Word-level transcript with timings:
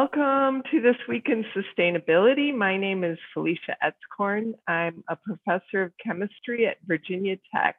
Welcome 0.00 0.62
to 0.70 0.80
This 0.80 0.96
Week 1.10 1.26
in 1.28 1.44
Sustainability. 1.54 2.56
My 2.56 2.78
name 2.78 3.04
is 3.04 3.18
Felicia 3.34 3.76
Etzkorn. 3.84 4.54
I'm 4.66 5.04
a 5.10 5.16
professor 5.16 5.82
of 5.82 5.92
chemistry 6.02 6.66
at 6.66 6.78
Virginia 6.86 7.36
Tech. 7.54 7.76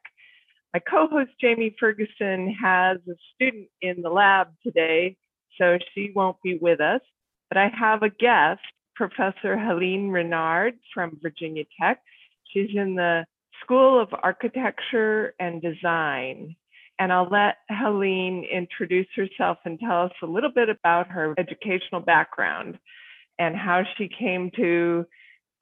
My 0.72 0.82
co 0.82 1.08
host 1.08 1.32
Jamie 1.42 1.76
Ferguson 1.80 2.56
has 2.62 3.00
a 3.10 3.16
student 3.34 3.70
in 3.82 4.04
the 4.04 4.12
lab 4.12 4.50
today, 4.62 5.18
so 5.60 5.80
she 5.96 6.12
won't 6.14 6.38
be 6.44 6.60
with 6.62 6.80
us. 6.80 7.02
But 7.50 7.58
I 7.58 7.70
have 7.70 8.04
a 8.04 8.10
guest, 8.10 8.62
Professor 8.96 9.58
Helene 9.58 10.10
Renard 10.10 10.76
from 10.94 11.18
Virginia 11.24 11.64
Tech. 11.82 12.04
She's 12.54 12.70
in 12.76 12.94
the 12.94 13.26
School 13.64 14.00
of 14.00 14.10
Architecture 14.22 15.34
and 15.40 15.60
Design 15.60 16.56
and 17.02 17.12
I'll 17.12 17.28
let 17.32 17.58
Helene 17.68 18.44
introduce 18.44 19.08
herself 19.16 19.58
and 19.66 19.80
tell 19.80 20.04
us 20.04 20.12
a 20.22 20.28
little 20.28 20.52
bit 20.52 20.70
about 20.70 21.08
her 21.08 21.34
educational 21.36 22.00
background 22.00 22.78
and 23.40 23.56
how 23.56 23.82
she 23.98 24.08
came 24.08 24.52
to 24.58 25.08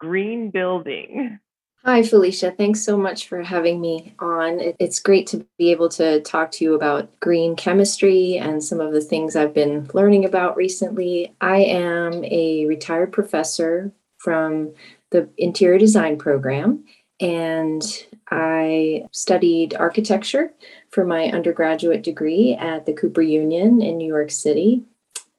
green 0.02 0.52
building. 0.52 1.40
Hi, 1.86 2.04
Felicia. 2.04 2.52
Thanks 2.52 2.84
so 2.84 2.98
much 2.98 3.30
for 3.30 3.42
having 3.42 3.80
me 3.80 4.14
on. 4.20 4.60
It's 4.80 5.00
great 5.00 5.28
to 5.28 5.48
be 5.58 5.72
able 5.72 5.88
to 5.92 6.20
talk 6.24 6.52
to 6.52 6.66
you 6.66 6.74
about 6.74 7.18
green 7.22 7.56
chemistry 7.56 8.38
and 8.38 8.62
some 8.62 8.82
of 8.82 8.92
the 8.92 9.00
things 9.00 9.38
I've 9.38 9.54
been 9.54 9.90
learning 9.94 10.26
about 10.26 10.58
recently. 10.58 11.34
I 11.40 11.60
am 11.60 12.26
a 12.26 12.66
retired 12.66 13.14
professor 13.14 13.94
from 14.18 14.74
the 15.12 15.30
interior 15.38 15.80
design 15.80 16.18
program, 16.18 16.84
and 17.22 17.82
I 18.32 19.06
studied 19.12 19.74
architecture 19.76 20.54
for 20.92 21.06
my 21.06 21.26
undergraduate 21.26 22.04
degree 22.04 22.56
at 22.60 22.86
the 22.86 22.94
Cooper 22.94 23.22
Union 23.22 23.82
in 23.82 23.98
New 23.98 24.08
York 24.08 24.32
City, 24.32 24.84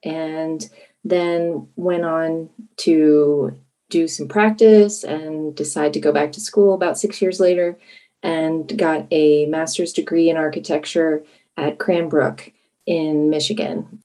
and 0.03 0.69
then 1.03 1.67
went 1.75 2.05
on 2.05 2.49
to 2.77 3.57
do 3.89 4.07
some 4.07 4.27
practice 4.27 5.03
and 5.03 5.55
decide 5.55 5.93
to 5.93 5.99
go 5.99 6.11
back 6.11 6.31
to 6.31 6.39
school 6.39 6.73
about 6.73 6.97
six 6.97 7.21
years 7.21 7.39
later 7.39 7.77
and 8.23 8.77
got 8.77 9.05
a 9.11 9.45
master's 9.47 9.93
degree 9.93 10.29
in 10.29 10.37
architecture 10.37 11.23
at 11.57 11.79
Cranbrook 11.79 12.51
in 12.85 13.29
Michigan. 13.29 14.01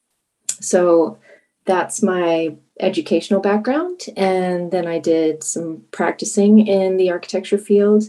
So 0.61 1.19
that's 1.67 2.03
my 2.03 2.57
educational 2.81 3.41
background. 3.41 4.03
And 4.17 4.71
then 4.71 4.87
I 4.87 4.99
did 4.99 5.43
some 5.43 5.85
practicing 5.91 6.67
in 6.67 6.97
the 6.97 7.11
architecture 7.11 7.59
field 7.59 8.05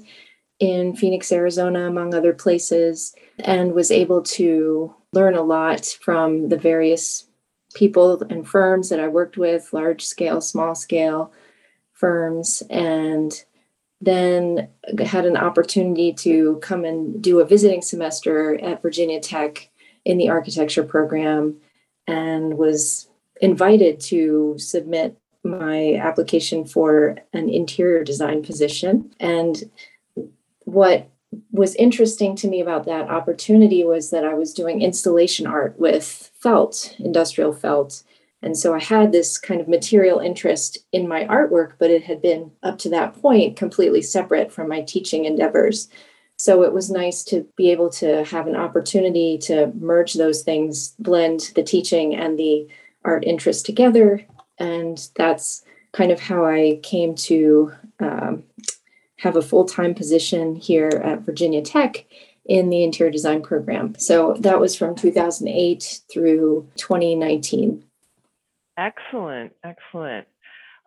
in 0.59 0.95
Phoenix, 0.95 1.31
Arizona, 1.31 1.87
among 1.87 2.13
other 2.13 2.33
places, 2.33 3.15
and 3.39 3.73
was 3.73 3.91
able 3.91 4.21
to 4.23 4.93
learn 5.13 5.35
a 5.35 5.41
lot 5.41 5.97
from 6.01 6.49
the 6.49 6.57
various 6.57 7.27
people 7.73 8.21
and 8.29 8.47
firms 8.47 8.89
that 8.89 8.99
I 8.99 9.07
worked 9.07 9.37
with, 9.37 9.71
large 9.73 10.05
scale, 10.05 10.41
small 10.41 10.73
scale 10.73 11.31
firms, 11.93 12.63
and 12.69 13.43
then 14.01 14.69
had 15.05 15.25
an 15.25 15.37
opportunity 15.37 16.13
to 16.13 16.57
come 16.61 16.85
and 16.85 17.21
do 17.21 17.39
a 17.39 17.45
visiting 17.45 17.81
semester 17.81 18.59
at 18.61 18.81
Virginia 18.81 19.19
Tech 19.19 19.69
in 20.05 20.17
the 20.17 20.29
architecture 20.29 20.83
program 20.83 21.57
and 22.07 22.57
was 22.57 23.07
invited 23.41 23.99
to 23.99 24.55
submit 24.57 25.17
my 25.43 25.95
application 25.95 26.65
for 26.65 27.17
an 27.33 27.49
interior 27.49 28.03
design 28.03 28.43
position. 28.43 29.11
And 29.19 29.69
what 30.67 31.09
was 31.51 31.75
interesting 31.75 32.35
to 32.35 32.47
me 32.49 32.59
about 32.59 32.85
that 32.85 33.09
opportunity 33.09 33.85
was 33.85 34.09
that 34.09 34.25
I 34.25 34.33
was 34.33 34.53
doing 34.53 34.81
installation 34.81 35.47
art 35.47 35.79
with 35.79 36.29
felt, 36.41 36.93
industrial 36.99 37.53
felt. 37.53 38.03
And 38.41 38.57
so 38.57 38.75
I 38.75 38.79
had 38.79 39.13
this 39.13 39.37
kind 39.37 39.61
of 39.61 39.69
material 39.69 40.19
interest 40.19 40.77
in 40.91 41.07
my 41.07 41.23
artwork, 41.23 41.73
but 41.79 41.89
it 41.89 42.03
had 42.03 42.21
been 42.21 42.51
up 42.63 42.77
to 42.79 42.89
that 42.89 43.15
point 43.21 43.55
completely 43.55 44.01
separate 44.01 44.51
from 44.51 44.67
my 44.67 44.81
teaching 44.81 45.23
endeavors. 45.23 45.87
So 46.35 46.63
it 46.63 46.73
was 46.73 46.91
nice 46.91 47.23
to 47.25 47.47
be 47.55 47.71
able 47.71 47.89
to 47.91 48.25
have 48.25 48.47
an 48.47 48.57
opportunity 48.57 49.37
to 49.43 49.71
merge 49.79 50.15
those 50.15 50.43
things, 50.43 50.95
blend 50.99 51.53
the 51.55 51.63
teaching 51.63 52.13
and 52.13 52.37
the 52.37 52.67
art 53.05 53.23
interest 53.23 53.65
together. 53.65 54.25
And 54.59 55.07
that's 55.15 55.63
kind 55.93 56.11
of 56.11 56.19
how 56.19 56.45
I 56.45 56.81
came 56.83 57.15
to 57.15 57.71
um, 58.01 58.43
have 59.19 59.35
a 59.35 59.41
full 59.41 59.65
time 59.65 59.93
position 59.93 60.55
here 60.55 61.01
at 61.03 61.21
Virginia 61.21 61.61
Tech 61.61 62.05
in 62.45 62.69
the 62.69 62.83
interior 62.83 63.11
design 63.11 63.41
program. 63.41 63.95
So 63.97 64.35
that 64.39 64.59
was 64.59 64.75
from 64.75 64.95
2008 64.95 66.01
through 66.11 66.69
2019. 66.75 67.83
Excellent, 68.77 69.53
excellent. 69.63 70.27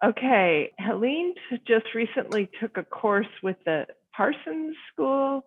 Okay, 0.02 0.72
Helene 0.78 1.34
just 1.66 1.86
recently 1.94 2.48
took 2.60 2.78
a 2.78 2.84
course 2.84 3.26
with 3.42 3.56
the 3.66 3.86
Parsons 4.16 4.76
School 4.92 5.44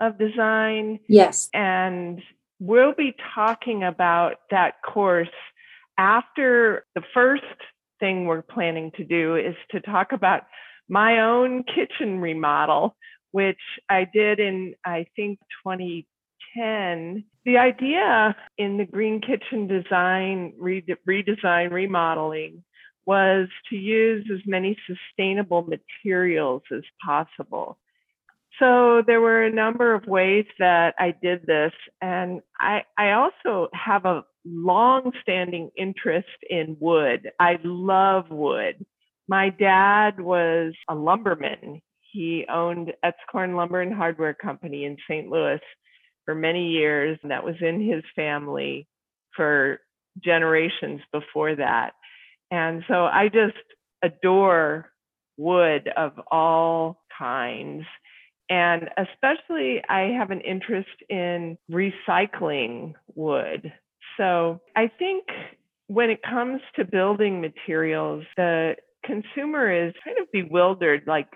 of 0.00 0.18
Design. 0.18 1.00
Yes. 1.08 1.48
And 1.52 2.22
we'll 2.60 2.94
be 2.94 3.14
talking 3.34 3.82
about 3.82 4.34
that 4.50 4.74
course 4.82 5.28
after 5.98 6.84
the 6.94 7.02
first 7.12 7.42
thing 7.98 8.26
we're 8.26 8.42
planning 8.42 8.92
to 8.96 9.04
do 9.04 9.36
is 9.36 9.54
to 9.70 9.80
talk 9.80 10.12
about 10.12 10.42
my 10.92 11.20
own 11.20 11.64
kitchen 11.64 12.20
remodel, 12.20 12.94
which 13.30 13.62
I 13.88 14.06
did 14.12 14.38
in, 14.38 14.74
I 14.84 15.06
think, 15.16 15.38
2010. 15.64 17.24
The 17.46 17.56
idea 17.56 18.36
in 18.58 18.76
the 18.76 18.84
green 18.84 19.22
kitchen 19.22 19.66
design, 19.68 20.52
redesign, 20.60 21.70
remodeling 21.70 22.62
was 23.06 23.48
to 23.70 23.76
use 23.76 24.28
as 24.30 24.40
many 24.44 24.76
sustainable 24.86 25.62
materials 25.62 26.62
as 26.70 26.82
possible. 27.02 27.78
So 28.58 29.02
there 29.06 29.22
were 29.22 29.44
a 29.44 29.50
number 29.50 29.94
of 29.94 30.06
ways 30.06 30.44
that 30.58 30.94
I 30.98 31.14
did 31.22 31.46
this. 31.46 31.72
And 32.02 32.42
I, 32.60 32.82
I 32.98 33.12
also 33.12 33.70
have 33.72 34.04
a 34.04 34.24
long 34.44 35.12
standing 35.22 35.70
interest 35.74 36.28
in 36.50 36.76
wood. 36.78 37.30
I 37.40 37.58
love 37.64 38.26
wood. 38.28 38.84
My 39.28 39.50
dad 39.50 40.20
was 40.20 40.74
a 40.88 40.94
lumberman. 40.94 41.80
He 42.00 42.44
owned 42.52 42.92
Etzkorn 43.04 43.56
Lumber 43.56 43.80
and 43.80 43.94
Hardware 43.94 44.34
Company 44.34 44.84
in 44.84 44.96
St. 45.08 45.28
Louis 45.28 45.60
for 46.24 46.34
many 46.34 46.68
years. 46.68 47.18
And 47.22 47.30
that 47.30 47.44
was 47.44 47.54
in 47.60 47.80
his 47.80 48.02
family 48.14 48.86
for 49.34 49.80
generations 50.22 51.00
before 51.12 51.54
that. 51.56 51.92
And 52.50 52.84
so 52.86 53.06
I 53.06 53.28
just 53.28 53.56
adore 54.02 54.90
wood 55.38 55.88
of 55.96 56.12
all 56.30 57.02
kinds. 57.16 57.84
And 58.50 58.90
especially, 58.98 59.82
I 59.88 60.12
have 60.18 60.30
an 60.30 60.42
interest 60.42 60.90
in 61.08 61.56
recycling 61.70 62.92
wood. 63.14 63.72
So 64.18 64.60
I 64.76 64.90
think 64.98 65.24
when 65.86 66.10
it 66.10 66.20
comes 66.22 66.60
to 66.76 66.84
building 66.84 67.40
materials, 67.40 68.24
the 68.36 68.74
consumer 69.04 69.88
is 69.88 69.94
kind 70.04 70.18
of 70.20 70.30
bewildered 70.32 71.02
like 71.06 71.28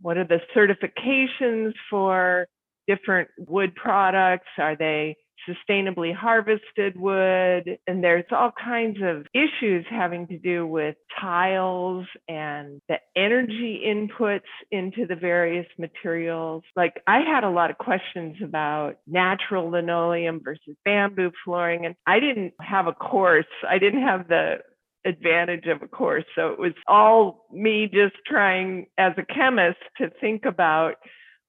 what 0.00 0.18
are 0.18 0.26
the 0.26 0.40
certifications 0.54 1.72
for 1.88 2.46
different 2.86 3.28
wood 3.38 3.74
products? 3.74 4.48
Are 4.58 4.76
they 4.76 5.16
sustainably 5.48 6.14
harvested 6.14 6.96
wood? 6.96 7.78
And 7.86 8.02
there's 8.02 8.24
all 8.30 8.52
kinds 8.52 8.98
of 9.02 9.26
issues 9.34 9.84
having 9.88 10.26
to 10.28 10.38
do 10.38 10.66
with 10.66 10.96
tiles 11.20 12.06
and 12.28 12.80
the 12.88 12.98
energy 13.16 13.82
inputs 13.86 14.40
into 14.70 15.06
the 15.06 15.16
various 15.16 15.66
materials. 15.78 16.62
Like 16.76 17.02
i 17.06 17.20
had 17.20 17.44
a 17.44 17.50
lot 17.50 17.70
of 17.70 17.78
questions 17.78 18.36
about 18.42 18.96
natural 19.06 19.70
linoleum 19.70 20.40
versus 20.42 20.76
bamboo 20.84 21.30
flooring 21.44 21.86
and 21.86 21.94
i 22.06 22.20
didn't 22.20 22.54
have 22.60 22.86
a 22.86 22.92
course. 22.92 23.46
I 23.68 23.78
didn't 23.78 24.02
have 24.02 24.28
the 24.28 24.58
advantage 25.04 25.66
of 25.66 25.82
a 25.82 25.88
course. 25.88 26.24
So 26.34 26.48
it 26.48 26.58
was 26.58 26.72
all 26.86 27.46
me 27.52 27.88
just 27.92 28.16
trying 28.26 28.86
as 28.98 29.12
a 29.16 29.34
chemist 29.34 29.78
to 29.98 30.10
think 30.20 30.44
about 30.44 30.94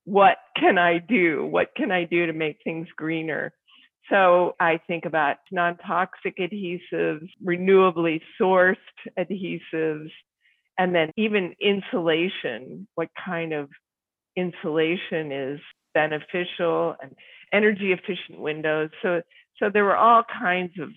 what 0.06 0.38
can 0.58 0.78
I 0.78 1.00
do? 1.00 1.46
What 1.46 1.70
can 1.76 1.92
I 1.92 2.06
do 2.06 2.28
to 2.28 2.34
make 2.34 2.58
things 2.64 2.88
greener? 2.96 3.54
So 4.10 4.56
I 4.60 4.80
think 4.88 5.06
about 5.06 5.38
non 5.52 5.78
toxic 5.78 6.38
adhesives, 6.38 7.28
renewably 7.44 8.22
sourced 8.40 8.76
adhesives, 9.18 10.12
and 10.78 10.94
then 10.94 11.12
even 11.18 11.56
insulation. 11.60 12.88
What 12.96 13.10
kind 13.24 13.54
of 13.54 13.70
insulation 14.36 15.32
is 15.32 15.60
beneficial 15.94 16.96
and 17.02 17.16
energy 17.52 17.94
efficient 17.94 18.40
windows? 18.40 18.92
So, 19.02 19.22
so 19.58 19.70
there 19.74 19.86
were 19.86 19.98
all 19.98 20.24
kinds 20.24 20.74
of 20.80 20.90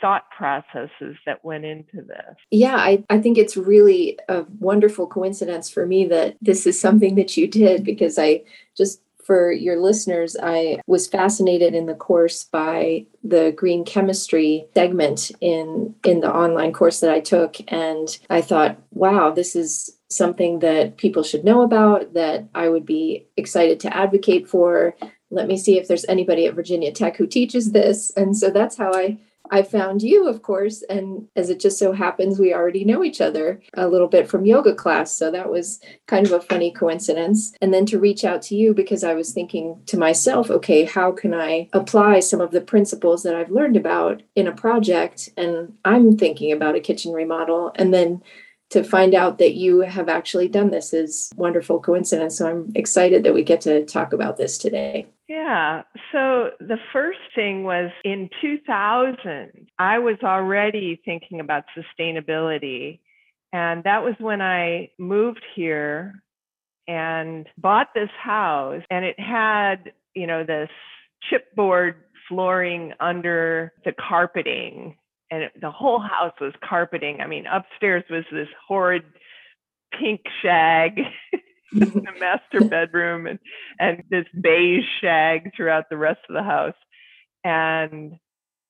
thought 0.00 0.30
processes 0.30 1.16
that 1.26 1.44
went 1.44 1.64
into 1.64 2.02
this. 2.02 2.36
Yeah, 2.50 2.76
I, 2.76 3.04
I 3.10 3.18
think 3.18 3.38
it's 3.38 3.56
really 3.56 4.18
a 4.28 4.44
wonderful 4.58 5.06
coincidence 5.06 5.68
for 5.68 5.86
me 5.86 6.06
that 6.06 6.36
this 6.40 6.66
is 6.66 6.80
something 6.80 7.14
that 7.16 7.36
you 7.36 7.48
did 7.48 7.84
because 7.84 8.18
I 8.18 8.42
just 8.76 9.00
for 9.28 9.52
your 9.52 9.78
listeners, 9.78 10.38
I 10.42 10.78
was 10.86 11.06
fascinated 11.06 11.74
in 11.74 11.84
the 11.84 11.94
course 11.94 12.44
by 12.44 13.04
the 13.22 13.52
green 13.54 13.84
chemistry 13.84 14.64
segment 14.74 15.30
in 15.42 15.94
in 16.02 16.20
the 16.20 16.34
online 16.34 16.72
course 16.72 17.00
that 17.00 17.10
I 17.10 17.20
took 17.20 17.56
and 17.68 18.18
I 18.30 18.40
thought, 18.40 18.78
wow, 18.90 19.30
this 19.30 19.54
is 19.54 19.98
something 20.08 20.60
that 20.60 20.96
people 20.96 21.22
should 21.22 21.44
know 21.44 21.60
about 21.60 22.14
that 22.14 22.48
I 22.54 22.70
would 22.70 22.86
be 22.86 23.26
excited 23.36 23.80
to 23.80 23.94
advocate 23.94 24.48
for. 24.48 24.94
Let 25.30 25.46
me 25.46 25.58
see 25.58 25.78
if 25.78 25.88
there's 25.88 26.06
anybody 26.06 26.46
at 26.46 26.54
Virginia 26.54 26.90
Tech 26.90 27.18
who 27.18 27.26
teaches 27.26 27.72
this. 27.72 28.10
And 28.16 28.34
so 28.34 28.48
that's 28.48 28.78
how 28.78 28.94
I 28.94 29.18
I 29.50 29.62
found 29.62 30.02
you, 30.02 30.28
of 30.28 30.42
course. 30.42 30.82
And 30.88 31.28
as 31.36 31.50
it 31.50 31.60
just 31.60 31.78
so 31.78 31.92
happens, 31.92 32.38
we 32.38 32.54
already 32.54 32.84
know 32.84 33.04
each 33.04 33.20
other 33.20 33.60
a 33.74 33.88
little 33.88 34.08
bit 34.08 34.28
from 34.28 34.44
yoga 34.44 34.74
class. 34.74 35.14
So 35.14 35.30
that 35.30 35.50
was 35.50 35.80
kind 36.06 36.26
of 36.26 36.32
a 36.32 36.40
funny 36.40 36.72
coincidence. 36.72 37.52
And 37.60 37.72
then 37.72 37.86
to 37.86 37.98
reach 37.98 38.24
out 38.24 38.42
to 38.42 38.56
you 38.56 38.74
because 38.74 39.04
I 39.04 39.14
was 39.14 39.32
thinking 39.32 39.80
to 39.86 39.98
myself, 39.98 40.50
okay, 40.50 40.84
how 40.84 41.12
can 41.12 41.34
I 41.34 41.68
apply 41.72 42.20
some 42.20 42.40
of 42.40 42.50
the 42.50 42.60
principles 42.60 43.22
that 43.22 43.34
I've 43.34 43.50
learned 43.50 43.76
about 43.76 44.22
in 44.34 44.46
a 44.46 44.52
project? 44.52 45.28
And 45.36 45.74
I'm 45.84 46.16
thinking 46.16 46.52
about 46.52 46.76
a 46.76 46.80
kitchen 46.80 47.12
remodel. 47.12 47.72
And 47.76 47.92
then 47.92 48.22
to 48.70 48.84
find 48.84 49.14
out 49.14 49.38
that 49.38 49.54
you 49.54 49.80
have 49.80 50.08
actually 50.08 50.48
done 50.48 50.70
this 50.70 50.92
is 50.92 51.30
wonderful 51.36 51.80
coincidence. 51.80 52.36
So 52.36 52.48
I'm 52.48 52.72
excited 52.74 53.24
that 53.24 53.32
we 53.32 53.42
get 53.42 53.62
to 53.62 53.84
talk 53.86 54.12
about 54.12 54.36
this 54.36 54.58
today. 54.58 55.06
Yeah. 55.26 55.82
So 56.12 56.50
the 56.60 56.78
first 56.92 57.18
thing 57.34 57.64
was 57.64 57.90
in 58.04 58.28
2000, 58.40 59.68
I 59.78 59.98
was 59.98 60.16
already 60.22 61.00
thinking 61.04 61.40
about 61.40 61.64
sustainability. 61.76 63.00
And 63.52 63.84
that 63.84 64.04
was 64.04 64.14
when 64.18 64.42
I 64.42 64.90
moved 64.98 65.44
here 65.54 66.22
and 66.86 67.46
bought 67.56 67.88
this 67.94 68.10
house. 68.22 68.82
And 68.90 69.04
it 69.04 69.18
had, 69.18 69.92
you 70.14 70.26
know, 70.26 70.44
this 70.44 70.70
chipboard 71.30 71.94
flooring 72.28 72.92
under 73.00 73.72
the 73.84 73.92
carpeting. 73.92 74.96
And 75.30 75.44
it, 75.44 75.52
the 75.60 75.70
whole 75.70 76.00
house 76.00 76.34
was 76.40 76.54
carpeting. 76.66 77.20
I 77.20 77.26
mean, 77.26 77.44
upstairs 77.46 78.04
was 78.10 78.24
this 78.32 78.48
horrid 78.66 79.04
pink 79.98 80.20
shag. 80.42 81.00
the 81.72 82.12
master 82.18 82.64
bedroom 82.68 83.26
and 83.26 83.38
and 83.78 84.02
this 84.10 84.24
beige 84.40 84.84
shag 85.00 85.50
throughout 85.56 85.84
the 85.90 85.96
rest 85.96 86.20
of 86.28 86.34
the 86.34 86.42
house 86.42 86.74
and 87.44 88.12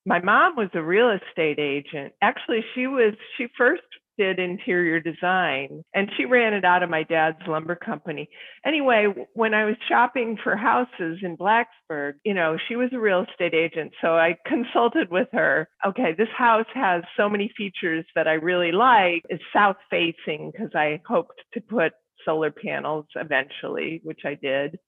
my 0.05 0.21
mom 0.21 0.57
was 0.57 0.69
a 0.75 0.83
real 0.83 1.11
estate 1.11 1.59
agent 1.59 2.13
actually 2.23 2.65
she 2.75 2.87
was 2.87 3.15
she 3.37 3.47
first 3.57 3.83
did 4.19 4.39
interior 4.39 5.01
design. 5.01 5.83
And 5.95 6.11
she 6.17 6.25
ran 6.25 6.53
it 6.53 6.65
out 6.65 6.83
of 6.83 6.91
my 6.91 7.05
dad's 7.05 7.39
lumber 7.47 7.77
company. 7.77 8.29
Anyway 8.67 9.07
when 9.35 9.55
i 9.55 9.65
was 9.65 9.77
shopping 9.89 10.37
for 10.43 10.57
houses 10.57 11.19
in 11.23 11.37
blacksburg 11.37 12.15
you 12.25 12.35
know 12.35 12.57
she 12.69 12.77
was 12.77 12.91
a 12.93 12.99
real 12.99 13.25
estate 13.31 13.55
agent 13.55 13.93
so 14.03 14.09
i 14.09 14.37
consulted 14.47 15.11
with 15.11 15.29
her. 15.33 15.69
Okay 15.87 16.15
this 16.17 16.29
house 16.37 16.67
has 16.75 17.03
so 17.17 17.29
many 17.29 17.51
features 17.57 18.05
that 18.15 18.29
i 18.29 18.33
really 18.33 18.73
like. 18.73 19.23
It's 19.29 19.43
south 19.53 19.77
facing 19.91 20.51
because 20.53 20.71
i 20.75 21.01
hoped 21.07 21.41
to 21.55 21.61
put 21.61 21.93
solar 22.25 22.51
panels 22.51 23.07
eventually, 23.17 24.01
which 24.05 24.21
I 24.25 24.35
did 24.35 24.79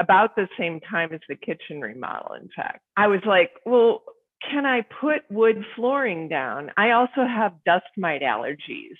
about 0.00 0.34
the 0.34 0.48
same 0.58 0.80
time 0.80 1.12
as 1.12 1.20
the 1.28 1.36
kitchen 1.36 1.80
remodel, 1.80 2.34
in 2.40 2.48
fact. 2.56 2.80
I 2.96 3.06
was 3.06 3.20
like, 3.26 3.50
well, 3.66 4.02
can 4.48 4.66
I 4.66 4.82
put 4.82 5.22
wood 5.30 5.64
flooring 5.76 6.28
down? 6.28 6.70
I 6.76 6.92
also 6.92 7.26
have 7.26 7.64
dust 7.64 7.86
mite 7.96 8.22
allergies. 8.22 8.96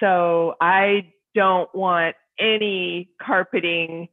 So 0.00 0.54
I 0.60 1.12
don't 1.34 1.72
want 1.74 2.16
any 2.38 3.10
carpeting 3.22 4.08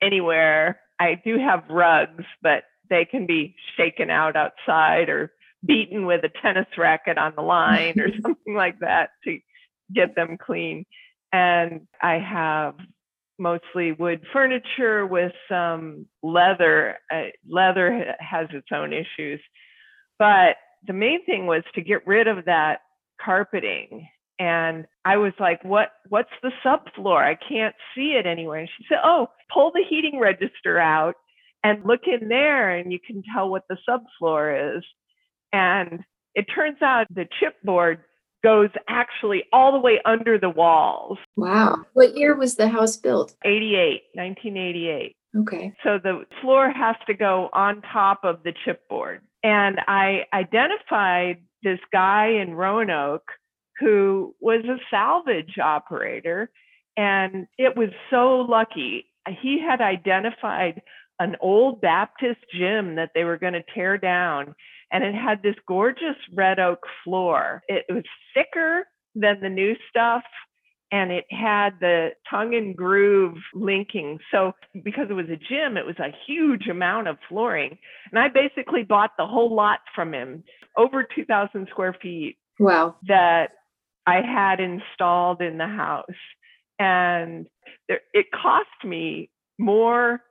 anywhere. 0.00 0.80
I 0.98 1.20
do 1.22 1.38
have 1.38 1.64
rugs, 1.68 2.24
but 2.42 2.64
they 2.88 3.04
can 3.04 3.26
be 3.26 3.54
shaken 3.76 4.10
out 4.10 4.36
outside 4.36 5.08
or 5.08 5.32
beaten 5.64 6.06
with 6.06 6.24
a 6.24 6.30
tennis 6.40 6.66
racket 6.78 7.18
on 7.18 7.34
the 7.36 7.42
line 7.42 7.98
or 7.98 8.08
something 8.22 8.54
like 8.54 8.78
that 8.80 9.10
to 9.24 9.38
get 9.92 10.14
them 10.14 10.38
clean 10.38 10.84
and 11.36 11.86
I 12.00 12.14
have 12.14 12.74
mostly 13.38 13.92
wood 13.92 14.22
furniture 14.32 15.06
with 15.06 15.32
some 15.48 16.06
leather. 16.22 16.98
Uh, 17.12 17.30
leather 17.48 18.14
has 18.18 18.46
its 18.52 18.68
own 18.72 18.92
issues, 18.92 19.40
but 20.18 20.56
the 20.86 20.92
main 20.92 21.24
thing 21.24 21.46
was 21.46 21.62
to 21.74 21.80
get 21.80 22.06
rid 22.06 22.28
of 22.28 22.44
that 22.44 22.80
carpeting. 23.22 24.08
And 24.38 24.86
I 25.04 25.16
was 25.16 25.32
like, 25.40 25.64
"What? 25.64 25.92
What's 26.08 26.30
the 26.42 26.52
subfloor? 26.64 27.22
I 27.22 27.36
can't 27.36 27.74
see 27.94 28.12
it 28.12 28.26
anywhere." 28.26 28.60
And 28.60 28.68
she 28.76 28.84
said, 28.88 29.00
"Oh, 29.02 29.30
pull 29.52 29.70
the 29.70 29.84
heating 29.88 30.18
register 30.20 30.78
out 30.78 31.14
and 31.64 31.84
look 31.84 32.02
in 32.06 32.28
there, 32.28 32.70
and 32.70 32.92
you 32.92 32.98
can 33.00 33.22
tell 33.34 33.48
what 33.48 33.64
the 33.68 33.78
subfloor 33.88 34.76
is." 34.76 34.84
And 35.52 36.04
it 36.34 36.44
turns 36.54 36.82
out 36.82 37.06
the 37.08 37.26
chipboard 37.40 37.98
goes 38.44 38.68
actually 38.88 39.42
all 39.52 39.72
the 39.72 39.78
way 39.78 40.00
under 40.04 40.38
the 40.38 40.50
walls. 40.50 41.18
Wow. 41.36 41.78
What 41.94 42.16
year 42.16 42.36
was 42.36 42.56
the 42.56 42.68
house 42.68 42.96
built? 42.96 43.34
88, 43.44 44.02
1988. 44.14 45.16
Okay. 45.38 45.72
So 45.82 45.98
the 45.98 46.24
floor 46.40 46.70
has 46.70 46.96
to 47.06 47.14
go 47.14 47.48
on 47.52 47.82
top 47.92 48.20
of 48.22 48.42
the 48.44 48.52
chipboard. 48.64 49.20
And 49.46 49.78
I 49.86 50.24
identified 50.34 51.36
this 51.62 51.78
guy 51.92 52.30
in 52.42 52.54
Roanoke 52.54 53.30
who 53.78 54.34
was 54.40 54.64
a 54.64 54.80
salvage 54.90 55.56
operator. 55.62 56.50
And 56.96 57.46
it 57.56 57.76
was 57.76 57.90
so 58.10 58.38
lucky. 58.40 59.06
He 59.40 59.60
had 59.60 59.80
identified 59.80 60.82
an 61.20 61.36
old 61.40 61.80
Baptist 61.80 62.40
gym 62.58 62.96
that 62.96 63.10
they 63.14 63.22
were 63.22 63.38
going 63.38 63.52
to 63.52 63.62
tear 63.72 63.96
down 63.98 64.52
and 64.90 65.04
it 65.04 65.14
had 65.14 65.42
this 65.44 65.54
gorgeous 65.68 66.16
red 66.34 66.58
oak 66.58 66.80
floor. 67.04 67.62
It 67.68 67.84
was 67.88 68.04
thicker 68.34 68.88
than 69.14 69.40
the 69.40 69.48
new 69.48 69.76
stuff 69.88 70.24
and 70.92 71.10
it 71.10 71.24
had 71.30 71.70
the 71.80 72.10
tongue 72.30 72.54
and 72.54 72.76
groove 72.76 73.36
linking. 73.54 74.18
So 74.30 74.52
because 74.84 75.06
it 75.10 75.14
was 75.14 75.26
a 75.26 75.36
gym, 75.36 75.76
it 75.76 75.86
was 75.86 75.98
a 75.98 76.14
huge 76.26 76.68
amount 76.68 77.08
of 77.08 77.18
flooring. 77.28 77.78
And 78.12 78.18
I 78.18 78.28
basically 78.28 78.82
bought 78.82 79.12
the 79.18 79.26
whole 79.26 79.54
lot 79.54 79.80
from 79.94 80.14
him, 80.14 80.44
over 80.76 81.02
2,000 81.02 81.68
square 81.70 81.96
feet. 82.00 82.38
Wow. 82.58 82.96
That 83.08 83.50
I 84.06 84.22
had 84.22 84.60
installed 84.60 85.42
in 85.42 85.58
the 85.58 85.66
house. 85.66 86.04
And 86.78 87.46
there, 87.88 88.00
it 88.12 88.26
cost 88.30 88.68
me 88.84 89.30
more 89.58 90.22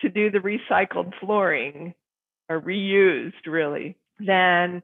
to 0.00 0.08
do 0.08 0.30
the 0.30 0.38
recycled 0.38 1.12
flooring 1.20 1.94
or 2.48 2.60
reused 2.60 3.46
really 3.46 3.96
than 4.18 4.82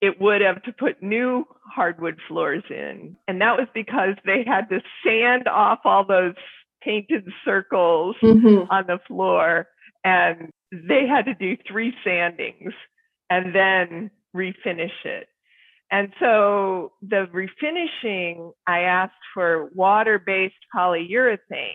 it 0.00 0.20
would 0.20 0.40
have 0.40 0.62
to 0.62 0.72
put 0.72 1.02
new 1.02 1.44
hardwood 1.64 2.18
floors 2.28 2.62
in. 2.70 3.16
And 3.26 3.40
that 3.40 3.56
was 3.56 3.68
because 3.74 4.14
they 4.24 4.44
had 4.46 4.68
to 4.68 4.80
sand 5.04 5.48
off 5.48 5.80
all 5.84 6.04
those 6.04 6.34
painted 6.82 7.26
circles 7.44 8.16
mm-hmm. 8.22 8.70
on 8.70 8.86
the 8.86 9.00
floor. 9.06 9.66
And 10.04 10.50
they 10.72 11.06
had 11.06 11.24
to 11.24 11.34
do 11.34 11.56
three 11.66 11.92
sandings 12.06 12.72
and 13.28 13.54
then 13.54 14.10
refinish 14.34 15.04
it. 15.04 15.28
And 15.90 16.12
so 16.20 16.92
the 17.02 17.26
refinishing, 17.32 18.52
I 18.66 18.80
asked 18.80 19.14
for 19.34 19.70
water 19.74 20.22
based 20.24 20.54
polyurethane. 20.74 21.74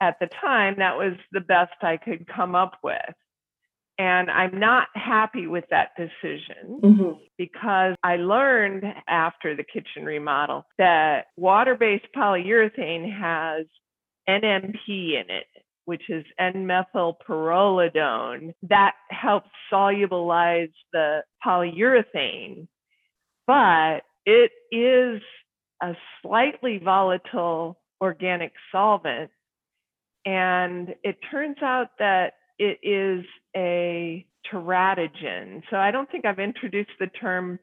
At 0.00 0.18
the 0.20 0.26
time, 0.26 0.76
that 0.78 0.96
was 0.98 1.14
the 1.32 1.40
best 1.40 1.74
I 1.82 1.96
could 1.96 2.26
come 2.26 2.54
up 2.54 2.78
with. 2.82 3.14
And 3.98 4.28
I'm 4.28 4.58
not 4.58 4.88
happy 4.94 5.46
with 5.46 5.64
that 5.70 5.90
decision 5.96 6.80
mm-hmm. 6.82 7.12
because 7.38 7.94
I 8.02 8.16
learned 8.16 8.82
after 9.06 9.54
the 9.54 9.62
kitchen 9.62 10.04
remodel 10.04 10.66
that 10.78 11.26
water 11.36 11.76
based 11.76 12.06
polyurethane 12.16 13.12
has 13.16 13.66
NMP 14.28 14.88
in 14.88 15.30
it, 15.30 15.46
which 15.84 16.02
is 16.08 16.24
N 16.40 16.66
methylpyrrolidone, 16.66 18.54
that 18.68 18.94
helps 19.10 19.50
solubilize 19.72 20.72
the 20.92 21.22
polyurethane. 21.46 22.66
But 23.46 24.00
it 24.26 24.50
is 24.72 25.22
a 25.82 25.94
slightly 26.22 26.78
volatile 26.78 27.78
organic 28.00 28.52
solvent. 28.72 29.30
And 30.26 30.94
it 31.04 31.18
turns 31.30 31.58
out 31.62 31.90
that 31.98 32.32
it 32.58 32.78
is 32.82 33.24
a 33.56 34.26
teratogen. 34.52 35.62
So 35.70 35.76
I 35.76 35.90
don't 35.90 36.10
think 36.10 36.24
I've 36.24 36.38
introduced 36.38 36.90
the 37.00 37.06
term 37.06 37.58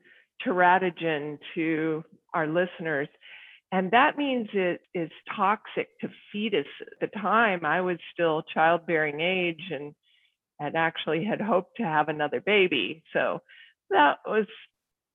teratogen 0.45 1.37
to 1.55 2.03
our 2.33 2.47
listeners. 2.47 3.07
And 3.71 3.91
that 3.91 4.17
means 4.17 4.49
it 4.53 4.81
is 4.93 5.09
toxic 5.35 5.87
to 6.01 6.09
fetuses. 6.33 6.65
At 6.81 6.99
the 7.11 7.19
time, 7.19 7.65
I 7.65 7.81
was 7.81 7.97
still 8.13 8.43
childbearing 8.53 9.21
age 9.21 9.61
and 9.71 9.93
had 10.59 10.75
actually 10.75 11.23
had 11.23 11.41
hoped 11.41 11.77
to 11.77 11.83
have 11.83 12.09
another 12.09 12.41
baby. 12.41 13.03
So 13.13 13.41
that 13.89 14.19
was 14.25 14.45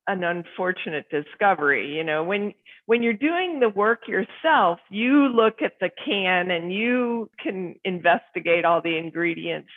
an 0.08 0.25
unfortunate 0.25 1.06
discovery. 1.10 1.94
You 1.94 2.04
know, 2.04 2.25
when 2.25 2.54
when 2.86 3.02
you're 3.02 3.12
doing 3.12 3.60
the 3.60 3.68
work 3.68 4.08
yourself, 4.08 4.78
you 4.90 5.28
look 5.28 5.60
at 5.62 5.72
the 5.80 5.90
can 6.04 6.50
and 6.50 6.72
you 6.72 7.28
can 7.42 7.75
investigate 7.84 8.64
all 8.64 8.80
the 8.80 8.96
ingredients. 8.96 9.68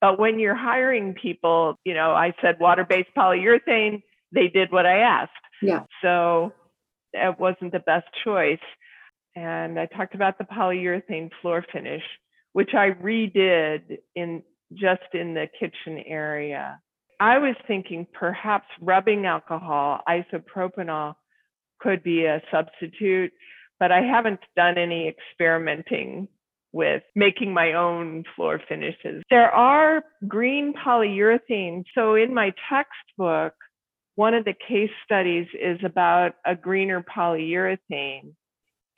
But 0.00 0.18
when 0.18 0.38
you're 0.38 0.54
hiring 0.54 1.14
people, 1.14 1.78
you 1.84 1.94
know, 1.94 2.12
I 2.12 2.32
said 2.40 2.60
water-based 2.60 3.08
polyurethane, 3.16 4.02
they 4.32 4.48
did 4.48 4.70
what 4.70 4.86
I 4.86 4.98
asked. 4.98 5.32
Yeah. 5.62 5.84
So 6.02 6.52
it 7.12 7.38
wasn't 7.40 7.72
the 7.72 7.80
best 7.80 8.06
choice. 8.22 8.58
And 9.34 9.78
I 9.80 9.86
talked 9.86 10.14
about 10.14 10.38
the 10.38 10.44
polyurethane 10.44 11.30
floor 11.40 11.64
finish, 11.72 12.02
which 12.52 12.74
I 12.74 12.90
redid 12.90 13.98
in 14.14 14.42
just 14.74 15.14
in 15.14 15.34
the 15.34 15.48
kitchen 15.58 16.02
area. 16.06 16.80
I 17.20 17.38
was 17.38 17.56
thinking 17.66 18.06
perhaps 18.12 18.66
rubbing 18.80 19.26
alcohol, 19.26 20.00
isopropanol, 20.08 21.14
could 21.80 22.02
be 22.02 22.24
a 22.24 22.42
substitute, 22.50 23.32
but 23.78 23.92
I 23.92 24.02
haven't 24.02 24.40
done 24.56 24.78
any 24.78 25.08
experimenting 25.08 26.28
with 26.72 27.02
making 27.14 27.52
my 27.52 27.72
own 27.72 28.24
floor 28.36 28.60
finishes. 28.68 29.22
There 29.30 29.50
are 29.50 30.02
green 30.26 30.74
polyurethane. 30.74 31.84
So 31.94 32.14
in 32.14 32.34
my 32.34 32.52
textbook, 32.68 33.54
one 34.16 34.34
of 34.34 34.44
the 34.44 34.54
case 34.68 34.90
studies 35.04 35.46
is 35.54 35.78
about 35.84 36.32
a 36.44 36.54
greener 36.54 37.04
polyurethane. 37.16 38.34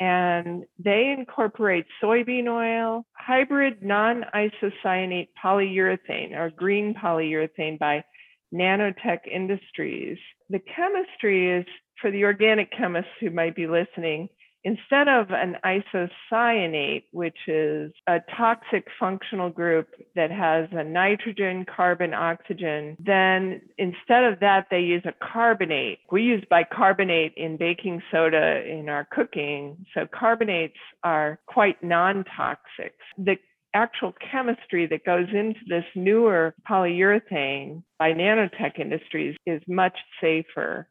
And 0.00 0.64
they 0.82 1.14
incorporate 1.16 1.84
soybean 2.02 2.48
oil, 2.48 3.04
hybrid 3.12 3.82
non 3.82 4.24
isocyanate 4.34 5.28
polyurethane 5.42 6.34
or 6.34 6.50
green 6.50 6.94
polyurethane 6.94 7.78
by 7.78 8.02
Nanotech 8.52 9.26
Industries. 9.30 10.18
The 10.48 10.60
chemistry 10.60 11.50
is 11.58 11.66
for 12.00 12.10
the 12.10 12.24
organic 12.24 12.70
chemists 12.72 13.10
who 13.20 13.30
might 13.30 13.54
be 13.54 13.66
listening, 13.66 14.28
instead 14.64 15.08
of 15.08 15.30
an 15.30 15.56
isocyanate, 15.64 17.04
which 17.12 17.36
is 17.46 17.92
a 18.06 18.18
toxic 18.36 18.86
functional 18.98 19.50
group 19.50 19.88
that 20.14 20.30
has 20.30 20.68
a 20.72 20.84
nitrogen, 20.84 21.64
carbon, 21.64 22.12
oxygen, 22.12 22.96
then 22.98 23.60
instead 23.78 24.24
of 24.24 24.40
that, 24.40 24.66
they 24.70 24.80
use 24.80 25.02
a 25.06 25.14
carbonate. 25.32 26.00
We 26.10 26.22
use 26.22 26.44
bicarbonate 26.50 27.34
in 27.36 27.56
baking 27.56 28.02
soda 28.10 28.62
in 28.66 28.88
our 28.88 29.06
cooking. 29.10 29.86
So 29.94 30.06
carbonates 30.06 30.78
are 31.04 31.38
quite 31.46 31.82
non 31.82 32.24
toxic. 32.36 32.94
The 33.16 33.36
actual 33.74 34.14
chemistry 34.30 34.86
that 34.86 35.04
goes 35.04 35.28
into 35.32 35.60
this 35.68 35.84
newer 35.94 36.54
polyurethane 36.68 37.82
by 37.98 38.12
nanotech 38.12 38.78
industries 38.78 39.36
is 39.46 39.62
much 39.68 39.96
safer. 40.20 40.88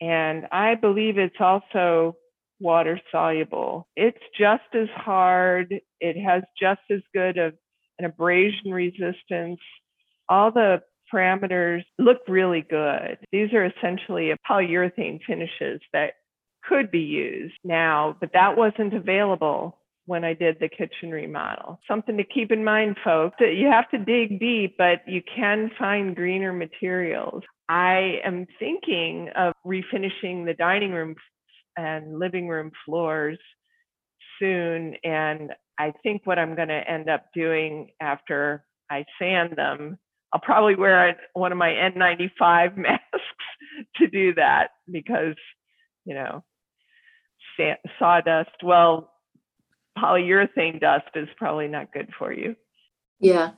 And 0.00 0.46
I 0.52 0.74
believe 0.74 1.18
it's 1.18 1.40
also 1.40 2.16
water 2.60 3.00
soluble. 3.10 3.86
It's 3.96 4.18
just 4.38 4.64
as 4.74 4.88
hard, 4.94 5.74
it 6.00 6.22
has 6.22 6.42
just 6.60 6.80
as 6.90 7.00
good 7.14 7.38
of 7.38 7.54
an 7.98 8.04
abrasion 8.04 8.70
resistance. 8.70 9.60
All 10.28 10.50
the 10.50 10.82
parameters 11.12 11.84
look 11.98 12.18
really 12.28 12.62
good. 12.68 13.18
These 13.30 13.52
are 13.52 13.64
essentially 13.64 14.32
polyurethane 14.48 15.20
finishes 15.26 15.80
that 15.92 16.14
could 16.68 16.90
be 16.90 17.00
used 17.00 17.54
now, 17.64 18.16
but 18.20 18.32
that 18.32 18.56
wasn't 18.56 18.94
available 18.94 19.78
when 20.06 20.24
I 20.24 20.34
did 20.34 20.56
the 20.60 20.68
kitchen 20.68 21.10
remodel. 21.10 21.80
Something 21.88 22.16
to 22.16 22.24
keep 22.24 22.52
in 22.52 22.64
mind, 22.64 22.96
folks, 23.04 23.36
that 23.40 23.54
you 23.54 23.68
have 23.68 23.90
to 23.90 23.98
dig 23.98 24.40
deep, 24.40 24.76
but 24.78 25.00
you 25.06 25.20
can 25.34 25.70
find 25.78 26.16
greener 26.16 26.52
materials. 26.52 27.42
I 27.68 28.20
am 28.24 28.46
thinking 28.58 29.28
of 29.36 29.52
refinishing 29.66 30.46
the 30.46 30.54
dining 30.56 30.92
room 30.92 31.16
and 31.76 32.18
living 32.18 32.48
room 32.48 32.70
floors 32.84 33.38
soon. 34.38 34.94
And 35.02 35.52
I 35.78 35.92
think 36.02 36.22
what 36.24 36.38
I'm 36.38 36.54
going 36.54 36.68
to 36.68 36.88
end 36.88 37.10
up 37.10 37.26
doing 37.34 37.90
after 38.00 38.64
I 38.90 39.04
sand 39.20 39.54
them, 39.56 39.98
I'll 40.32 40.40
probably 40.40 40.76
wear 40.76 41.16
one 41.34 41.52
of 41.52 41.58
my 41.58 41.70
N95 41.70 42.76
masks 42.76 43.04
to 43.96 44.06
do 44.06 44.34
that 44.34 44.68
because, 44.90 45.34
you 46.04 46.14
know, 46.14 46.44
sawdust, 47.98 48.50
well, 48.62 49.10
polyurethane 49.96 50.80
dust 50.80 51.08
is 51.14 51.28
probably 51.36 51.68
not 51.68 51.92
good 51.92 52.08
for 52.18 52.32
you. 52.32 52.56
Yeah. 53.20 53.50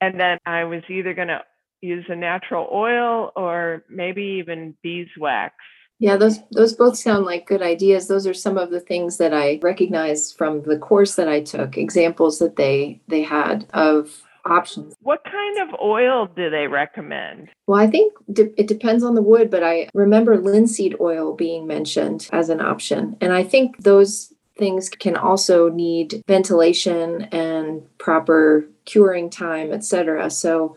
And 0.00 0.18
then 0.18 0.38
I 0.46 0.64
was 0.64 0.82
either 0.88 1.14
going 1.14 1.28
to 1.28 1.42
use 1.80 2.04
a 2.08 2.16
natural 2.16 2.68
oil 2.72 3.30
or 3.36 3.84
maybe 3.88 4.22
even 4.22 4.76
beeswax. 4.82 5.54
Yeah, 6.00 6.16
those 6.16 6.40
those 6.50 6.72
both 6.72 6.98
sound 6.98 7.24
like 7.24 7.46
good 7.46 7.62
ideas. 7.62 8.08
Those 8.08 8.26
are 8.26 8.34
some 8.34 8.58
of 8.58 8.70
the 8.70 8.80
things 8.80 9.16
that 9.18 9.32
I 9.32 9.60
recognize 9.62 10.32
from 10.32 10.62
the 10.62 10.76
course 10.76 11.14
that 11.14 11.28
I 11.28 11.40
took, 11.40 11.78
examples 11.78 12.40
that 12.40 12.56
they 12.56 13.00
they 13.06 13.22
had 13.22 13.66
of 13.72 14.20
options. 14.44 14.94
What 15.00 15.22
kind 15.24 15.58
of 15.58 15.78
oil 15.80 16.26
do 16.26 16.50
they 16.50 16.66
recommend? 16.66 17.48
Well, 17.66 17.80
I 17.80 17.86
think 17.86 18.12
de- 18.32 18.60
it 18.60 18.66
depends 18.66 19.04
on 19.04 19.14
the 19.14 19.22
wood, 19.22 19.50
but 19.50 19.62
I 19.62 19.88
remember 19.94 20.36
linseed 20.36 20.96
oil 21.00 21.34
being 21.34 21.66
mentioned 21.66 22.28
as 22.32 22.48
an 22.48 22.60
option. 22.60 23.16
And 23.20 23.32
I 23.32 23.44
think 23.44 23.82
those 23.82 24.33
things 24.56 24.88
can 24.88 25.16
also 25.16 25.68
need 25.68 26.22
ventilation 26.26 27.22
and 27.32 27.82
proper 27.98 28.66
curing 28.84 29.30
time, 29.30 29.72
etc. 29.72 30.30
So 30.30 30.76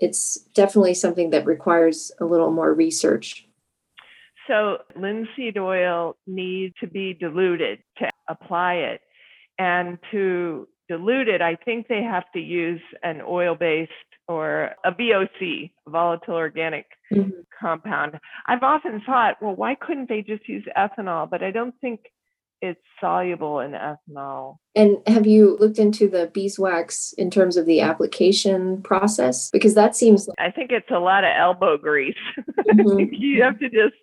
it's 0.00 0.36
definitely 0.54 0.94
something 0.94 1.30
that 1.30 1.46
requires 1.46 2.10
a 2.20 2.24
little 2.24 2.50
more 2.50 2.74
research. 2.74 3.46
So 4.48 4.78
linseed 4.96 5.56
oil 5.56 6.16
needs 6.26 6.74
to 6.80 6.88
be 6.88 7.14
diluted 7.14 7.78
to 7.98 8.10
apply 8.28 8.74
it. 8.74 9.00
And 9.58 9.98
to 10.10 10.66
dilute 10.88 11.28
it, 11.28 11.40
I 11.40 11.56
think 11.64 11.86
they 11.86 12.02
have 12.02 12.24
to 12.32 12.40
use 12.40 12.80
an 13.04 13.20
oil-based 13.20 13.92
or 14.26 14.70
a 14.84 14.92
VOC, 14.92 15.70
volatile 15.86 16.34
organic 16.34 16.86
mm-hmm. 17.12 17.30
compound. 17.58 18.18
I've 18.46 18.62
often 18.62 19.02
thought, 19.06 19.36
well, 19.40 19.54
why 19.54 19.76
couldn't 19.76 20.08
they 20.08 20.22
just 20.22 20.48
use 20.48 20.64
ethanol? 20.76 21.30
But 21.30 21.42
I 21.42 21.50
don't 21.50 21.74
think 21.80 22.00
it's 22.62 22.80
soluble 23.00 23.58
in 23.60 23.72
ethanol. 23.72 24.56
And 24.74 24.96
have 25.06 25.26
you 25.26 25.58
looked 25.58 25.78
into 25.78 26.08
the 26.08 26.30
beeswax 26.32 27.12
in 27.18 27.30
terms 27.30 27.56
of 27.56 27.66
the 27.66 27.80
application 27.80 28.80
process? 28.82 29.50
Because 29.50 29.74
that 29.74 29.94
seems. 29.94 30.28
I 30.38 30.50
think 30.50 30.70
it's 30.70 30.90
a 30.90 31.00
lot 31.00 31.24
of 31.24 31.30
elbow 31.36 31.76
grease. 31.76 32.14
Mm-hmm. 32.72 33.12
you 33.12 33.42
have 33.42 33.58
to 33.58 33.68
just 33.68 33.94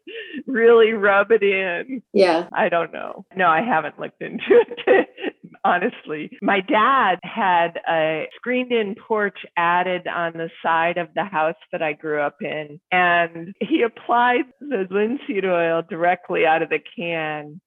really 0.46 0.92
rub 0.92 1.32
it 1.32 1.42
in. 1.42 2.04
Yeah. 2.14 2.48
I 2.54 2.70
don't 2.70 2.94
know. 2.94 3.26
No, 3.36 3.48
I 3.48 3.64
haven't 3.64 4.00
looked 4.00 4.22
into 4.22 4.44
it. 4.50 5.08
honestly. 5.64 6.38
My 6.42 6.62
dad 6.62 7.20
had 7.24 7.80
a 7.90 8.28
screened 8.36 8.72
in 8.72 8.96
porch 8.96 9.38
added 9.58 10.08
on 10.08 10.34
the 10.34 10.50
side 10.64 10.98
of 10.98 11.10
the 11.16 11.24
house 11.24 11.56
that 11.72 11.82
I 11.82 11.94
grew 11.94 12.22
up 12.22 12.38
in, 12.42 12.80
and 12.92 13.54
he 13.60 13.82
applied 13.82 14.46
the 14.60 14.88
linseed 14.90 15.46
oil 15.46 15.84
directly 15.90 16.46
out 16.46 16.62
of 16.62 16.70
the 16.70 16.80
can 16.96 17.60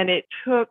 and 0.00 0.08
it 0.08 0.24
took 0.46 0.70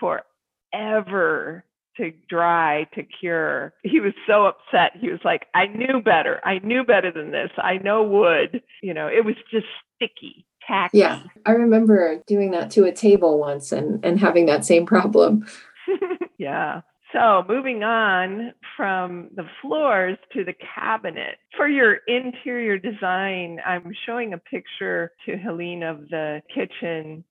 forever 0.00 1.64
to 1.98 2.10
dry 2.26 2.86
to 2.94 3.02
cure. 3.02 3.74
He 3.82 4.00
was 4.00 4.14
so 4.26 4.46
upset. 4.46 4.92
He 4.98 5.10
was 5.10 5.20
like, 5.26 5.46
I 5.54 5.66
knew 5.66 6.00
better. 6.02 6.40
I 6.42 6.58
knew 6.60 6.84
better 6.84 7.12
than 7.12 7.32
this. 7.32 7.50
I 7.58 7.76
know 7.76 8.02
wood. 8.02 8.62
You 8.82 8.94
know, 8.94 9.08
it 9.08 9.26
was 9.26 9.34
just 9.50 9.66
sticky, 9.94 10.46
tacky. 10.66 10.98
Yeah. 10.98 11.22
I 11.44 11.50
remember 11.50 12.22
doing 12.26 12.52
that 12.52 12.70
to 12.72 12.84
a 12.84 12.92
table 12.92 13.38
once 13.38 13.72
and, 13.72 14.02
and 14.02 14.18
having 14.18 14.46
that 14.46 14.64
same 14.64 14.86
problem. 14.86 15.46
yeah. 16.38 16.80
So 17.12 17.44
moving 17.46 17.82
on 17.84 18.54
from 18.74 19.28
the 19.36 19.44
floors 19.60 20.16
to 20.32 20.44
the 20.44 20.54
cabinet. 20.74 21.36
For 21.58 21.68
your 21.68 21.98
interior 22.06 22.78
design, 22.78 23.58
I'm 23.66 23.92
showing 24.06 24.32
a 24.32 24.38
picture 24.38 25.12
to 25.26 25.36
Helene 25.36 25.82
of 25.82 26.08
the 26.08 26.40
kitchen 26.54 27.22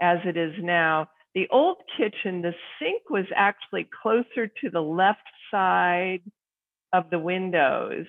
as 0.00 0.18
it 0.24 0.36
is 0.36 0.52
now. 0.60 1.08
The 1.34 1.48
old 1.50 1.78
kitchen, 1.96 2.42
the 2.42 2.54
sink 2.78 3.10
was 3.10 3.26
actually 3.36 3.88
closer 4.02 4.46
to 4.46 4.70
the 4.70 4.80
left 4.80 5.20
side 5.50 6.22
of 6.92 7.10
the 7.10 7.18
windows, 7.18 8.06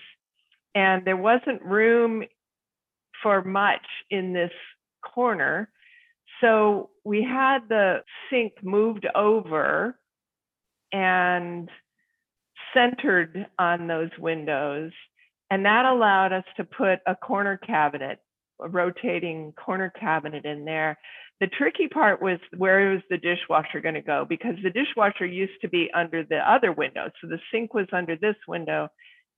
and 0.73 1.05
there 1.05 1.17
wasn't 1.17 1.61
room 1.61 2.23
for 3.21 3.43
much 3.43 3.85
in 4.09 4.33
this 4.33 4.51
corner. 5.03 5.69
So 6.41 6.89
we 7.03 7.23
had 7.23 7.59
the 7.67 8.03
sink 8.29 8.53
moved 8.63 9.05
over 9.13 9.99
and 10.93 11.69
centered 12.73 13.47
on 13.57 13.87
those 13.87 14.09
windows. 14.17 14.91
And 15.51 15.65
that 15.65 15.85
allowed 15.85 16.31
us 16.31 16.43
to 16.57 16.63
put 16.63 16.99
a 17.07 17.15
corner 17.15 17.57
cabinet, 17.57 18.19
a 18.61 18.69
rotating 18.69 19.53
corner 19.53 19.91
cabinet 19.99 20.45
in 20.45 20.65
there 20.65 20.97
the 21.39 21.47
tricky 21.47 21.87
part 21.87 22.21
was 22.21 22.39
where 22.57 22.91
was 22.91 23.01
the 23.09 23.17
dishwasher 23.17 23.79
going 23.79 23.95
to 23.95 24.01
go 24.01 24.25
because 24.27 24.55
the 24.61 24.69
dishwasher 24.69 25.25
used 25.25 25.61
to 25.61 25.69
be 25.69 25.89
under 25.95 26.23
the 26.23 26.37
other 26.37 26.71
window. 26.71 27.09
So 27.21 27.27
the 27.27 27.39
sink 27.51 27.73
was 27.73 27.87
under 27.93 28.17
this 28.17 28.35
window 28.47 28.89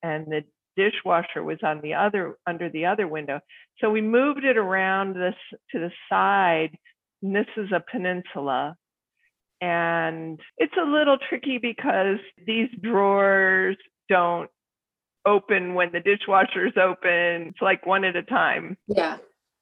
and 0.01 0.25
the 0.25 0.43
dishwasher 0.75 1.43
was 1.43 1.59
on 1.63 1.81
the 1.81 1.93
other 1.93 2.37
under 2.47 2.69
the 2.69 2.85
other 2.85 3.07
window. 3.07 3.39
So 3.79 3.89
we 3.89 4.01
moved 4.01 4.43
it 4.45 4.57
around 4.57 5.15
this 5.15 5.35
to 5.71 5.79
the 5.79 5.91
side. 6.09 6.77
And 7.21 7.35
this 7.35 7.47
is 7.55 7.71
a 7.71 7.83
peninsula. 7.91 8.75
And 9.61 10.39
it's 10.57 10.73
a 10.81 10.89
little 10.89 11.17
tricky 11.29 11.59
because 11.59 12.17
these 12.47 12.69
drawers 12.81 13.77
don't 14.09 14.49
open 15.27 15.75
when 15.75 15.91
the 15.91 15.99
dishwasher 15.99 16.65
is 16.65 16.73
open. 16.77 17.49
It's 17.49 17.61
like 17.61 17.85
one 17.85 18.03
at 18.03 18.15
a 18.15 18.23
time. 18.23 18.75
Yeah. 18.87 19.17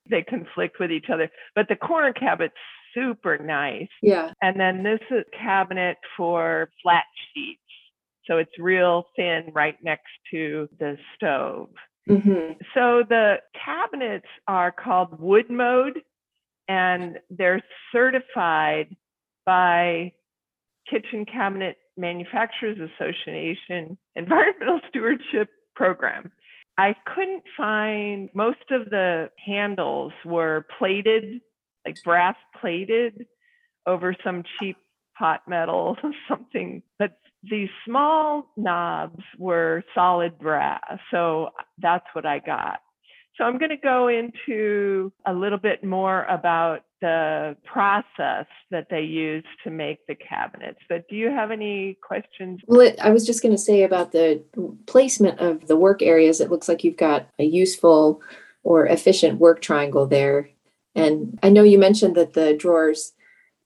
They 0.10 0.24
conflict 0.24 0.78
with 0.80 0.92
each 0.92 1.10
other. 1.12 1.30
But 1.56 1.68
the 1.70 1.76
corner 1.76 2.14
cabinet's 2.14 2.56
super 2.94 3.38
nice. 3.38 3.88
Yeah. 4.02 4.32
And 4.42 4.60
then 4.60 4.84
this 4.84 5.00
is 5.12 5.24
cabinet 5.40 5.98
for 6.18 6.70
flat 6.82 7.04
sheets. 7.34 7.62
So 8.26 8.38
it's 8.38 8.52
real 8.60 9.06
thin 9.16 9.52
right 9.54 9.76
next 9.84 10.10
to 10.32 10.70
the 10.80 10.98
stove. 11.16 11.70
hmm 12.08 12.54
So 12.74 13.04
the 13.08 13.38
cabinets 13.66 14.28
are 14.48 14.72
called 14.72 15.20
wood 15.20 15.50
mode 15.50 16.02
and 16.68 17.18
they're 17.32 17.62
certified 17.92 18.96
by 19.46 20.12
Kitchen 20.90 21.26
Cabinet 21.26 21.78
Manufacturers 21.98 22.78
Association 22.78 23.98
Environmental 24.16 24.80
Stewardship 24.90 25.50
Program. 25.76 26.32
I 26.80 26.96
couldn't 27.14 27.44
find 27.58 28.30
most 28.34 28.72
of 28.72 28.90
the 28.90 29.30
handles 29.46 30.14
were 30.24 30.66
plated, 30.78 31.42
like 31.86 32.02
brass 32.06 32.38
plated 32.62 33.26
over 33.86 34.16
some 34.24 34.44
cheap 34.58 34.78
pot 35.18 35.42
metal, 35.46 35.98
or 36.04 36.14
something. 36.30 36.82
But 36.98 37.18
these 37.44 37.68
small 37.86 38.46
knobs 38.56 39.22
were 39.38 39.84
solid 39.94 40.40
brass. 40.40 41.00
So 41.12 41.50
that's 41.82 42.06
what 42.14 42.26
I 42.26 42.40
got. 42.40 42.80
So 43.36 43.44
I'm 43.44 43.58
going 43.58 43.72
to 43.72 43.78
go 43.78 44.08
into 44.08 45.12
a 45.28 45.34
little 45.34 45.58
bit 45.58 45.84
more 45.84 46.24
about 46.26 46.84
the 47.02 47.56
process 47.66 48.46
that 48.72 48.88
they 48.90 49.02
use 49.02 49.44
to 49.64 49.70
make 49.70 50.06
the 50.08 50.16
cabinets. 50.16 50.80
But 50.88 51.08
do 51.08 51.16
you 51.16 51.30
have 51.30 51.52
any 51.52 51.98
questions? 52.02 52.60
Well, 52.68 52.82
it, 52.82 53.00
I 53.00 53.12
was 53.12 53.26
just 53.26 53.42
going 53.42 53.54
to 53.54 53.62
say 53.62 53.84
about 53.84 54.12
the 54.12 54.44
placement 54.86 55.40
of 55.40 55.68
the 55.68 55.78
work 55.78 56.02
areas. 56.02 56.42
It 56.42 56.52
looks 56.52 56.68
like 56.68 56.84
you've 56.84 56.98
got 56.98 57.28
a 57.40 57.44
useful 57.44 58.22
or 58.64 58.86
efficient 58.86 59.40
work 59.40 59.62
triangle 59.62 60.06
there. 60.06 60.50
And 60.96 61.40
I 61.44 61.50
know 61.50 61.64
you 61.64 61.80
mentioned 61.80 62.16
that 62.16 62.34
the 62.34 62.54
drawers 62.54 63.14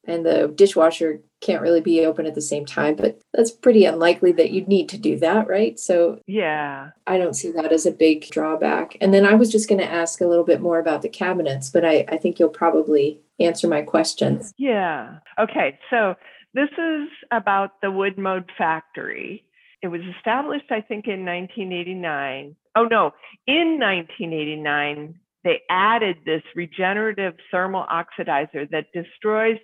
and 0.06 0.26
the 0.26 0.52
dishwasher 0.56 1.22
can't 1.42 1.62
really 1.62 1.82
be 1.82 2.06
open 2.06 2.26
at 2.26 2.36
the 2.36 2.42
same 2.42 2.66
time, 2.66 2.96
but 2.96 3.20
that's 3.34 3.52
pretty 3.52 3.86
unlikely 3.86 4.32
that 4.34 4.52
you'd 4.52 4.68
need 4.68 4.88
to 4.90 4.98
do 4.98 5.18
that, 5.20 5.48
right? 5.48 5.80
So 5.80 6.20
Yeah. 6.28 6.92
I 7.06 7.18
don't 7.18 7.36
see 7.36 7.52
that 7.52 7.72
as 7.72 7.86
a 7.86 7.92
big 7.92 8.30
drawback. 8.30 8.98
And 9.02 9.14
then 9.14 9.26
I 9.26 9.34
was 9.36 9.52
just 9.52 9.68
going 9.68 9.82
to 9.82 9.92
ask 9.92 10.22
a 10.22 10.28
little 10.28 10.46
bit 10.46 10.62
more 10.62 10.80
about 10.80 11.02
the 11.02 11.10
cabinets, 11.10 11.70
but 11.70 11.84
I, 11.86 12.06
I 12.08 12.18
think 12.18 12.40
you'll 12.40 12.50
probably 12.50 13.20
answer 13.40 13.68
my 13.68 13.82
questions. 13.82 14.54
Yeah. 14.58 15.20
Okay. 15.40 15.80
So 15.90 16.16
this 16.54 16.70
is 16.78 17.10
about 17.32 17.82
the 17.82 17.92
Wood 17.92 18.18
Mode 18.18 18.50
Factory. 18.58 19.44
It 19.82 19.88
was 19.88 20.02
established, 20.18 20.72
I 20.72 20.80
think, 20.80 21.08
in 21.08 21.26
1989. 21.26 22.56
Oh, 22.76 22.86
no, 22.86 23.12
in 23.48 23.80
1989, 23.80 25.16
they 25.44 25.62
added 25.70 26.18
this 26.26 26.42
regenerative 26.56 27.34
thermal 27.52 27.86
oxidizer 27.92 28.70
that 28.72 28.86
destroys 28.94 29.58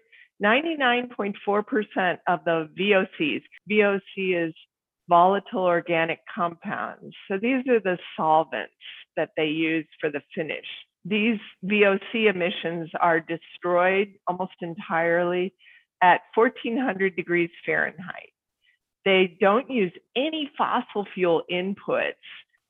99.4% 0.43 2.17
of 2.27 2.39
the 2.45 2.69
VOCs. 2.79 3.41
VOC 3.69 4.47
is 4.47 4.53
volatile 5.09 5.63
organic 5.63 6.19
compounds. 6.33 7.15
So 7.27 7.37
these 7.41 7.67
are 7.67 7.79
the 7.79 7.97
solvents 8.15 8.73
that 9.17 9.31
they 9.35 9.47
use 9.47 9.87
for 9.99 10.09
the 10.09 10.21
finish. 10.35 10.65
These 11.03 11.39
VOC 11.65 12.29
emissions 12.29 12.89
are 12.99 13.19
destroyed 13.19 14.13
almost 14.27 14.53
entirely 14.61 15.53
at 16.01 16.21
1400 16.35 17.15
degrees 17.15 17.49
Fahrenheit. 17.65 18.31
They 19.05 19.37
don't 19.39 19.69
use 19.69 19.91
any 20.15 20.51
fossil 20.57 21.07
fuel 21.13 21.43
inputs, 21.51 22.13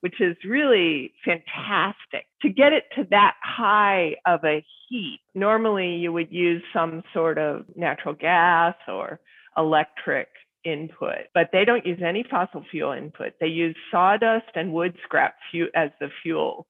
which 0.00 0.20
is 0.20 0.36
really 0.44 1.12
fantastic. 1.24 2.26
To 2.42 2.48
get 2.48 2.72
it 2.72 2.84
to 2.96 3.06
that 3.10 3.34
high 3.42 4.16
of 4.26 4.44
a 4.44 4.64
heat, 4.88 5.20
normally 5.34 5.96
you 5.96 6.12
would 6.12 6.32
use 6.32 6.62
some 6.72 7.02
sort 7.12 7.38
of 7.38 7.64
natural 7.76 8.14
gas 8.14 8.74
or 8.88 9.20
electric 9.56 10.28
input, 10.64 11.26
but 11.34 11.50
they 11.52 11.64
don't 11.64 11.86
use 11.86 12.00
any 12.04 12.24
fossil 12.30 12.64
fuel 12.70 12.92
input. 12.92 13.32
They 13.40 13.46
use 13.46 13.76
sawdust 13.90 14.50
and 14.54 14.72
wood 14.72 14.96
scrap 15.04 15.34
as 15.74 15.90
the 16.00 16.08
fuel. 16.22 16.66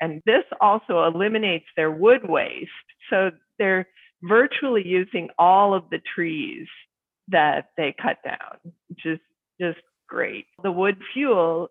And 0.00 0.20
this 0.26 0.44
also 0.60 1.04
eliminates 1.04 1.66
their 1.76 1.90
wood 1.90 2.28
waste. 2.28 2.70
So 3.10 3.30
they're 3.58 3.86
virtually 4.22 4.86
using 4.86 5.28
all 5.38 5.74
of 5.74 5.84
the 5.90 6.00
trees 6.14 6.66
that 7.28 7.70
they 7.76 7.94
cut 8.00 8.18
down, 8.24 8.72
which 8.88 9.04
is 9.04 9.18
just 9.60 9.80
great. 10.08 10.46
The 10.62 10.72
wood 10.72 10.96
fuel 11.14 11.68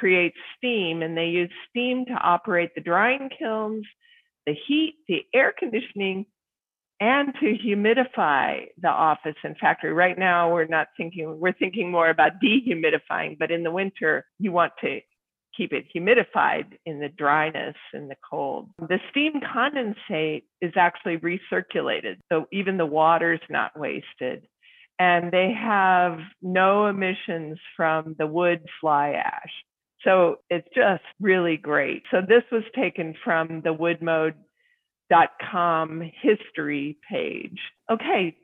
creates 0.00 0.36
steam, 0.56 1.02
and 1.02 1.16
they 1.16 1.26
use 1.26 1.50
steam 1.68 2.06
to 2.06 2.14
operate 2.14 2.70
the 2.74 2.80
drying 2.80 3.28
kilns, 3.38 3.84
the 4.46 4.54
heat, 4.66 4.94
the 5.08 5.20
air 5.34 5.52
conditioning, 5.56 6.24
and 7.00 7.34
to 7.40 7.56
humidify 7.66 8.64
the 8.80 8.88
office 8.88 9.36
and 9.44 9.56
factory. 9.58 9.92
Right 9.92 10.18
now, 10.18 10.52
we're 10.52 10.66
not 10.66 10.88
thinking, 10.96 11.38
we're 11.38 11.52
thinking 11.52 11.90
more 11.90 12.08
about 12.08 12.32
dehumidifying, 12.42 13.38
but 13.38 13.50
in 13.50 13.62
the 13.62 13.70
winter, 13.70 14.24
you 14.38 14.52
want 14.52 14.72
to 14.82 15.00
keep 15.56 15.72
it 15.72 15.86
humidified 15.94 16.66
in 16.86 17.00
the 17.00 17.08
dryness 17.08 17.76
and 17.92 18.10
the 18.10 18.16
cold. 18.28 18.70
The 18.78 19.00
steam 19.10 19.34
condensate 19.54 20.44
is 20.62 20.72
actually 20.76 21.18
recirculated, 21.18 22.16
so 22.32 22.46
even 22.52 22.78
the 22.78 22.86
water's 22.86 23.40
not 23.50 23.78
wasted. 23.78 24.46
And 24.98 25.32
they 25.32 25.52
have 25.52 26.18
no 26.42 26.86
emissions 26.86 27.58
from 27.76 28.14
the 28.18 28.26
wood 28.26 28.60
fly 28.80 29.12
ash. 29.12 29.52
So 30.04 30.36
it's 30.48 30.68
just 30.74 31.02
really 31.20 31.56
great. 31.56 32.02
So 32.10 32.20
this 32.26 32.42
was 32.50 32.62
taken 32.74 33.14
from 33.22 33.60
the 33.62 33.74
woodmode.com 35.10 36.10
history 36.22 36.98
page. 37.08 37.58
Okay, 37.90 38.36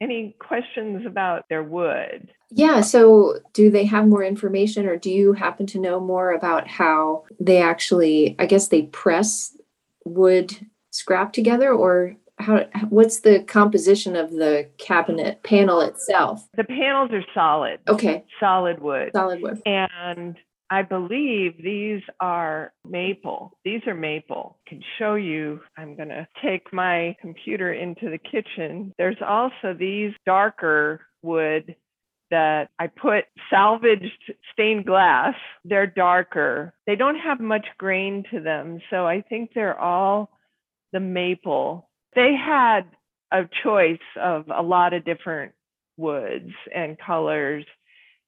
any 0.00 0.34
questions 0.38 1.06
about 1.06 1.44
their 1.48 1.62
wood? 1.62 2.30
Yeah, 2.50 2.80
so 2.80 3.38
do 3.52 3.70
they 3.70 3.84
have 3.84 4.06
more 4.08 4.24
information 4.24 4.86
or 4.86 4.96
do 4.96 5.10
you 5.10 5.32
happen 5.34 5.66
to 5.66 5.78
know 5.78 6.00
more 6.00 6.32
about 6.32 6.66
how 6.66 7.24
they 7.38 7.62
actually, 7.62 8.34
I 8.38 8.46
guess 8.46 8.68
they 8.68 8.82
press 8.82 9.56
wood 10.04 10.54
scrap 10.90 11.32
together 11.32 11.72
or 11.72 12.16
how 12.38 12.64
what's 12.88 13.20
the 13.20 13.40
composition 13.44 14.16
of 14.16 14.32
the 14.32 14.68
cabinet 14.78 15.42
panel 15.42 15.80
itself? 15.82 16.48
The 16.56 16.64
panels 16.64 17.10
are 17.12 17.24
solid, 17.34 17.80
Okay, 17.86 18.24
solid 18.40 18.80
wood. 18.80 19.10
solid 19.14 19.42
wood. 19.42 19.60
And 19.66 20.36
I 20.70 20.82
believe 20.82 21.54
these 21.62 22.02
are 22.20 22.72
maple. 22.88 23.58
These 23.64 23.82
are 23.88 23.94
maple. 23.94 24.56
I 24.66 24.70
can 24.70 24.82
show 24.98 25.16
you. 25.16 25.60
I'm 25.76 25.96
going 25.96 26.10
to 26.10 26.28
take 26.42 26.72
my 26.72 27.16
computer 27.20 27.72
into 27.72 28.08
the 28.08 28.18
kitchen. 28.18 28.92
There's 28.96 29.20
also 29.26 29.74
these 29.76 30.12
darker 30.24 31.00
wood 31.22 31.74
that 32.30 32.68
I 32.78 32.86
put 32.86 33.24
salvaged 33.50 34.32
stained 34.52 34.86
glass. 34.86 35.34
They're 35.64 35.88
darker. 35.88 36.72
They 36.86 36.94
don't 36.94 37.18
have 37.18 37.40
much 37.40 37.66
grain 37.76 38.22
to 38.30 38.40
them. 38.40 38.80
So 38.90 39.06
I 39.06 39.22
think 39.22 39.50
they're 39.52 39.78
all 39.78 40.30
the 40.92 41.00
maple. 41.00 41.88
They 42.14 42.34
had 42.34 42.82
a 43.32 43.42
choice 43.64 43.98
of 44.20 44.44
a 44.54 44.62
lot 44.62 44.92
of 44.92 45.04
different 45.04 45.52
woods 45.96 46.50
and 46.74 46.96
colors 46.98 47.64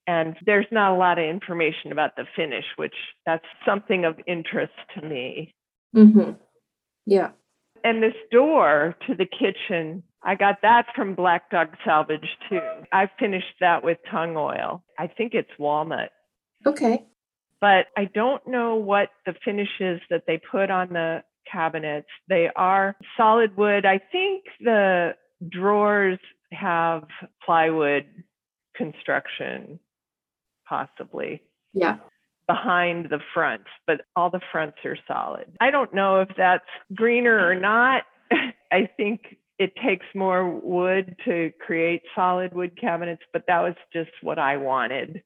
and 0.07 0.37
there's 0.45 0.67
not 0.73 0.93
a 0.93 0.97
lot 0.97 1.19
of 1.19 1.25
information 1.25 1.93
about 1.93 2.17
the 2.17 2.25
finish 2.35 2.65
which 2.77 2.95
that's 3.27 3.45
something 3.67 4.05
of 4.05 4.17
interest 4.27 4.73
to 4.95 5.07
me. 5.07 5.55
Mm-hmm. 5.95 6.33
Yeah. 7.07 7.31
and 7.85 8.03
this 8.03 8.15
door 8.31 8.95
to 9.07 9.15
the 9.15 9.27
kitchen 9.27 10.03
i 10.25 10.35
got 10.37 10.63
that 10.63 10.87
from 10.95 11.15
black 11.15 11.51
dog 11.51 11.69
salvage 11.85 12.29
too. 12.49 12.61
I 12.93 13.11
finished 13.19 13.55
that 13.61 13.83
with 13.85 13.99
tung 14.11 14.37
oil. 14.37 14.85
I 14.99 15.09
think 15.09 15.35
it's 15.35 15.51
walnut. 15.59 16.11
Okay. 16.67 17.05
but 17.61 17.87
i 17.97 18.05
don't 18.07 18.47
know 18.47 18.77
what 18.77 19.09
the 19.27 19.35
finish 19.45 19.81
is 19.81 20.01
that 20.11 20.25
they 20.27 20.39
put 20.39 20.71
on 20.71 20.89
the 20.93 21.23
cabinets. 21.51 22.09
They 22.29 22.49
are 22.55 22.97
solid 23.17 23.57
wood. 23.57 23.85
I 23.85 23.99
think 23.99 24.45
the 24.61 25.15
drawers 25.49 26.19
have 26.53 27.05
plywood 27.45 28.07
construction 28.77 29.81
possibly 30.73 31.43
Yeah. 31.75 31.99
behind 32.49 33.11
the 33.11 33.21
fronts, 33.35 33.69
but 33.87 34.01
all 34.17 34.31
the 34.31 34.41
fronts 34.51 34.79
are 34.87 34.97
solid. 35.07 35.47
I 35.61 35.71
don't 35.71 35.93
know 35.93 36.21
if 36.23 36.31
that's 36.37 36.65
greener 36.95 37.39
or 37.47 37.55
not. 37.55 38.05
I 38.73 38.89
think 38.97 39.37
it 39.59 39.73
takes 39.77 40.07
more 40.15 40.49
wood 40.49 41.15
to 41.27 41.53
create 41.65 42.03
solid 42.15 42.55
wood 42.55 42.73
cabinets, 42.81 43.23
but 43.35 43.45
that 43.49 43.61
was 43.61 43.75
just 43.93 44.11
what 44.23 44.39
I 44.39 44.57
wanted. 44.57 45.23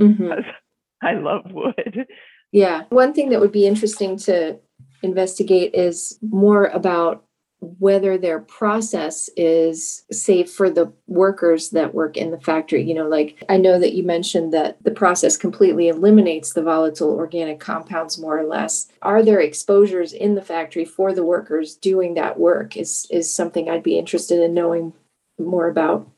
Mm-hmm. 0.00 0.32
I 1.02 1.12
love 1.12 1.44
wood. 1.52 2.06
Yeah. 2.50 2.84
One 2.88 3.12
thing 3.12 3.28
that 3.28 3.40
would 3.40 3.52
be 3.52 3.66
interesting 3.66 4.16
to 4.20 4.58
investigate 5.02 5.74
is 5.74 6.18
more 6.22 6.64
about 6.64 7.24
whether 7.60 8.16
their 8.16 8.38
process 8.38 9.28
is 9.36 10.04
safe 10.12 10.50
for 10.50 10.70
the 10.70 10.92
workers 11.06 11.70
that 11.70 11.94
work 11.94 12.16
in 12.16 12.30
the 12.30 12.40
factory. 12.40 12.82
You 12.82 12.94
know, 12.94 13.08
like 13.08 13.42
I 13.48 13.56
know 13.56 13.78
that 13.80 13.94
you 13.94 14.04
mentioned 14.04 14.52
that 14.52 14.82
the 14.84 14.92
process 14.92 15.36
completely 15.36 15.88
eliminates 15.88 16.52
the 16.52 16.62
volatile 16.62 17.10
organic 17.10 17.58
compounds, 17.58 18.18
more 18.18 18.38
or 18.38 18.44
less. 18.44 18.88
Are 19.02 19.22
there 19.22 19.40
exposures 19.40 20.12
in 20.12 20.34
the 20.34 20.42
factory 20.42 20.84
for 20.84 21.12
the 21.12 21.24
workers 21.24 21.74
doing 21.74 22.14
that 22.14 22.38
work? 22.38 22.76
Is 22.76 23.06
is 23.10 23.32
something 23.32 23.68
I'd 23.68 23.82
be 23.82 23.98
interested 23.98 24.40
in 24.40 24.54
knowing 24.54 24.92
more 25.38 25.68
about. 25.68 26.08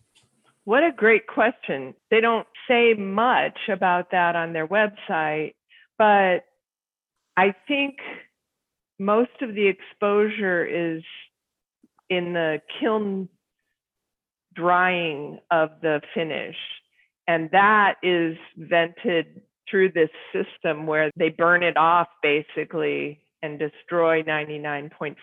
What 0.65 0.85
a 0.85 0.93
great 0.95 1.27
question. 1.27 1.95
They 2.11 2.21
don't 2.21 2.47
say 2.69 2.95
much 2.95 3.59
about 3.69 4.11
that 4.11 4.37
on 4.37 4.53
their 4.53 4.69
website, 4.69 5.55
but 5.99 6.45
I 7.37 7.55
think 7.67 7.97
most 8.99 9.31
of 9.41 9.55
the 9.55 9.67
exposure 9.67 10.65
is 10.65 11.03
in 12.11 12.35
the 12.35 12.61
kiln 12.79 13.29
drying 14.55 15.39
of 15.51 15.71
the 15.81 16.01
finish. 16.15 16.57
And 17.27 17.49
that 17.53 17.95
is 18.03 18.37
vented 18.57 19.43
through 19.71 19.93
this 19.93 20.11
system 20.33 20.87
where 20.87 21.11
they 21.17 21.29
burn 21.29 21.63
it 21.63 21.77
off 21.77 22.09
basically 22.23 23.21
and 23.43 23.59
destroy 23.59 24.23
99.4% 24.23 25.17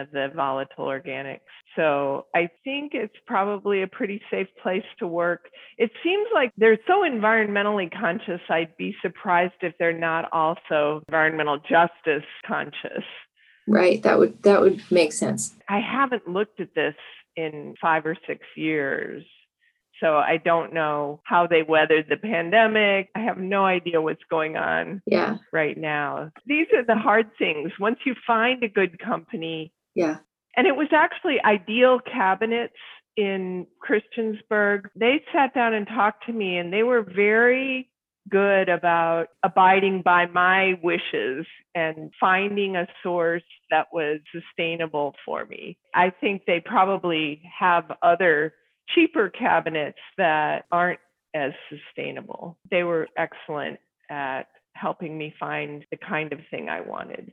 of 0.00 0.10
the 0.12 0.30
volatile 0.34 0.84
organics. 0.84 1.40
So 1.74 2.26
I 2.34 2.48
think 2.62 2.92
it's 2.94 3.16
probably 3.26 3.82
a 3.82 3.86
pretty 3.86 4.20
safe 4.30 4.46
place 4.62 4.84
to 5.00 5.08
work. 5.08 5.48
It 5.78 5.90
seems 6.04 6.28
like 6.32 6.52
they're 6.56 6.78
so 6.86 7.02
environmentally 7.02 7.90
conscious, 7.98 8.40
I'd 8.48 8.76
be 8.76 8.94
surprised 9.02 9.54
if 9.62 9.74
they're 9.78 9.98
not 9.98 10.28
also 10.32 11.02
environmental 11.08 11.58
justice 11.58 12.28
conscious. 12.46 13.04
Right. 13.66 14.02
That 14.02 14.18
would 14.18 14.42
that 14.42 14.60
would 14.60 14.82
make 14.90 15.12
sense. 15.12 15.54
I 15.68 15.80
haven't 15.80 16.28
looked 16.28 16.60
at 16.60 16.74
this 16.74 16.94
in 17.36 17.74
5 17.80 18.06
or 18.06 18.16
6 18.26 18.40
years. 18.56 19.24
So 20.00 20.16
I 20.16 20.38
don't 20.38 20.74
know 20.74 21.20
how 21.24 21.46
they 21.46 21.62
weathered 21.62 22.06
the 22.08 22.16
pandemic. 22.16 23.08
I 23.14 23.20
have 23.20 23.38
no 23.38 23.64
idea 23.64 24.02
what's 24.02 24.24
going 24.28 24.56
on 24.56 25.00
yeah. 25.06 25.36
right 25.52 25.78
now. 25.78 26.32
These 26.44 26.66
are 26.74 26.84
the 26.84 26.96
hard 26.96 27.30
things. 27.38 27.70
Once 27.78 27.98
you 28.04 28.16
find 28.26 28.64
a 28.64 28.68
good 28.68 28.98
company. 28.98 29.72
Yeah. 29.94 30.18
And 30.56 30.66
it 30.66 30.74
was 30.74 30.88
actually 30.92 31.40
Ideal 31.44 32.00
Cabinets 32.00 32.74
in 33.16 33.66
Christiansburg. 33.80 34.86
They 34.96 35.22
sat 35.32 35.54
down 35.54 35.72
and 35.72 35.86
talked 35.86 36.26
to 36.26 36.32
me 36.32 36.58
and 36.58 36.72
they 36.72 36.82
were 36.82 37.02
very 37.02 37.88
good 38.30 38.68
about 38.68 39.28
abiding 39.42 40.02
by 40.02 40.26
my 40.26 40.78
wishes 40.82 41.46
and 41.74 42.10
finding 42.20 42.76
a 42.76 42.86
source 43.02 43.42
that 43.70 43.88
was 43.92 44.20
sustainable 44.32 45.14
for 45.24 45.44
me. 45.46 45.76
I 45.94 46.10
think 46.10 46.42
they 46.46 46.60
probably 46.60 47.42
have 47.58 47.90
other 48.02 48.54
cheaper 48.94 49.28
cabinets 49.28 49.98
that 50.18 50.64
aren't 50.70 51.00
as 51.34 51.52
sustainable. 51.68 52.58
They 52.70 52.84
were 52.84 53.08
excellent 53.16 53.78
at 54.10 54.42
helping 54.74 55.16
me 55.16 55.34
find 55.38 55.84
the 55.90 55.96
kind 55.96 56.32
of 56.32 56.40
thing 56.50 56.68
I 56.68 56.80
wanted. 56.80 57.32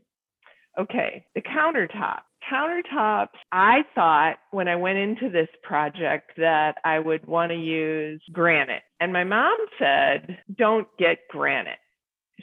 Okay, 0.80 1.26
the 1.36 1.42
countertop. 1.42 2.22
Countertops, 2.52 3.28
I 3.52 3.84
thought 3.94 4.38
when 4.52 4.68
I 4.68 4.76
went 4.76 4.98
into 4.98 5.30
this 5.30 5.50
project 5.62 6.32
that 6.38 6.76
I 6.84 7.00
would 7.00 7.28
want 7.28 7.52
to 7.52 7.58
use 7.58 8.22
granite. 8.32 8.84
And 9.00 9.14
my 9.14 9.24
mom 9.24 9.58
said, 9.78 10.40
don't 10.58 10.88
get 10.98 11.20
granite. 11.30 11.80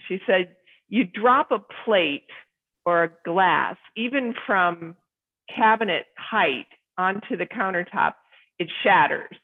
She 0.08 0.20
said, 0.26 0.54
you 0.88 1.04
drop 1.04 1.50
a 1.50 1.58
plate 1.84 2.28
or 2.84 3.04
a 3.04 3.10
glass, 3.24 3.76
even 3.96 4.34
from 4.46 4.94
cabinet 5.54 6.06
height 6.16 6.66
onto 6.98 7.36
the 7.36 7.46
countertop, 7.46 8.14
it 8.58 8.68
shatters. 8.82 9.34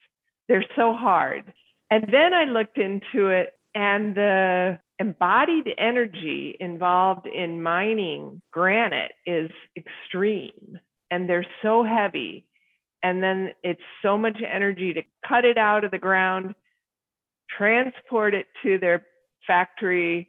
They're 0.49 0.65
so 0.77 0.95
hard. 0.95 1.53
And 1.91 2.05
then 2.13 2.33
I 2.33 2.45
looked 2.45 2.79
into 2.79 3.29
it, 3.29 3.51
and 3.75 4.15
the 4.15 4.79
embodied 5.03 5.69
energy 5.79 6.57
involved 6.61 7.27
in 7.27 7.61
mining 7.61 8.41
granite 8.53 9.11
is 9.27 9.51
extreme, 9.77 10.79
and 11.11 11.29
they're 11.29 11.47
so 11.61 11.83
heavy. 11.83 12.47
And 13.03 13.21
then 13.21 13.51
it's 13.65 13.83
so 14.01 14.17
much 14.17 14.39
energy 14.41 14.95
to 14.95 15.03
cut 15.29 15.45
it 15.45 15.59
out 15.59 15.83
of 15.83 15.91
the 15.91 15.99
ground, 15.99 16.55
transport 17.51 18.33
it 18.33 18.47
to 18.63 18.79
their 18.79 19.05
factory, 19.45 20.29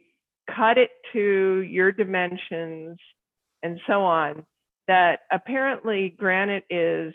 cut 0.56 0.76
it 0.76 0.90
to 1.12 1.60
your 1.60 1.92
dimensions, 1.92 2.98
and 3.62 3.78
so 3.86 4.02
on. 4.02 4.44
That 4.88 5.20
apparently 5.30 6.16
granite 6.18 6.64
is 6.68 7.14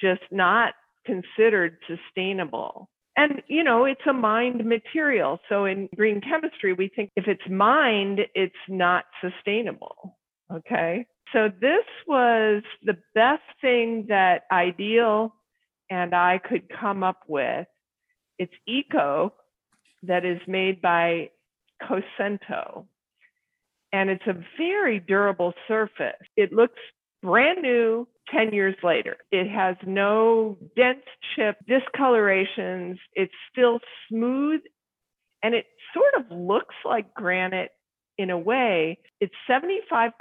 just 0.00 0.22
not 0.32 0.74
considered 1.06 1.78
sustainable. 1.86 2.90
And, 3.18 3.42
you 3.48 3.64
know, 3.64 3.84
it's 3.84 4.06
a 4.08 4.12
mined 4.12 4.64
material. 4.64 5.40
So 5.48 5.64
in 5.64 5.88
green 5.96 6.20
chemistry, 6.20 6.72
we 6.72 6.86
think 6.94 7.10
if 7.16 7.26
it's 7.26 7.42
mined, 7.50 8.20
it's 8.36 8.54
not 8.68 9.06
sustainable. 9.20 10.16
Okay. 10.54 11.04
So 11.32 11.48
this 11.60 11.84
was 12.06 12.62
the 12.84 12.96
best 13.16 13.42
thing 13.60 14.06
that 14.08 14.42
Ideal 14.52 15.34
and 15.90 16.14
I 16.14 16.38
could 16.38 16.68
come 16.80 17.02
up 17.02 17.24
with. 17.26 17.66
It's 18.38 18.54
eco 18.68 19.34
that 20.04 20.24
is 20.24 20.40
made 20.46 20.80
by 20.80 21.30
Cosentino. 21.82 22.86
And 23.92 24.10
it's 24.10 24.26
a 24.28 24.44
very 24.56 25.00
durable 25.00 25.54
surface. 25.66 26.22
It 26.36 26.52
looks 26.52 26.78
brand 27.22 27.62
new 27.62 28.06
10 28.32 28.52
years 28.52 28.76
later. 28.82 29.16
It 29.30 29.48
has 29.48 29.76
no 29.86 30.58
dense 30.76 31.04
chip 31.34 31.56
discolorations. 31.68 32.98
It's 33.14 33.32
still 33.52 33.80
smooth 34.08 34.60
and 35.42 35.54
it 35.54 35.66
sort 35.94 36.14
of 36.18 36.36
looks 36.36 36.74
like 36.84 37.14
granite 37.14 37.70
in 38.18 38.30
a 38.30 38.38
way. 38.38 38.98
It's 39.20 39.34
75% 39.48 40.12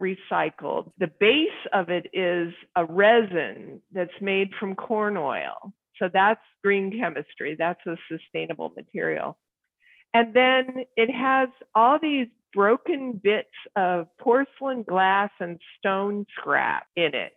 recycled. 0.00 0.92
The 0.98 1.10
base 1.18 1.48
of 1.72 1.88
it 1.88 2.06
is 2.12 2.52
a 2.76 2.84
resin 2.84 3.80
that's 3.92 4.10
made 4.20 4.50
from 4.60 4.74
corn 4.74 5.16
oil. 5.16 5.72
So 5.98 6.08
that's 6.12 6.40
green 6.62 6.98
chemistry. 6.98 7.56
That's 7.58 7.80
a 7.86 7.96
sustainable 8.10 8.72
material. 8.76 9.38
And 10.14 10.34
then 10.34 10.84
it 10.96 11.10
has 11.10 11.48
all 11.74 11.98
these 12.00 12.28
broken 12.54 13.20
bits 13.22 13.48
of 13.76 14.06
porcelain, 14.18 14.82
glass, 14.82 15.30
and 15.40 15.58
stone 15.78 16.26
scrap 16.38 16.86
in 16.96 17.14
it, 17.14 17.32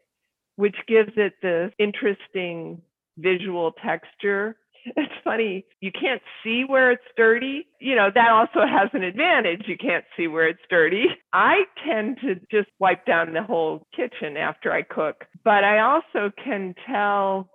which 0.55 0.75
gives 0.87 1.11
it 1.17 1.33
the 1.41 1.71
interesting 1.79 2.81
visual 3.17 3.73
texture. 3.83 4.55
It's 4.83 5.13
funny, 5.23 5.63
you 5.79 5.91
can't 5.91 6.23
see 6.43 6.63
where 6.65 6.91
it's 6.91 7.03
dirty. 7.15 7.67
You 7.79 7.95
know, 7.95 8.09
that 8.15 8.31
also 8.31 8.65
has 8.67 8.89
an 8.93 9.03
advantage. 9.03 9.61
You 9.67 9.77
can't 9.77 10.05
see 10.17 10.25
where 10.25 10.47
it's 10.47 10.63
dirty. 10.71 11.05
I 11.31 11.65
tend 11.85 12.17
to 12.21 12.33
just 12.49 12.67
wipe 12.79 13.05
down 13.05 13.33
the 13.33 13.43
whole 13.43 13.85
kitchen 13.95 14.37
after 14.37 14.73
I 14.73 14.81
cook, 14.81 15.25
but 15.43 15.63
I 15.63 15.81
also 15.81 16.31
can 16.43 16.73
tell 16.87 17.51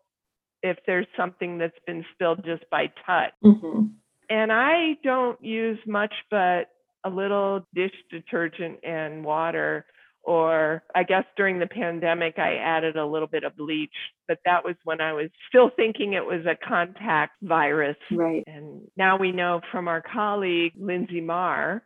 if 0.62 0.79
there's 0.87 1.09
something 1.16 1.59
that's 1.59 1.79
been 1.85 2.05
spilled 2.14 2.45
just 2.45 2.62
by 2.71 2.92
touch. 3.05 3.33
Mm-hmm. 3.45 3.87
And 4.31 4.53
I 4.53 4.97
don't 5.03 5.42
use 5.45 5.79
much 5.87 6.14
but 6.31 6.69
a 7.07 7.11
little 7.11 7.66
dish 7.75 7.92
detergent 8.11 8.79
and 8.85 9.25
water. 9.25 9.87
Or 10.23 10.83
I 10.92 11.05
guess 11.05 11.25
during 11.37 11.61
the 11.61 11.69
pandemic, 11.69 12.37
I 12.37 12.57
added 12.57 12.97
a 12.97 13.07
little 13.07 13.29
bit 13.29 13.45
of 13.45 13.57
bleach, 13.57 13.95
but 14.27 14.38
that 14.45 14.64
was 14.64 14.75
when 14.83 15.01
I 15.01 15.12
was 15.12 15.31
still 15.49 15.71
thinking 15.77 16.14
it 16.14 16.25
was 16.25 16.45
a 16.47 16.57
contact 16.69 17.35
virus. 17.42 17.97
Right. 18.11 18.42
And 18.49 18.83
now 18.97 19.16
we 19.16 19.31
know 19.31 19.61
from 19.71 19.87
our 19.87 20.03
colleague, 20.03 20.73
Linsey 20.81 21.25
Marr, 21.25 21.85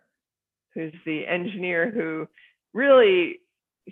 who's 0.74 0.94
the 1.04 1.26
engineer 1.26 1.90
who 1.90 2.26
really 2.72 3.40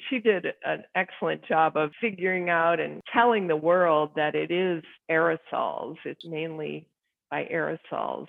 she 0.08 0.18
did 0.20 0.46
an 0.64 0.84
excellent 0.94 1.44
job 1.46 1.76
of 1.76 1.90
figuring 2.00 2.48
out 2.48 2.80
and 2.80 3.02
telling 3.12 3.48
the 3.48 3.56
world 3.56 4.10
that 4.16 4.34
it 4.34 4.50
is 4.50 4.82
aerosols. 5.10 5.96
It's 6.04 6.24
mainly 6.24 6.88
by 7.30 7.48
aerosols. 7.52 8.28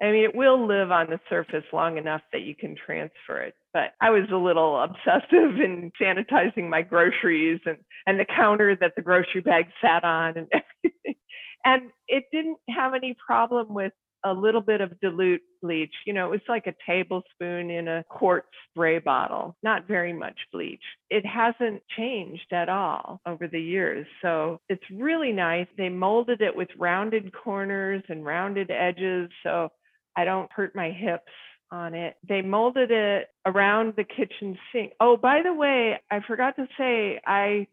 I 0.00 0.10
mean, 0.10 0.24
it 0.24 0.34
will 0.34 0.66
live 0.66 0.90
on 0.90 1.10
the 1.10 1.20
surface 1.28 1.64
long 1.72 1.98
enough 1.98 2.22
that 2.32 2.42
you 2.42 2.54
can 2.54 2.74
transfer 2.74 3.40
it. 3.42 3.54
But 3.72 3.94
I 4.00 4.10
was 4.10 4.24
a 4.32 4.36
little 4.36 4.80
obsessive 4.82 5.60
in 5.60 5.92
sanitizing 6.00 6.68
my 6.68 6.82
groceries 6.82 7.60
and, 7.66 7.78
and 8.06 8.18
the 8.18 8.24
counter 8.24 8.76
that 8.76 8.92
the 8.96 9.02
grocery 9.02 9.40
bag 9.40 9.66
sat 9.80 10.04
on 10.04 10.36
and 10.36 10.48
everything. 10.52 11.14
And 11.64 11.90
it 12.08 12.24
didn't 12.32 12.58
have 12.70 12.92
any 12.92 13.16
problem 13.24 13.72
with 13.72 13.92
a 14.24 14.32
little 14.32 14.60
bit 14.60 14.80
of 14.80 14.98
dilute 15.00 15.42
bleach. 15.62 15.94
You 16.06 16.12
know, 16.12 16.26
it 16.26 16.30
was 16.30 16.40
like 16.48 16.66
a 16.66 16.74
tablespoon 16.86 17.70
in 17.70 17.88
a 17.88 18.04
quart 18.08 18.44
spray 18.70 18.98
bottle, 18.98 19.56
not 19.62 19.86
very 19.86 20.12
much 20.12 20.38
bleach. 20.52 20.82
It 21.10 21.24
hasn't 21.26 21.82
changed 21.96 22.52
at 22.52 22.68
all 22.68 23.20
over 23.26 23.48
the 23.48 23.60
years. 23.60 24.06
So 24.22 24.60
it's 24.68 24.82
really 24.92 25.32
nice. 25.32 25.66
They 25.76 25.88
molded 25.88 26.40
it 26.40 26.54
with 26.54 26.68
rounded 26.78 27.32
corners 27.32 28.02
and 28.08 28.24
rounded 28.24 28.70
edges. 28.70 29.30
So 29.42 29.70
I 30.16 30.24
don't 30.24 30.50
hurt 30.52 30.74
my 30.74 30.90
hips 30.90 31.32
on 31.70 31.94
it. 31.94 32.16
They 32.28 32.42
molded 32.42 32.90
it 32.90 33.28
around 33.46 33.94
the 33.96 34.04
kitchen 34.04 34.58
sink. 34.72 34.92
Oh, 35.00 35.16
by 35.16 35.42
the 35.42 35.54
way, 35.54 36.00
I 36.10 36.20
forgot 36.26 36.56
to 36.56 36.66
say, 36.78 37.20
I 37.26 37.66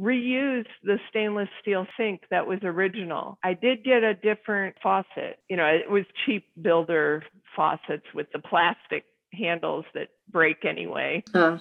reused 0.00 0.66
the 0.82 0.98
stainless 1.10 1.48
steel 1.60 1.86
sink 1.96 2.22
that 2.30 2.46
was 2.46 2.58
original. 2.62 3.38
I 3.42 3.54
did 3.54 3.84
get 3.84 4.02
a 4.02 4.14
different 4.14 4.76
faucet. 4.82 5.40
You 5.48 5.56
know, 5.56 5.66
it 5.66 5.90
was 5.90 6.04
cheap 6.24 6.46
builder 6.60 7.24
faucets 7.54 8.06
with 8.14 8.26
the 8.32 8.38
plastic 8.38 9.04
handles 9.32 9.84
that 9.94 10.08
break 10.30 10.64
anyway. 10.64 11.22
Uh. 11.34 11.58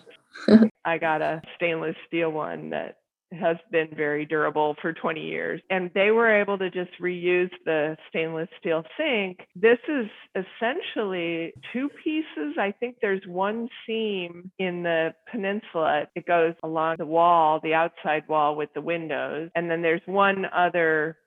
I 0.85 0.97
got 0.97 1.21
a 1.21 1.41
stainless 1.55 1.95
steel 2.07 2.31
one 2.31 2.69
that 2.69 2.97
has 3.31 3.57
been 3.71 3.89
very 3.95 4.25
durable 4.25 4.75
for 4.81 4.93
20 4.93 5.21
years. 5.21 5.61
And 5.69 5.89
they 5.93 6.11
were 6.11 6.41
able 6.41 6.57
to 6.57 6.69
just 6.69 6.91
reuse 7.01 7.51
the 7.65 7.95
stainless 8.09 8.49
steel 8.59 8.83
sink. 8.97 9.39
This 9.55 9.77
is 9.87 10.07
essentially 10.35 11.53
two 11.71 11.89
pieces. 12.03 12.55
I 12.59 12.73
think 12.79 12.97
there's 13.01 13.25
one 13.25 13.69
seam 13.85 14.51
in 14.59 14.83
the 14.83 15.13
peninsula. 15.31 16.07
It 16.15 16.25
goes 16.25 16.53
along 16.63 16.95
the 16.97 17.05
wall, 17.05 17.59
the 17.63 17.73
outside 17.73 18.27
wall 18.27 18.55
with 18.55 18.69
the 18.73 18.81
windows. 18.81 19.49
And 19.55 19.69
then 19.69 19.81
there's 19.81 20.01
one 20.05 20.45
other 20.53 21.17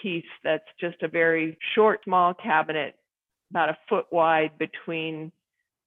piece 0.00 0.24
that's 0.44 0.64
just 0.80 1.02
a 1.02 1.08
very 1.08 1.58
short, 1.74 2.00
small 2.04 2.34
cabinet, 2.34 2.94
about 3.50 3.70
a 3.70 3.78
foot 3.88 4.06
wide 4.12 4.52
between 4.58 5.32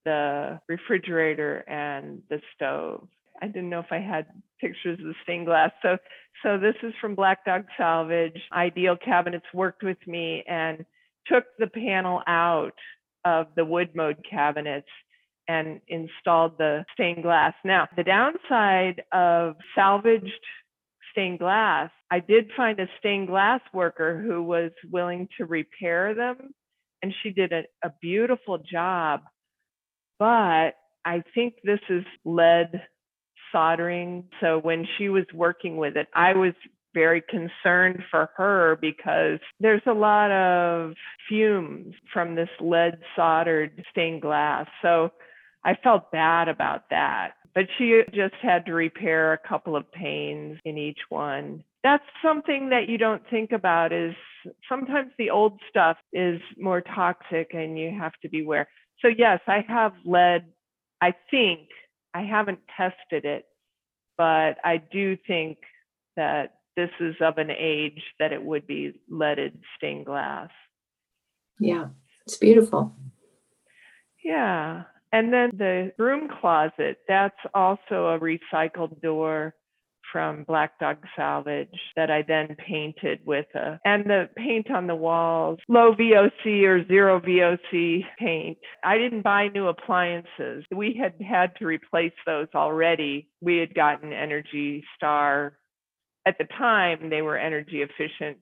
the 0.03 0.59
refrigerator 0.67 1.59
and 1.67 2.23
the 2.29 2.41
stove. 2.55 3.07
I 3.41 3.47
didn't 3.47 3.69
know 3.69 3.79
if 3.79 3.91
I 3.91 3.99
had 3.99 4.27
pictures 4.59 4.99
of 4.99 5.05
the 5.05 5.15
stained 5.23 5.47
glass. 5.47 5.71
So, 5.81 5.97
so 6.43 6.57
this 6.57 6.75
is 6.83 6.93
from 7.01 7.15
Black 7.15 7.43
Dog 7.45 7.65
Salvage. 7.77 8.39
Ideal 8.53 8.97
Cabinets 9.03 9.45
worked 9.53 9.83
with 9.83 9.97
me 10.07 10.43
and 10.47 10.85
took 11.27 11.45
the 11.57 11.67
panel 11.67 12.21
out 12.27 12.75
of 13.25 13.47
the 13.55 13.65
wood 13.65 13.89
mode 13.95 14.17
cabinets 14.29 14.87
and 15.47 15.81
installed 15.87 16.57
the 16.57 16.85
stained 16.93 17.23
glass. 17.23 17.53
Now, 17.65 17.87
the 17.95 18.03
downside 18.03 19.03
of 19.11 19.55
salvaged 19.75 20.31
stained 21.11 21.39
glass, 21.39 21.89
I 22.09 22.19
did 22.19 22.49
find 22.55 22.79
a 22.79 22.87
stained 22.99 23.27
glass 23.27 23.61
worker 23.73 24.21
who 24.21 24.43
was 24.43 24.71
willing 24.89 25.27
to 25.37 25.45
repair 25.45 26.13
them, 26.13 26.53
and 27.01 27.13
she 27.21 27.31
did 27.31 27.51
a, 27.51 27.63
a 27.83 27.91
beautiful 28.01 28.59
job. 28.59 29.21
But 30.19 30.75
I 31.03 31.23
think 31.33 31.55
this 31.63 31.79
is 31.89 32.03
lead 32.23 32.81
soldering. 33.51 34.25
So 34.39 34.59
when 34.59 34.87
she 34.97 35.09
was 35.09 35.25
working 35.33 35.77
with 35.77 35.97
it, 35.97 36.07
I 36.13 36.33
was 36.33 36.53
very 36.93 37.21
concerned 37.21 38.03
for 38.09 38.29
her 38.35 38.77
because 38.81 39.39
there's 39.59 39.81
a 39.85 39.93
lot 39.93 40.31
of 40.31 40.93
fumes 41.27 41.95
from 42.11 42.35
this 42.35 42.49
lead 42.59 42.99
soldered 43.15 43.83
stained 43.91 44.21
glass. 44.21 44.67
So 44.81 45.11
I 45.63 45.75
felt 45.83 46.11
bad 46.11 46.47
about 46.47 46.89
that. 46.89 47.31
But 47.53 47.65
she 47.77 48.01
just 48.13 48.35
had 48.41 48.65
to 48.65 48.73
repair 48.73 49.33
a 49.33 49.47
couple 49.47 49.75
of 49.75 49.91
panes 49.91 50.57
in 50.63 50.77
each 50.77 50.99
one. 51.09 51.63
That's 51.83 52.03
something 52.23 52.69
that 52.69 52.87
you 52.87 52.97
don't 52.97 53.23
think 53.29 53.51
about 53.51 53.91
is 53.91 54.13
sometimes 54.69 55.11
the 55.17 55.29
old 55.29 55.59
stuff 55.69 55.97
is 56.13 56.39
more 56.57 56.81
toxic 56.81 57.53
and 57.53 57.77
you 57.77 57.91
have 57.97 58.13
to 58.21 58.29
beware. 58.29 58.67
So 59.01 59.09
yes, 59.09 59.39
I 59.47 59.65
have 59.67 59.93
lead, 60.05 60.45
I 61.01 61.13
think 61.29 61.67
I 62.13 62.21
haven't 62.21 62.59
tested 62.75 63.25
it, 63.25 63.45
but 64.17 64.57
I 64.63 64.77
do 64.91 65.17
think 65.27 65.57
that 66.15 66.55
this 66.75 66.89
is 66.99 67.15
of 67.21 67.37
an 67.37 67.51
age 67.51 68.01
that 68.19 68.33
it 68.33 68.43
would 68.43 68.67
be 68.67 68.99
leaded 69.09 69.57
stained 69.77 70.05
glass. 70.05 70.49
Yeah, 71.59 71.87
it's 72.25 72.37
beautiful. 72.37 72.95
Yeah. 74.23 74.83
And 75.13 75.33
then 75.33 75.51
the 75.57 75.91
broom 75.97 76.29
closet, 76.39 76.99
that's 77.07 77.37
also 77.53 78.07
a 78.07 78.19
recycled 78.19 79.01
door 79.01 79.53
from 80.11 80.43
Black 80.43 80.79
Dog 80.79 80.97
Salvage 81.15 81.69
that 81.95 82.11
I 82.11 82.23
then 82.27 82.55
painted 82.55 83.19
with 83.25 83.45
a, 83.55 83.79
and 83.85 84.05
the 84.05 84.29
paint 84.35 84.69
on 84.71 84.87
the 84.87 84.95
walls, 84.95 85.59
low 85.67 85.93
VOC 85.93 86.63
or 86.63 86.85
zero 86.87 87.19
VOC 87.19 88.01
paint. 88.19 88.57
I 88.83 88.97
didn't 88.97 89.23
buy 89.23 89.47
new 89.47 89.67
appliances. 89.67 90.65
We 90.71 90.99
had 91.01 91.13
had 91.25 91.55
to 91.57 91.65
replace 91.65 92.13
those 92.25 92.47
already. 92.55 93.29
We 93.41 93.57
had 93.57 93.73
gotten 93.73 94.13
Energy 94.13 94.83
Star. 94.95 95.53
At 96.25 96.37
the 96.37 96.45
time, 96.57 97.09
they 97.09 97.21
were 97.21 97.37
energy 97.37 97.81
efficient. 97.81 98.37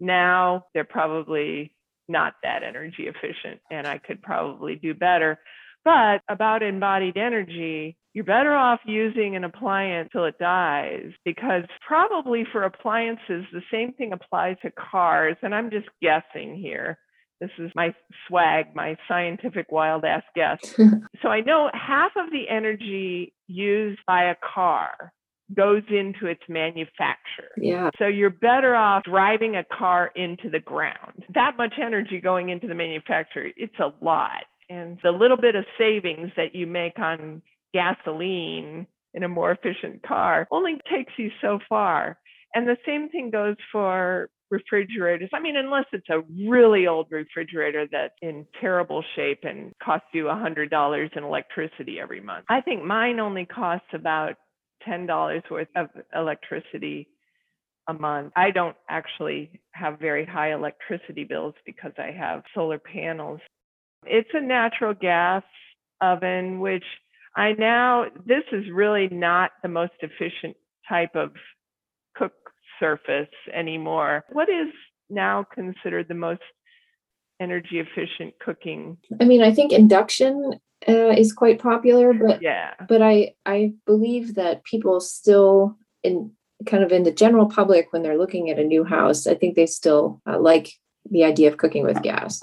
Now 0.00 0.66
they're 0.72 0.84
probably 0.84 1.72
not 2.08 2.34
that 2.42 2.62
energy 2.62 3.06
efficient, 3.06 3.60
and 3.70 3.86
I 3.86 3.98
could 3.98 4.22
probably 4.22 4.76
do 4.76 4.94
better. 4.94 5.38
But 5.84 6.22
about 6.28 6.62
embodied 6.62 7.16
energy, 7.16 7.96
you're 8.18 8.24
better 8.24 8.52
off 8.52 8.80
using 8.84 9.36
an 9.36 9.44
appliance 9.44 10.08
till 10.10 10.24
it 10.24 10.36
dies 10.40 11.12
because 11.24 11.62
probably 11.86 12.44
for 12.50 12.64
appliances, 12.64 13.44
the 13.52 13.62
same 13.70 13.92
thing 13.92 14.12
applies 14.12 14.56
to 14.62 14.72
cars. 14.72 15.36
And 15.40 15.54
I'm 15.54 15.70
just 15.70 15.86
guessing 16.02 16.56
here. 16.56 16.98
This 17.40 17.50
is 17.60 17.70
my 17.76 17.94
swag, 18.26 18.74
my 18.74 18.96
scientific 19.06 19.70
wild 19.70 20.04
ass 20.04 20.24
guess. 20.34 20.58
so 21.22 21.28
I 21.28 21.42
know 21.42 21.70
half 21.72 22.10
of 22.16 22.32
the 22.32 22.48
energy 22.48 23.34
used 23.46 24.00
by 24.04 24.24
a 24.24 24.34
car 24.52 25.12
goes 25.56 25.84
into 25.88 26.26
its 26.26 26.42
manufacture. 26.48 27.52
Yeah. 27.56 27.90
So 28.00 28.08
you're 28.08 28.30
better 28.30 28.74
off 28.74 29.04
driving 29.04 29.54
a 29.54 29.62
car 29.62 30.10
into 30.16 30.50
the 30.50 30.58
ground. 30.58 31.24
That 31.34 31.56
much 31.56 31.74
energy 31.80 32.20
going 32.20 32.48
into 32.48 32.66
the 32.66 32.74
manufacturer, 32.74 33.50
it's 33.56 33.78
a 33.78 33.92
lot. 34.04 34.42
And 34.68 34.98
the 35.04 35.12
little 35.12 35.36
bit 35.36 35.54
of 35.54 35.64
savings 35.78 36.32
that 36.36 36.56
you 36.56 36.66
make 36.66 36.98
on 36.98 37.42
gasoline 37.72 38.86
in 39.14 39.22
a 39.22 39.28
more 39.28 39.52
efficient 39.52 40.02
car 40.02 40.46
only 40.50 40.78
takes 40.90 41.12
you 41.16 41.30
so 41.40 41.58
far. 41.68 42.18
And 42.54 42.66
the 42.66 42.76
same 42.86 43.08
thing 43.08 43.30
goes 43.30 43.56
for 43.72 44.30
refrigerators. 44.50 45.28
I 45.32 45.40
mean, 45.40 45.56
unless 45.56 45.84
it's 45.92 46.08
a 46.08 46.22
really 46.48 46.86
old 46.86 47.08
refrigerator 47.10 47.86
that's 47.90 48.14
in 48.22 48.46
terrible 48.60 49.04
shape 49.14 49.40
and 49.42 49.72
costs 49.82 50.06
you 50.12 50.24
$100 50.24 51.16
in 51.16 51.24
electricity 51.24 52.00
every 52.00 52.20
month. 52.20 52.46
I 52.48 52.60
think 52.60 52.84
mine 52.84 53.20
only 53.20 53.44
costs 53.44 53.88
about 53.92 54.36
$10 54.86 55.42
worth 55.50 55.68
of 55.76 55.88
electricity 56.14 57.08
a 57.88 57.92
month. 57.92 58.32
I 58.36 58.50
don't 58.50 58.76
actually 58.88 59.60
have 59.72 59.98
very 59.98 60.24
high 60.24 60.52
electricity 60.52 61.24
bills 61.24 61.54
because 61.66 61.92
I 61.98 62.12
have 62.12 62.42
solar 62.54 62.78
panels. 62.78 63.40
It's 64.06 64.28
a 64.32 64.40
natural 64.40 64.94
gas 64.94 65.42
oven, 66.00 66.60
which 66.60 66.84
I 67.38 67.52
now, 67.52 68.06
this 68.26 68.42
is 68.50 68.64
really 68.72 69.08
not 69.08 69.52
the 69.62 69.68
most 69.68 69.92
efficient 70.00 70.56
type 70.88 71.14
of 71.14 71.30
cook 72.16 72.32
surface 72.80 73.28
anymore. 73.54 74.24
What 74.30 74.48
is 74.48 74.72
now 75.08 75.46
considered 75.54 76.08
the 76.08 76.14
most 76.14 76.42
energy 77.40 77.78
efficient 77.78 78.34
cooking? 78.44 78.98
I 79.20 79.24
mean, 79.24 79.40
I 79.40 79.52
think 79.52 79.72
induction 79.72 80.54
uh, 80.88 81.10
is 81.10 81.32
quite 81.32 81.60
popular, 81.60 82.12
but 82.12 82.42
yeah, 82.42 82.74
but 82.88 83.02
I 83.02 83.34
I 83.46 83.74
believe 83.86 84.34
that 84.34 84.64
people 84.64 84.98
still 84.98 85.76
in 86.02 86.32
kind 86.66 86.82
of 86.82 86.90
in 86.90 87.04
the 87.04 87.12
general 87.12 87.46
public 87.46 87.92
when 87.92 88.02
they're 88.02 88.18
looking 88.18 88.50
at 88.50 88.58
a 88.58 88.64
new 88.64 88.82
house, 88.82 89.28
I 89.28 89.36
think 89.36 89.54
they 89.54 89.66
still 89.66 90.20
uh, 90.28 90.40
like 90.40 90.72
the 91.08 91.22
idea 91.22 91.48
of 91.48 91.56
cooking 91.56 91.84
with 91.84 92.02
gas. 92.02 92.42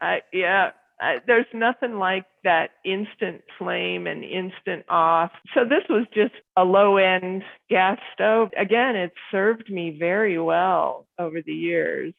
I 0.00 0.22
yeah, 0.32 0.70
uh, 1.00 1.14
there's 1.26 1.46
nothing 1.54 1.98
like 1.98 2.26
that 2.44 2.70
instant 2.84 3.42
flame 3.58 4.06
and 4.06 4.22
instant 4.22 4.84
off. 4.88 5.30
So 5.54 5.64
this 5.64 5.84
was 5.88 6.06
just 6.14 6.34
a 6.56 6.64
low 6.64 6.98
end 6.98 7.42
gas 7.68 7.98
stove. 8.14 8.50
Again, 8.58 8.96
it 8.96 9.12
served 9.30 9.70
me 9.70 9.96
very 9.98 10.38
well 10.38 11.06
over 11.18 11.40
the 11.44 11.54
years 11.54 12.14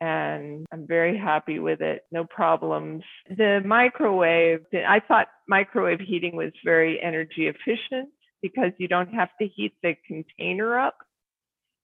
and 0.00 0.66
I'm 0.72 0.86
very 0.86 1.18
happy 1.18 1.58
with 1.58 1.80
it. 1.80 2.02
No 2.12 2.24
problems. 2.24 3.02
The 3.28 3.60
microwave, 3.64 4.60
I 4.74 5.00
thought 5.00 5.28
microwave 5.48 6.00
heating 6.00 6.36
was 6.36 6.52
very 6.64 7.00
energy 7.02 7.48
efficient 7.48 8.10
because 8.42 8.72
you 8.78 8.88
don't 8.88 9.14
have 9.14 9.30
to 9.40 9.48
heat 9.48 9.72
the 9.82 9.94
container 10.06 10.78
up. 10.78 10.98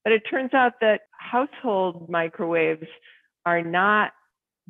But 0.05 0.12
it 0.12 0.23
turns 0.31 0.53
out 0.53 0.75
that 0.81 1.03
household 1.18 2.09
microwaves 2.11 2.88
are 3.47 3.62
not 3.62 4.12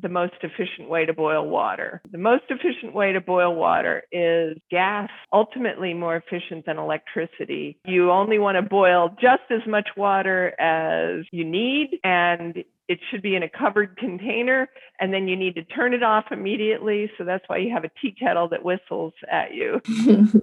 the 0.01 0.09
most 0.09 0.33
efficient 0.41 0.89
way 0.89 1.05
to 1.05 1.13
boil 1.13 1.47
water. 1.47 2.01
The 2.11 2.17
most 2.17 2.43
efficient 2.49 2.93
way 2.93 3.13
to 3.13 3.21
boil 3.21 3.55
water 3.55 4.03
is 4.11 4.57
gas, 4.69 5.09
ultimately 5.31 5.93
more 5.93 6.15
efficient 6.15 6.65
than 6.65 6.77
electricity. 6.77 7.77
You 7.85 8.11
only 8.11 8.39
want 8.39 8.55
to 8.57 8.61
boil 8.61 9.09
just 9.21 9.43
as 9.49 9.61
much 9.67 9.89
water 9.95 10.59
as 10.59 11.25
you 11.31 11.45
need, 11.45 11.99
and 12.03 12.63
it 12.87 12.99
should 13.09 13.21
be 13.21 13.35
in 13.35 13.43
a 13.43 13.49
covered 13.49 13.97
container, 13.97 14.67
and 14.99 15.13
then 15.13 15.27
you 15.27 15.35
need 15.35 15.55
to 15.55 15.63
turn 15.63 15.93
it 15.93 16.03
off 16.03 16.25
immediately. 16.31 17.09
So 17.17 17.23
that's 17.23 17.43
why 17.47 17.57
you 17.57 17.71
have 17.73 17.85
a 17.85 17.91
tea 18.01 18.15
kettle 18.17 18.49
that 18.49 18.63
whistles 18.63 19.13
at 19.31 19.53
you. 19.53 19.81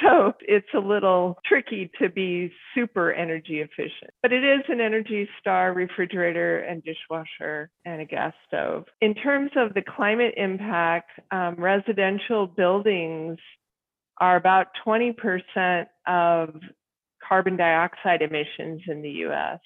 So 0.00 0.32
it's 0.40 0.68
a 0.74 0.78
little 0.78 1.38
tricky 1.44 1.90
to 2.00 2.08
be 2.08 2.50
super 2.74 3.12
energy 3.12 3.60
efficient, 3.60 4.10
but 4.22 4.32
it 4.32 4.42
is 4.42 4.62
an 4.68 4.80
Energy 4.80 5.28
Star 5.38 5.74
refrigerator 5.74 6.60
and 6.60 6.82
dishwasher 6.82 7.70
and 7.84 8.00
a 8.00 8.04
gas 8.04 8.32
stove. 8.46 8.84
In 9.00 9.14
terms 9.14 9.50
of 9.56 9.74
the 9.74 9.82
climate 9.82 10.34
impact, 10.36 11.10
um, 11.30 11.56
residential 11.56 12.46
buildings 12.46 13.38
are 14.18 14.36
about 14.36 14.68
20% 14.86 15.86
of 16.06 16.54
carbon 17.26 17.56
dioxide 17.56 18.22
emissions 18.22 18.82
in 18.86 19.02
the 19.02 19.10
US. 19.26 19.60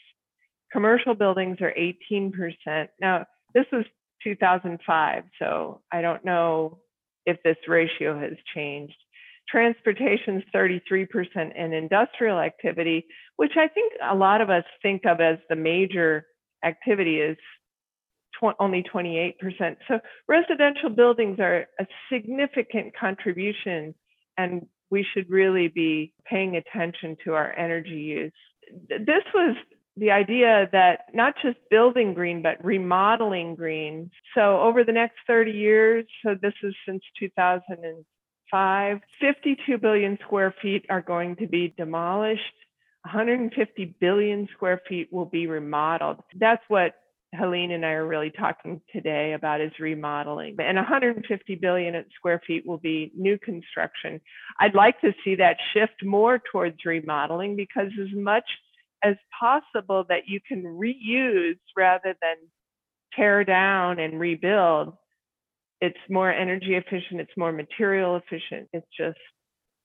Commercial 0.73 1.15
buildings 1.15 1.59
are 1.61 1.73
18%. 1.79 2.89
Now, 3.01 3.27
this 3.55 3.67
was 3.73 3.85
2005, 4.25 5.25
so 5.39 5.83
I 5.93 6.03
don't 6.03 6.25
know 6.25 6.79
if 7.27 7.43
this 7.43 7.57
ratio 7.69 8.19
has 8.19 8.35
changed. 8.55 8.97
Transportation 9.49 10.39
is 10.39 10.45
33% 10.55 11.07
and 11.57 11.73
industrial 11.73 12.39
activity, 12.39 13.07
which 13.37 13.53
I 13.57 13.69
think 13.69 13.93
a 14.03 14.15
lot 14.15 14.41
of 14.41 14.51
us 14.51 14.65
think 14.83 15.07
of 15.07 15.21
as 15.21 15.39
the 15.49 15.57
major 15.57 16.27
activity, 16.65 17.21
is 17.21 17.37
tw- 18.35 18.57
only 18.59 18.83
28%. 18.83 19.35
So 19.89 20.01
residential 20.29 20.91
buildings 20.91 21.39
are 21.39 21.67
a 21.79 21.87
significant 22.13 22.97
contribution, 22.97 23.95
and 24.37 24.67
we 24.91 25.07
should 25.15 25.29
really 25.31 25.69
be 25.69 26.13
paying 26.25 26.57
attention 26.57 27.17
to 27.25 27.35
our 27.35 27.53
energy 27.53 27.91
use. 27.91 28.33
This 28.89 29.23
was 29.35 29.57
the 29.97 30.11
idea 30.11 30.69
that 30.73 31.07
not 31.15 31.35
just 31.43 31.57
building 31.71 32.15
green, 32.15 32.43
but 32.43 32.63
remodeling 32.65 33.55
green. 33.55 34.11
So 34.35 34.61
over 34.61 34.85
the 34.85 34.93
next 34.93 35.17
30 35.27 35.53
years, 35.53 36.05
so 36.25 36.35
this 36.41 36.53
is 36.63 36.75
since 36.87 37.03
2005, 38.51 39.01
52 39.21 39.79
billion 39.79 40.19
square 40.25 40.55
feet 40.63 40.85
are 40.89 41.03
going 41.03 41.37
to 41.37 41.47
be 41.47 41.75
demolished. 41.77 42.43
150 43.03 43.97
billion 44.01 44.49
square 44.55 44.81
feet 44.89 45.13
will 45.13 45.27
be 45.27 45.47
remodeled. 45.47 46.23
That's 46.39 46.63
what 46.69 46.95
Helene 47.35 47.73
and 47.73 47.85
I 47.85 47.91
are 47.91 48.07
really 48.07 48.31
talking 48.31 48.81
today 48.93 49.35
about 49.35 49.61
is 49.61 49.73
remodeling. 49.79 50.57
And 50.59 50.77
150 50.77 51.55
billion 51.57 52.05
square 52.17 52.41
feet 52.47 52.67
will 52.67 52.79
be 52.79 53.13
new 53.17 53.39
construction. 53.39 54.21
I'd 54.61 54.75
like 54.75 55.01
to 55.01 55.13
see 55.25 55.35
that 55.37 55.57
shift 55.73 56.05
more 56.05 56.41
towards 56.51 56.85
remodeling 56.85 57.57
because 57.57 57.91
as 58.01 58.15
much 58.15 58.45
as 59.03 59.17
possible 59.39 60.05
that 60.09 60.27
you 60.27 60.41
can 60.47 60.63
reuse 60.63 61.59
rather 61.77 62.17
than 62.21 62.37
tear 63.15 63.45
down 63.45 63.99
and 63.99 64.19
rebuild. 64.19 64.95
It's 65.81 65.99
more 66.09 66.33
energy 66.33 66.75
efficient, 66.75 67.21
it's 67.21 67.37
more 67.37 67.53
material 67.53 68.17
efficient. 68.17 68.69
It's 68.73 68.87
just 68.97 69.19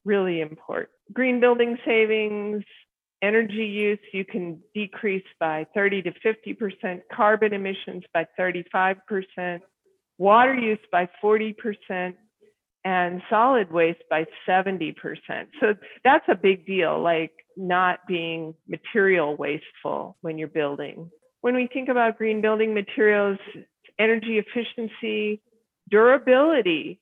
really 0.06 0.42
important. 0.42 0.90
Green 1.14 1.40
building 1.40 1.78
savings, 1.86 2.64
energy 3.22 3.66
use, 3.66 4.00
you 4.14 4.26
can 4.26 4.62
decrease 4.74 5.26
by 5.40 5.68
30 5.76 6.04
to 6.04 6.12
50%, 6.26 7.02
carbon 7.14 7.54
emissions 7.54 8.04
by 8.14 8.26
35%, 8.40 9.60
water 10.18 10.56
use 10.56 10.80
by 10.92 11.10
40%, 11.24 12.14
and 12.84 13.22
solid 13.30 13.72
waste 13.72 14.02
by 14.10 14.26
70%. 14.48 14.96
So 15.60 15.76
that's 16.04 16.26
a 16.28 16.36
big 16.36 16.66
deal. 16.66 17.00
Like 17.00 17.32
not 17.56 18.00
being 18.08 18.56
material 18.68 19.36
wasteful 19.36 20.18
when 20.22 20.38
you're 20.38 20.48
building. 20.48 21.12
When 21.42 21.56
we 21.56 21.68
think 21.72 21.90
about 21.90 22.18
green 22.18 22.42
building 22.42 22.74
materials, 22.74 23.38
energy 24.00 24.40
efficiency, 24.40 25.42
durability, 25.92 27.00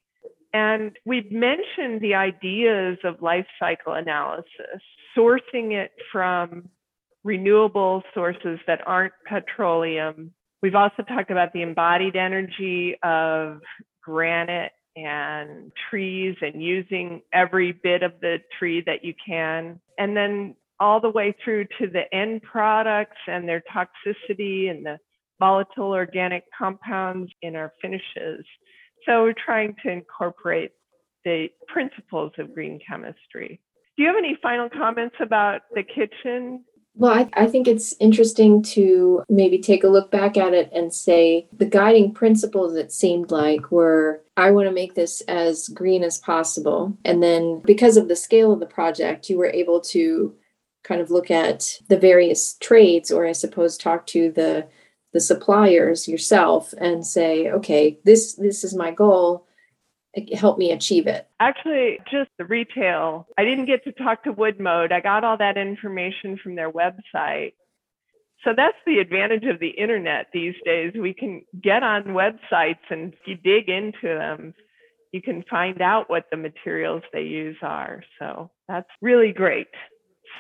and 0.53 0.97
we've 1.05 1.31
mentioned 1.31 2.01
the 2.01 2.15
ideas 2.15 2.97
of 3.03 3.21
life 3.21 3.45
cycle 3.59 3.93
analysis, 3.93 4.81
sourcing 5.15 5.73
it 5.73 5.91
from 6.11 6.69
renewable 7.23 8.01
sources 8.13 8.59
that 8.65 8.81
aren't 8.87 9.13
petroleum. 9.27 10.33
We've 10.61 10.75
also 10.75 11.03
talked 11.03 11.31
about 11.31 11.53
the 11.53 11.61
embodied 11.61 12.15
energy 12.15 12.95
of 13.03 13.61
granite 14.03 14.71
and 14.95 15.71
trees 15.89 16.35
and 16.41 16.61
using 16.61 17.21
every 17.31 17.71
bit 17.71 18.03
of 18.03 18.13
the 18.21 18.37
tree 18.57 18.83
that 18.85 19.03
you 19.03 19.13
can. 19.25 19.79
And 19.97 20.17
then 20.17 20.55
all 20.79 20.99
the 20.99 21.09
way 21.09 21.35
through 21.43 21.65
to 21.79 21.87
the 21.87 22.03
end 22.13 22.41
products 22.41 23.17
and 23.27 23.47
their 23.47 23.61
toxicity 23.73 24.69
and 24.69 24.85
the 24.85 24.97
volatile 25.39 25.91
organic 25.91 26.43
compounds 26.57 27.31
in 27.41 27.55
our 27.55 27.73
finishes. 27.81 28.45
So 29.05 29.23
we're 29.23 29.33
trying 29.33 29.75
to 29.83 29.91
incorporate 29.91 30.71
the 31.25 31.47
principles 31.67 32.31
of 32.37 32.53
green 32.53 32.79
chemistry. 32.87 33.59
Do 33.97 34.03
you 34.03 34.07
have 34.07 34.17
any 34.17 34.37
final 34.41 34.69
comments 34.69 35.15
about 35.19 35.61
the 35.73 35.83
kitchen 35.83 36.63
well, 36.95 37.13
I, 37.13 37.29
I, 37.33 37.45
think 37.45 37.67
it's 37.67 37.95
interesting 38.01 38.61
to 38.63 39.23
maybe 39.29 39.59
take 39.59 39.85
a 39.85 39.87
look 39.87 40.11
back 40.11 40.35
at 40.35 40.53
it 40.53 40.69
and 40.73 40.93
say 40.93 41.47
the 41.53 41.65
guiding 41.65 42.13
principles, 42.13 42.75
it 42.75 42.91
seemed 42.91 43.31
like, 43.31 43.71
were 43.71 44.21
I 44.35 44.51
want 44.51 44.67
to 44.67 44.73
make 44.73 44.95
this 44.95 45.21
as 45.21 45.69
green 45.69 46.03
as 46.03 46.17
possible. 46.17 46.97
And 47.05 47.23
then 47.23 47.61
because 47.63 47.95
of 47.95 48.09
the 48.09 48.17
scale 48.17 48.51
of 48.51 48.59
the 48.59 48.65
project, 48.65 49.29
you 49.29 49.37
were 49.37 49.51
able 49.53 49.79
to 49.81 50.35
kind 50.83 50.99
of 50.99 51.09
look 51.09 51.31
at 51.31 51.79
the 51.87 51.97
various 51.97 52.55
trades, 52.55 53.11
or 53.11 53.25
I 53.25 53.33
suppose 53.33 53.77
talk 53.77 54.05
to 54.07 54.31
the 54.31 54.67
the 55.13 55.19
suppliers 55.19 56.07
yourself 56.07 56.73
and 56.79 57.05
say, 57.05 57.49
okay, 57.51 57.99
this 58.03 58.35
this 58.35 58.63
is 58.63 58.75
my 58.75 58.91
goal 58.91 59.45
help 60.33 60.57
me 60.57 60.71
achieve 60.71 61.07
it? 61.07 61.27
Actually, 61.39 61.99
just 62.11 62.29
the 62.37 62.45
retail. 62.45 63.27
I 63.37 63.43
didn't 63.43 63.65
get 63.65 63.83
to 63.83 63.91
talk 63.91 64.23
to 64.23 64.31
Wood-Mode. 64.31 64.91
I 64.91 64.99
got 65.01 65.23
all 65.23 65.37
that 65.37 65.57
information 65.57 66.37
from 66.41 66.55
their 66.55 66.71
website. 66.71 67.53
So 68.43 68.53
that's 68.55 68.77
the 68.85 68.99
advantage 68.99 69.43
of 69.43 69.59
the 69.59 69.69
internet 69.69 70.27
these 70.33 70.55
days. 70.63 70.93
We 70.99 71.13
can 71.13 71.43
get 71.61 71.83
on 71.83 72.05
websites 72.05 72.77
and 72.89 73.13
if 73.13 73.19
you 73.25 73.35
dig 73.35 73.69
into 73.69 74.07
them, 74.17 74.53
you 75.11 75.21
can 75.21 75.43
find 75.49 75.81
out 75.81 76.09
what 76.09 76.25
the 76.31 76.37
materials 76.37 77.03
they 77.11 77.23
use 77.23 77.57
are. 77.61 78.01
So 78.17 78.49
that's 78.67 78.89
really 79.01 79.33
great. 79.33 79.67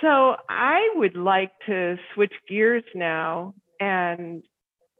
So 0.01 0.35
I 0.47 0.89
would 0.95 1.17
like 1.17 1.51
to 1.65 1.97
switch 2.13 2.33
gears 2.47 2.83
now 2.95 3.53
and 3.81 4.43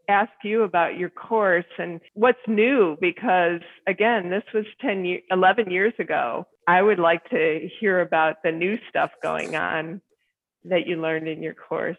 ask 0.09 0.31
you 0.43 0.63
about 0.63 0.97
your 0.97 1.09
course 1.09 1.71
and 1.77 2.01
what's 2.15 2.39
new 2.47 2.97
because 2.99 3.61
again 3.87 4.29
this 4.29 4.43
was 4.53 4.65
10 4.81 5.05
years 5.05 5.21
11 5.31 5.69
years 5.69 5.93
ago 5.99 6.45
i 6.67 6.81
would 6.81 6.99
like 6.99 7.23
to 7.29 7.69
hear 7.79 8.01
about 8.01 8.37
the 8.43 8.51
new 8.51 8.77
stuff 8.89 9.11
going 9.21 9.55
on 9.55 10.01
that 10.65 10.87
you 10.87 10.99
learned 10.99 11.27
in 11.27 11.43
your 11.43 11.53
course 11.53 11.97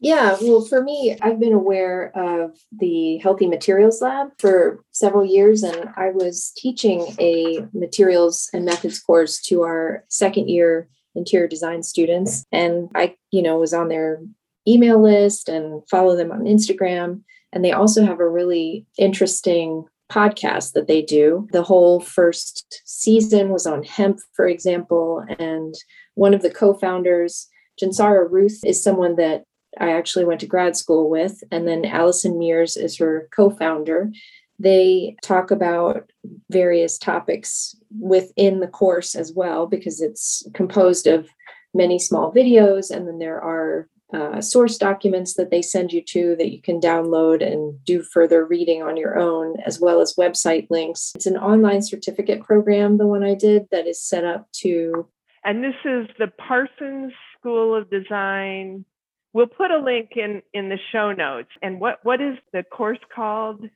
yeah, 0.00 0.36
well, 0.42 0.60
for 0.60 0.82
me, 0.82 1.16
I've 1.22 1.40
been 1.40 1.54
aware 1.54 2.10
of 2.14 2.58
the 2.78 3.16
Healthy 3.18 3.46
Materials 3.46 4.02
Lab 4.02 4.32
for 4.38 4.84
several 4.90 5.24
years, 5.24 5.62
and 5.62 5.88
I 5.96 6.10
was 6.10 6.52
teaching 6.58 7.14
a 7.18 7.66
materials 7.72 8.50
and 8.52 8.66
methods 8.66 8.98
course 8.98 9.40
to 9.42 9.62
our 9.62 10.04
second 10.08 10.50
year 10.50 10.90
interior 11.14 11.48
design 11.48 11.82
students. 11.82 12.44
And 12.52 12.90
I, 12.94 13.14
you 13.30 13.40
know, 13.40 13.58
was 13.58 13.72
on 13.72 13.88
their 13.88 14.20
email 14.66 15.02
list 15.02 15.48
and 15.48 15.82
follow 15.88 16.16
them 16.16 16.32
on 16.32 16.44
Instagram. 16.44 17.22
And 17.52 17.64
they 17.64 17.72
also 17.72 18.04
have 18.04 18.20
a 18.20 18.28
really 18.28 18.86
interesting 18.98 19.84
podcast 20.10 20.72
that 20.72 20.86
they 20.86 21.02
do. 21.02 21.48
The 21.52 21.62
whole 21.62 22.00
first 22.00 22.82
season 22.84 23.50
was 23.50 23.66
on 23.66 23.82
hemp, 23.82 24.20
for 24.34 24.46
example. 24.46 25.24
And 25.38 25.74
one 26.14 26.34
of 26.34 26.42
the 26.42 26.50
co 26.50 26.74
founders, 26.74 27.48
Jonsara 27.80 28.30
Ruth, 28.30 28.60
is 28.64 28.82
someone 28.82 29.16
that 29.16 29.44
I 29.80 29.92
actually 29.92 30.24
went 30.24 30.40
to 30.40 30.46
grad 30.46 30.76
school 30.76 31.10
with. 31.10 31.42
And 31.50 31.66
then 31.66 31.84
Alison 31.84 32.38
Mears 32.38 32.76
is 32.76 32.98
her 32.98 33.28
co 33.34 33.50
founder. 33.50 34.10
They 34.58 35.16
talk 35.22 35.50
about 35.50 36.10
various 36.50 36.96
topics 36.96 37.74
within 37.98 38.60
the 38.60 38.68
course 38.68 39.14
as 39.14 39.32
well, 39.32 39.66
because 39.66 40.00
it's 40.00 40.46
composed 40.54 41.06
of 41.06 41.28
many 41.72 41.98
small 41.98 42.32
videos. 42.32 42.90
And 42.90 43.08
then 43.08 43.18
there 43.18 43.40
are 43.40 43.88
uh, 44.14 44.40
source 44.40 44.78
documents 44.78 45.34
that 45.34 45.50
they 45.50 45.60
send 45.60 45.92
you 45.92 46.00
to 46.02 46.36
that 46.36 46.52
you 46.52 46.62
can 46.62 46.80
download 46.80 47.44
and 47.44 47.84
do 47.84 48.02
further 48.02 48.44
reading 48.44 48.82
on 48.82 48.96
your 48.96 49.18
own, 49.18 49.58
as 49.66 49.80
well 49.80 50.00
as 50.00 50.14
website 50.14 50.68
links. 50.70 51.12
It's 51.16 51.26
an 51.26 51.36
online 51.36 51.82
certificate 51.82 52.42
program, 52.44 52.98
the 52.98 53.06
one 53.06 53.24
I 53.24 53.34
did, 53.34 53.66
that 53.72 53.86
is 53.86 54.00
set 54.00 54.24
up 54.24 54.46
to. 54.62 55.08
And 55.44 55.64
this 55.64 55.74
is 55.84 56.06
the 56.18 56.28
Parsons 56.38 57.12
School 57.38 57.74
of 57.74 57.90
Design. 57.90 58.84
We'll 59.32 59.46
put 59.46 59.72
a 59.72 59.78
link 59.78 60.10
in 60.16 60.42
in 60.52 60.68
the 60.68 60.78
show 60.92 61.12
notes. 61.12 61.50
And 61.60 61.80
what 61.80 61.98
what 62.04 62.20
is 62.20 62.36
the 62.52 62.62
course 62.62 63.00
called? 63.14 63.68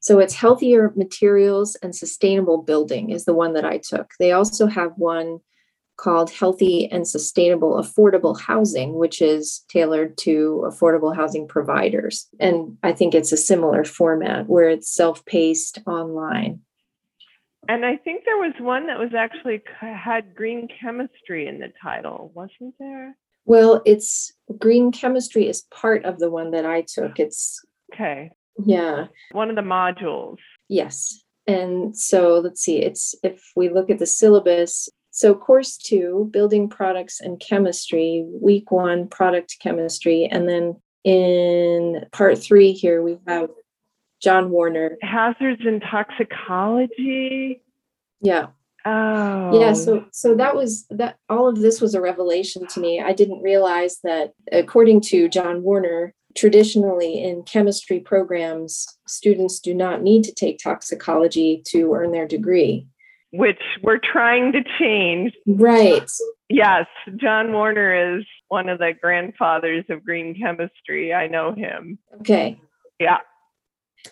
So 0.00 0.18
it's 0.18 0.34
healthier 0.34 0.92
materials 0.96 1.76
and 1.82 1.94
sustainable 1.94 2.62
building 2.62 3.10
is 3.10 3.24
the 3.24 3.32
one 3.32 3.54
that 3.54 3.64
I 3.64 3.78
took. 3.78 4.10
They 4.18 4.32
also 4.32 4.66
have 4.66 4.92
one 4.96 5.38
called 5.96 6.30
Healthy 6.30 6.90
and 6.90 7.06
Sustainable 7.06 7.74
Affordable 7.74 8.38
Housing, 8.40 8.94
which 8.94 9.22
is 9.22 9.64
tailored 9.68 10.16
to 10.18 10.64
affordable 10.66 11.14
housing 11.14 11.46
providers. 11.46 12.28
And 12.40 12.76
I 12.82 12.92
think 12.92 13.14
it's 13.14 13.32
a 13.32 13.36
similar 13.36 13.84
format 13.84 14.48
where 14.48 14.68
it's 14.68 14.92
self 14.92 15.24
paced 15.24 15.78
online. 15.86 16.60
And 17.68 17.86
I 17.86 17.96
think 17.96 18.24
there 18.24 18.36
was 18.36 18.52
one 18.58 18.88
that 18.88 18.98
was 18.98 19.14
actually 19.16 19.62
had 19.80 20.34
green 20.34 20.68
chemistry 20.80 21.46
in 21.46 21.60
the 21.60 21.72
title, 21.82 22.30
wasn't 22.34 22.74
there? 22.78 23.16
Well, 23.46 23.82
it's 23.84 24.32
green 24.58 24.92
chemistry 24.92 25.48
is 25.48 25.62
part 25.70 26.04
of 26.04 26.18
the 26.18 26.30
one 26.30 26.50
that 26.50 26.66
I 26.66 26.82
took. 26.82 27.18
It's 27.18 27.64
okay. 27.92 28.30
Yeah. 28.58 29.06
One 29.32 29.50
of 29.50 29.56
the 29.56 29.62
modules. 29.62 30.36
Yes. 30.68 31.22
And 31.46 31.96
so 31.96 32.38
let's 32.38 32.62
see, 32.62 32.78
it's 32.78 33.14
if 33.22 33.52
we 33.54 33.68
look 33.68 33.90
at 33.90 33.98
the 33.98 34.06
syllabus, 34.06 34.88
so 35.14 35.32
course 35.32 35.76
two, 35.76 36.28
building 36.32 36.68
products 36.68 37.20
and 37.20 37.38
chemistry, 37.38 38.26
week 38.42 38.72
one, 38.72 39.06
product 39.06 39.56
chemistry. 39.60 40.26
And 40.26 40.48
then 40.48 40.74
in 41.04 42.04
part 42.10 42.36
three 42.36 42.72
here, 42.72 43.00
we 43.00 43.18
have 43.28 43.48
John 44.20 44.50
Warner. 44.50 44.98
Hazards 45.02 45.62
and 45.64 45.80
toxicology. 45.80 47.62
Yeah. 48.22 48.46
Oh. 48.84 49.60
Yeah, 49.60 49.72
so 49.72 50.04
so 50.10 50.34
that 50.34 50.56
was 50.56 50.84
that 50.90 51.16
all 51.28 51.46
of 51.46 51.60
this 51.60 51.80
was 51.80 51.94
a 51.94 52.00
revelation 52.00 52.66
to 52.66 52.80
me. 52.80 53.00
I 53.00 53.12
didn't 53.12 53.40
realize 53.40 54.00
that 54.02 54.32
according 54.50 55.02
to 55.02 55.28
John 55.28 55.62
Warner, 55.62 56.12
traditionally 56.36 57.22
in 57.22 57.44
chemistry 57.44 58.00
programs, 58.00 58.88
students 59.06 59.60
do 59.60 59.74
not 59.74 60.02
need 60.02 60.24
to 60.24 60.34
take 60.34 60.58
toxicology 60.58 61.62
to 61.68 61.94
earn 61.94 62.10
their 62.10 62.26
degree. 62.26 62.88
Which 63.36 63.60
we're 63.82 63.98
trying 63.98 64.52
to 64.52 64.62
change. 64.78 65.32
Right. 65.46 66.10
Yes, 66.48 66.86
John 67.16 67.52
Warner 67.52 68.16
is 68.18 68.24
one 68.48 68.68
of 68.68 68.78
the 68.78 68.92
grandfathers 69.00 69.84
of 69.88 70.04
green 70.04 70.34
chemistry. 70.38 71.12
I 71.12 71.26
know 71.26 71.52
him. 71.52 71.98
Okay. 72.20 72.60
Yeah 72.98 73.18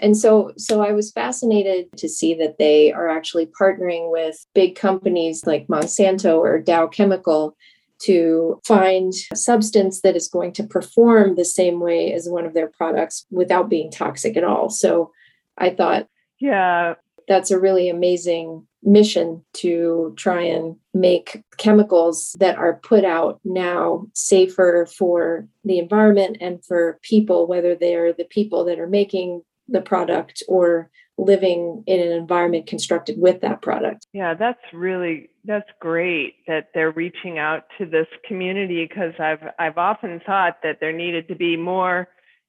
and 0.00 0.16
so 0.16 0.52
so 0.56 0.80
i 0.80 0.92
was 0.92 1.12
fascinated 1.12 1.86
to 1.96 2.08
see 2.08 2.34
that 2.34 2.58
they 2.58 2.92
are 2.92 3.08
actually 3.08 3.46
partnering 3.46 4.10
with 4.10 4.46
big 4.54 4.74
companies 4.74 5.46
like 5.46 5.66
monsanto 5.66 6.38
or 6.38 6.60
dow 6.60 6.86
chemical 6.86 7.56
to 8.00 8.60
find 8.66 9.12
a 9.32 9.36
substance 9.36 10.00
that 10.00 10.16
is 10.16 10.28
going 10.28 10.52
to 10.52 10.64
perform 10.64 11.36
the 11.36 11.44
same 11.44 11.78
way 11.78 12.12
as 12.12 12.28
one 12.28 12.44
of 12.44 12.54
their 12.54 12.68
products 12.68 13.26
without 13.30 13.68
being 13.68 13.90
toxic 13.90 14.36
at 14.36 14.44
all 14.44 14.70
so 14.70 15.10
i 15.58 15.70
thought 15.70 16.06
yeah 16.40 16.94
that's 17.28 17.50
a 17.50 17.60
really 17.60 17.88
amazing 17.88 18.66
mission 18.82 19.44
to 19.54 20.12
try 20.16 20.42
and 20.42 20.76
make 20.92 21.42
chemicals 21.56 22.34
that 22.38 22.56
are 22.56 22.80
put 22.82 23.04
out 23.04 23.40
now 23.44 24.06
safer 24.14 24.86
for 24.86 25.46
the 25.64 25.78
environment 25.78 26.36
and 26.40 26.64
for 26.64 26.98
people, 27.02 27.46
whether 27.46 27.74
they're 27.74 28.12
the 28.12 28.24
people 28.24 28.64
that 28.64 28.78
are 28.78 28.88
making 28.88 29.42
the 29.68 29.80
product 29.80 30.42
or 30.48 30.90
living 31.18 31.84
in 31.86 32.00
an 32.00 32.12
environment 32.12 32.66
constructed 32.66 33.16
with 33.18 33.40
that 33.40 33.62
product. 33.62 34.06
Yeah, 34.12 34.34
that's 34.34 34.60
really 34.72 35.30
that's 35.44 35.68
great 35.80 36.36
that 36.46 36.68
they're 36.74 36.92
reaching 36.92 37.38
out 37.38 37.64
to 37.78 37.86
this 37.86 38.06
community 38.26 38.86
because 38.86 39.12
I've 39.18 39.42
I've 39.58 39.78
often 39.78 40.20
thought 40.26 40.58
that 40.62 40.78
there 40.80 40.92
needed 40.92 41.28
to 41.28 41.34
be 41.34 41.56
more 41.56 42.08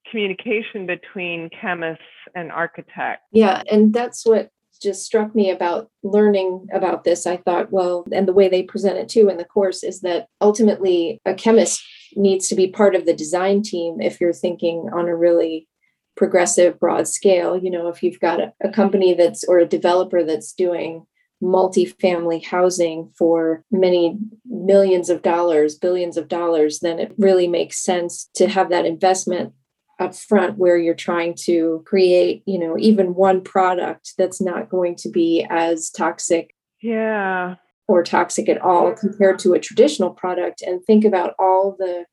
communication 0.09 0.85
between 0.85 1.49
chemists 1.49 2.03
and 2.35 2.51
architects. 2.51 3.23
Yeah, 3.31 3.61
and 3.69 3.93
that's 3.93 4.25
what 4.25 4.51
just 4.83 5.05
struck 5.05 5.33
me 5.33 5.49
about 5.49 5.89
learning 6.03 6.67
about 6.73 7.03
this. 7.03 7.25
I 7.25 7.37
thought, 7.37 7.71
well, 7.71 8.05
and 8.11 8.27
the 8.27 8.33
way 8.33 8.49
they 8.49 8.63
present 8.63 8.97
it 8.97 9.09
too 9.09 9.29
in 9.29 9.37
the 9.37 9.45
course 9.45 9.83
is 9.83 10.01
that 10.01 10.27
ultimately 10.41 11.21
a 11.25 11.33
chemist 11.33 11.81
needs 12.15 12.47
to 12.49 12.55
be 12.55 12.67
part 12.67 12.95
of 12.95 13.05
the 13.05 13.13
design 13.13 13.63
team 13.63 13.99
if 14.01 14.21
you're 14.21 14.33
thinking 14.33 14.89
on 14.93 15.07
a 15.07 15.15
really 15.15 15.67
progressive 16.15 16.79
broad 16.79 17.07
scale 17.07 17.57
you 17.57 17.71
know 17.71 17.87
if 17.87 18.03
you've 18.03 18.19
got 18.19 18.39
a, 18.39 18.53
a 18.63 18.69
company 18.69 19.15
that's 19.15 19.43
or 19.45 19.57
a 19.57 19.65
developer 19.65 20.23
that's 20.23 20.53
doing 20.53 21.03
multi-family 21.41 22.39
housing 22.39 23.11
for 23.17 23.63
many 23.71 24.17
millions 24.45 25.09
of 25.09 25.23
dollars 25.23 25.75
billions 25.75 26.15
of 26.15 26.27
dollars 26.27 26.79
then 26.81 26.99
it 26.99 27.11
really 27.17 27.47
makes 27.47 27.83
sense 27.83 28.29
to 28.35 28.47
have 28.47 28.69
that 28.69 28.85
investment 28.85 29.53
up 29.99 30.15
front 30.15 30.57
where 30.57 30.77
you're 30.77 30.93
trying 30.93 31.35
to 31.35 31.83
create 31.85 32.43
you 32.45 32.57
know 32.57 32.75
even 32.77 33.15
one 33.15 33.41
product 33.41 34.13
that's 34.17 34.41
not 34.41 34.69
going 34.69 34.95
to 34.95 35.09
be 35.09 35.45
as 35.49 35.89
toxic 35.89 36.55
yeah 36.81 37.55
or 37.87 38.03
toxic 38.03 38.47
at 38.49 38.61
all 38.61 38.93
compared 38.93 39.37
to 39.37 39.53
a 39.53 39.59
traditional 39.59 40.09
product 40.09 40.61
and 40.61 40.83
think 40.83 41.05
about 41.05 41.33
all 41.37 41.75
the 41.77 42.05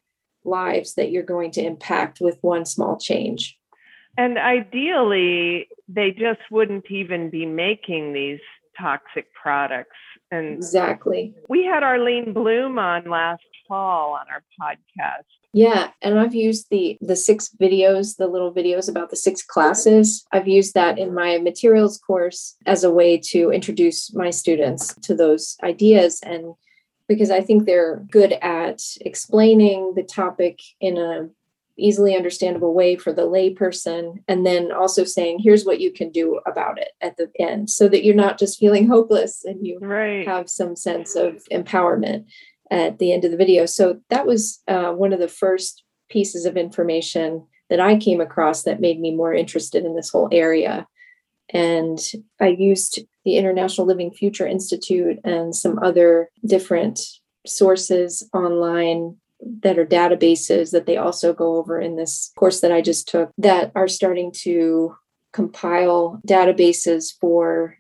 lives 0.45 0.95
that 0.95 1.11
you're 1.11 1.23
going 1.23 1.51
to 1.51 1.63
impact 1.63 2.19
with 2.21 2.39
one 2.41 2.65
small 2.65 2.99
change 2.99 3.59
and 4.17 4.39
ideally, 4.39 5.69
they 5.89 6.11
just 6.11 6.41
wouldn't 6.51 6.91
even 6.91 7.31
be 7.31 7.47
making 7.47 8.13
these 8.13 8.41
toxic 8.79 9.33
products. 9.33 9.97
And 10.31 10.57
exactly. 10.57 11.35
We 11.49 11.65
had 11.65 11.83
Arlene 11.83 12.33
Blum 12.33 12.79
on 12.79 13.09
last 13.09 13.43
fall 13.67 14.13
on 14.13 14.27
our 14.31 14.43
podcast. 14.61 15.25
Yeah, 15.53 15.91
and 16.01 16.19
I've 16.19 16.35
used 16.35 16.69
the 16.71 16.97
the 17.01 17.17
six 17.17 17.51
videos, 17.61 18.17
the 18.17 18.29
little 18.29 18.55
videos 18.55 18.89
about 18.89 19.11
the 19.11 19.17
six 19.17 19.43
classes. 19.43 20.25
I've 20.33 20.47
used 20.47 20.75
that 20.75 20.99
in 20.99 21.13
my 21.13 21.39
materials 21.39 21.99
course 21.99 22.57
as 22.67 22.85
a 22.85 22.91
way 22.91 23.19
to 23.31 23.51
introduce 23.51 24.15
my 24.15 24.31
students 24.31 24.95
to 25.03 25.15
those 25.15 25.57
ideas 25.63 26.21
and 26.23 26.55
because 27.09 27.33
I 27.33 27.41
think 27.41 27.67
they're 27.67 28.05
good 28.09 28.35
at 28.35 28.81
explaining 29.01 29.95
the 29.97 30.05
topic 30.05 30.61
in 30.81 30.97
a 30.97 31.29
easily 31.77 32.15
understandable 32.15 32.73
way 32.73 32.95
for 32.95 33.13
the 33.13 33.23
layperson 33.23 34.23
and 34.29 34.47
then 34.47 34.71
also 34.71 35.03
saying 35.03 35.41
here's 35.43 35.65
what 35.65 35.81
you 35.81 35.91
can 35.91 36.11
do 36.11 36.39
about 36.47 36.79
it 36.79 36.91
at 37.01 37.17
the 37.17 37.29
end 37.41 37.71
so 37.71 37.89
that 37.89 38.05
you're 38.05 38.15
not 38.15 38.39
just 38.39 38.59
feeling 38.59 38.87
hopeless 38.87 39.45
and 39.45 39.67
you 39.67 39.79
right. 39.81 40.27
have 40.27 40.49
some 40.49 40.77
sense 40.77 41.17
of 41.17 41.43
empowerment 41.51 42.27
at 42.71 42.99
the 42.99 43.13
end 43.13 43.25
of 43.25 43.31
the 43.31 43.37
video. 43.37 43.67
So 43.67 44.01
that 44.11 44.27
was 44.27 44.61
uh, 44.69 44.93
one 44.93 45.13
of 45.13 45.21
the 45.21 45.29
first 45.29 45.85
pieces 46.09 46.45
of 46.45 46.57
information 46.57 47.47
that 47.69 47.81
i 47.81 47.97
came 47.97 48.21
across 48.21 48.65
that 48.65 48.81
made 48.81 49.01
me 49.01 49.15
more 49.15 49.33
interested 49.33 49.85
in 49.85 49.95
this 49.95 50.11
whole 50.11 50.29
area. 50.33 50.87
And 51.53 51.99
i 52.41 52.49
used 52.49 53.01
the 53.25 53.37
international 53.37 53.87
living 53.87 54.11
future 54.11 54.47
institute 54.47 55.19
and 55.25 55.55
some 55.55 55.79
other 55.79 56.31
different 56.45 57.01
sources 57.47 58.29
online 58.35 59.17
that 59.63 59.79
are 59.79 59.87
databases 59.87 60.71
that 60.71 60.87
they 60.87 60.97
also 60.97 61.33
go 61.33 61.57
over 61.57 61.81
in 61.81 61.97
this 61.97 62.33
course 62.37 62.61
that 62.61 62.73
I 62.73 62.83
just 62.83 63.09
took 63.09 63.31
that 63.39 63.73
are 63.75 63.89
starting 63.89 64.33
to 64.43 64.95
compile 65.33 66.21
databases 66.27 67.13
for 67.21 67.77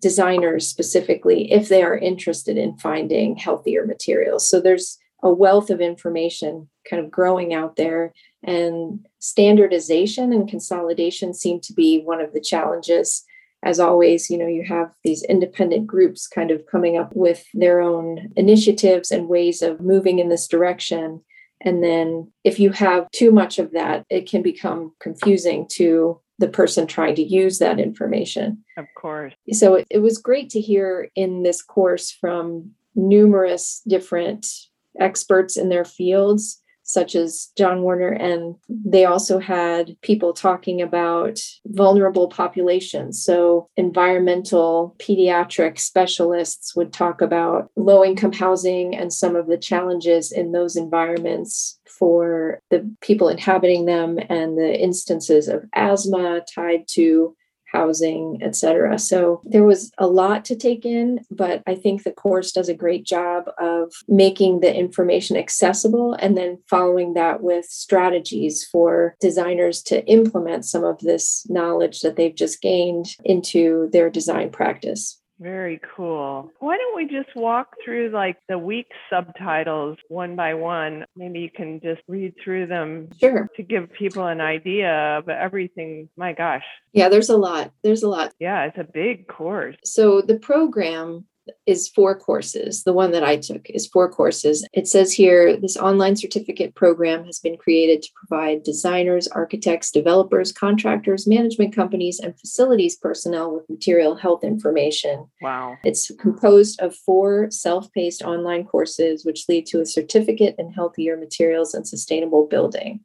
designers 0.00 0.66
specifically 0.66 1.52
if 1.52 1.68
they 1.68 1.82
are 1.82 1.96
interested 1.96 2.56
in 2.56 2.76
finding 2.78 3.36
healthier 3.36 3.86
materials. 3.86 4.48
So 4.48 4.60
there's 4.60 4.98
a 5.22 5.30
wealth 5.30 5.70
of 5.70 5.80
information 5.80 6.68
kind 6.88 7.04
of 7.04 7.10
growing 7.10 7.52
out 7.52 7.76
there 7.76 8.12
and 8.42 9.06
standardization 9.18 10.32
and 10.32 10.48
consolidation 10.48 11.34
seem 11.34 11.60
to 11.60 11.74
be 11.74 12.00
one 12.00 12.20
of 12.20 12.32
the 12.32 12.40
challenges 12.40 13.24
as 13.62 13.78
always, 13.78 14.30
you 14.30 14.38
know, 14.38 14.46
you 14.46 14.64
have 14.64 14.94
these 15.04 15.22
independent 15.24 15.86
groups 15.86 16.26
kind 16.26 16.50
of 16.50 16.64
coming 16.66 16.96
up 16.96 17.14
with 17.14 17.44
their 17.52 17.80
own 17.80 18.32
initiatives 18.36 19.10
and 19.10 19.28
ways 19.28 19.60
of 19.60 19.80
moving 19.80 20.18
in 20.18 20.30
this 20.30 20.48
direction. 20.48 21.20
And 21.60 21.84
then 21.84 22.32
if 22.42 22.58
you 22.58 22.70
have 22.70 23.10
too 23.10 23.30
much 23.32 23.58
of 23.58 23.72
that, 23.72 24.06
it 24.08 24.28
can 24.28 24.40
become 24.40 24.94
confusing 24.98 25.66
to 25.72 26.20
the 26.40 26.48
person 26.48 26.86
trying 26.86 27.14
to 27.14 27.22
use 27.22 27.58
that 27.58 27.78
information. 27.78 28.64
Of 28.78 28.86
course. 28.96 29.34
So 29.52 29.74
it, 29.74 29.86
it 29.90 29.98
was 29.98 30.18
great 30.18 30.48
to 30.50 30.60
hear 30.60 31.10
in 31.14 31.42
this 31.42 31.62
course 31.62 32.10
from 32.10 32.70
numerous 32.94 33.82
different 33.86 34.46
experts 34.98 35.56
in 35.56 35.68
their 35.68 35.84
fields 35.84 36.60
such 36.90 37.14
as 37.14 37.50
John 37.56 37.82
Warner. 37.82 38.10
And 38.10 38.56
they 38.68 39.04
also 39.04 39.38
had 39.38 39.96
people 40.02 40.32
talking 40.32 40.82
about 40.82 41.40
vulnerable 41.66 42.28
populations. 42.28 43.22
So, 43.22 43.68
environmental 43.76 44.96
pediatric 44.98 45.78
specialists 45.78 46.74
would 46.74 46.92
talk 46.92 47.20
about 47.20 47.70
low 47.76 48.04
income 48.04 48.32
housing 48.32 48.96
and 48.96 49.12
some 49.12 49.36
of 49.36 49.46
the 49.46 49.58
challenges 49.58 50.32
in 50.32 50.52
those 50.52 50.76
environments 50.76 51.78
for 51.98 52.62
the 52.70 52.90
people 53.02 53.28
inhabiting 53.28 53.84
them 53.84 54.18
and 54.28 54.56
the 54.56 54.80
instances 54.80 55.48
of 55.48 55.64
asthma 55.74 56.40
tied 56.54 56.84
to 56.88 57.36
housing, 57.72 58.38
etc. 58.42 58.98
So 58.98 59.42
there 59.44 59.64
was 59.64 59.92
a 59.98 60.06
lot 60.06 60.44
to 60.46 60.56
take 60.56 60.84
in, 60.84 61.20
but 61.30 61.62
I 61.66 61.74
think 61.74 62.02
the 62.02 62.12
course 62.12 62.52
does 62.52 62.68
a 62.68 62.74
great 62.74 63.04
job 63.04 63.44
of 63.58 63.92
making 64.08 64.60
the 64.60 64.74
information 64.74 65.36
accessible 65.36 66.14
and 66.14 66.36
then 66.36 66.58
following 66.68 67.14
that 67.14 67.42
with 67.42 67.66
strategies 67.66 68.64
for 68.64 69.16
designers 69.20 69.82
to 69.84 70.04
implement 70.06 70.64
some 70.64 70.84
of 70.84 70.98
this 71.00 71.46
knowledge 71.48 72.00
that 72.00 72.16
they've 72.16 72.34
just 72.34 72.60
gained 72.60 73.16
into 73.24 73.88
their 73.92 74.10
design 74.10 74.50
practice. 74.50 75.19
Very 75.40 75.80
cool. 75.96 76.52
Why 76.58 76.76
don't 76.76 76.94
we 76.94 77.06
just 77.06 77.34
walk 77.34 77.68
through 77.82 78.10
like 78.10 78.36
the 78.48 78.58
week 78.58 78.88
subtitles 79.08 79.96
one 80.08 80.36
by 80.36 80.52
one? 80.52 81.06
Maybe 81.16 81.40
you 81.40 81.50
can 81.50 81.80
just 81.82 82.02
read 82.06 82.34
through 82.44 82.66
them 82.66 83.08
Sure. 83.18 83.48
to 83.56 83.62
give 83.62 83.90
people 83.92 84.26
an 84.26 84.42
idea 84.42 84.90
of 85.18 85.30
everything. 85.30 86.10
My 86.14 86.34
gosh. 86.34 86.64
Yeah, 86.92 87.08
there's 87.08 87.30
a 87.30 87.38
lot. 87.38 87.72
There's 87.82 88.02
a 88.02 88.08
lot. 88.08 88.34
Yeah, 88.38 88.64
it's 88.66 88.76
a 88.78 88.84
big 88.84 89.28
course. 89.28 89.76
So 89.82 90.20
the 90.20 90.38
program 90.38 91.24
is 91.66 91.88
four 91.88 92.18
courses. 92.18 92.84
The 92.84 92.92
one 92.92 93.12
that 93.12 93.24
I 93.24 93.36
took 93.36 93.68
is 93.70 93.86
four 93.86 94.10
courses. 94.10 94.66
It 94.72 94.88
says 94.88 95.12
here 95.12 95.56
this 95.56 95.76
online 95.76 96.16
certificate 96.16 96.74
program 96.74 97.24
has 97.24 97.38
been 97.38 97.56
created 97.56 98.02
to 98.02 98.10
provide 98.14 98.62
designers, 98.62 99.28
architects, 99.28 99.90
developers, 99.90 100.52
contractors, 100.52 101.26
management 101.26 101.74
companies, 101.74 102.20
and 102.20 102.38
facilities 102.38 102.96
personnel 102.96 103.54
with 103.54 103.68
material 103.68 104.14
health 104.14 104.44
information. 104.44 105.26
Wow. 105.42 105.76
It's 105.84 106.10
composed 106.20 106.80
of 106.80 106.94
four 106.94 107.50
self 107.50 107.92
paced 107.92 108.22
online 108.22 108.64
courses, 108.64 109.24
which 109.24 109.48
lead 109.48 109.66
to 109.66 109.80
a 109.80 109.86
certificate 109.86 110.54
in 110.58 110.72
healthier 110.72 111.16
materials 111.16 111.74
and 111.74 111.86
sustainable 111.86 112.46
building. 112.46 113.00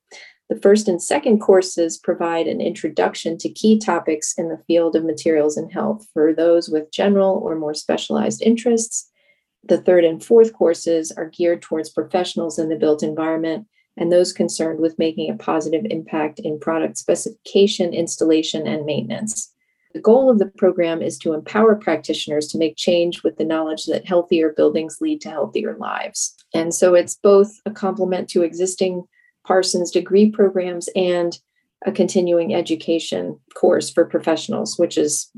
The 0.50 0.60
first 0.60 0.88
and 0.88 1.02
second 1.02 1.40
courses 1.40 1.98
provide 1.98 2.48
an 2.48 2.62
introduction 2.62 3.38
to 3.40 3.50
key 3.50 3.80
topics 3.80 4.36
in 4.38 4.50
the 4.50 4.62
field 4.68 4.96
of 4.96 5.04
materials 5.04 5.58
and 5.58 5.72
health 5.72 6.08
for 6.14 6.34
those 6.34 6.70
with 6.70 6.92
general 6.92 7.42
or 7.44 7.56
more 7.56 7.74
specialized 7.74 8.44
interests. 8.44 9.10
The 9.64 9.80
third 9.80 10.04
and 10.04 10.24
fourth 10.24 10.54
courses 10.54 11.12
are 11.12 11.32
geared 11.32 11.64
towards 11.64 11.90
professionals 11.90 12.60
in 12.60 12.70
the 12.70 12.76
built 12.76 13.02
environment 13.02 13.66
and 13.98 14.12
those 14.12 14.34
concerned 14.34 14.80
with 14.80 15.00
making 15.00 15.32
a 15.32 15.38
positive 15.38 15.86
impact 15.90 16.40
in 16.40 16.60
product 16.60 16.98
specification, 16.98 17.94
installation, 17.94 18.68
and 18.68 18.86
maintenance. 18.86 19.52
The 19.94 20.02
goal 20.02 20.30
of 20.30 20.40
the 20.40 20.48
program 20.48 21.02
is 21.02 21.18
to 21.20 21.34
empower 21.34 21.76
practitioners 21.76 22.48
to 22.50 22.58
make 22.58 22.76
change 22.76 23.24
with 23.24 23.38
the 23.38 23.46
knowledge 23.46 23.86
that 23.86 24.06
healthier 24.06 24.52
buildings 24.52 24.98
lead 25.00 25.22
to 25.22 25.30
healthier 25.30 25.78
lives. 25.78 26.36
And 26.54 26.76
so 26.76 26.94
it's 26.94 27.16
both 27.16 27.62
a 27.66 27.72
complement 27.72 28.30
to 28.32 28.44
existing 28.44 29.06
Parsons 29.46 29.92
degree 29.92 30.30
programs 30.30 30.90
and 30.96 31.40
a 31.86 31.92
continuing 31.92 32.54
education 32.54 33.40
course 33.54 33.90
for 33.90 34.06
professionals, 34.06 34.78
which 34.78 34.98
is 34.98 35.32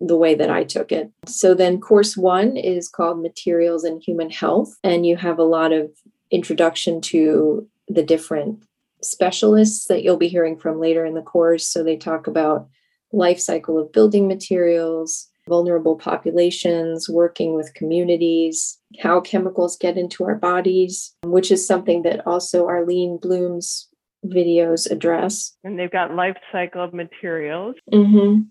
the 0.00 0.16
way 0.16 0.34
that 0.34 0.50
I 0.50 0.64
took 0.64 0.90
it. 0.90 1.10
So 1.26 1.54
then 1.54 1.80
course 1.80 2.16
one 2.16 2.56
is 2.56 2.88
called 2.88 3.22
Materials 3.22 3.84
and 3.84 4.02
Human 4.02 4.30
Health, 4.30 4.76
and 4.82 5.06
you 5.06 5.16
have 5.16 5.38
a 5.38 5.44
lot 5.44 5.72
of 5.72 5.90
introduction 6.30 7.00
to 7.02 7.68
the 7.88 8.02
different 8.02 8.64
specialists 9.02 9.86
that 9.86 10.02
you'll 10.02 10.16
be 10.16 10.28
hearing 10.28 10.58
from 10.58 10.80
later 10.80 11.04
in 11.04 11.14
the 11.14 11.22
course. 11.22 11.66
So 11.68 11.84
they 11.84 11.96
talk 11.96 12.26
about 12.26 12.68
life 13.12 13.38
cycle 13.38 13.78
of 13.78 13.92
building 13.92 14.26
materials, 14.26 15.28
vulnerable 15.48 15.96
populations, 15.96 17.08
working 17.08 17.54
with 17.54 17.74
communities, 17.74 18.78
how 19.00 19.20
chemicals 19.20 19.76
get 19.76 19.96
into 19.96 20.24
our 20.24 20.34
bodies, 20.34 21.14
which 21.24 21.50
is 21.50 21.66
something 21.66 22.02
that 22.02 22.26
also 22.26 22.66
Arlene 22.66 23.18
Blum's 23.20 23.88
videos 24.24 24.90
address. 24.90 25.56
And 25.64 25.78
they've 25.78 25.90
got 25.90 26.14
life 26.14 26.36
cycle 26.52 26.84
of 26.84 26.94
materials. 26.94 27.76
Mm-hmm. 27.92 28.42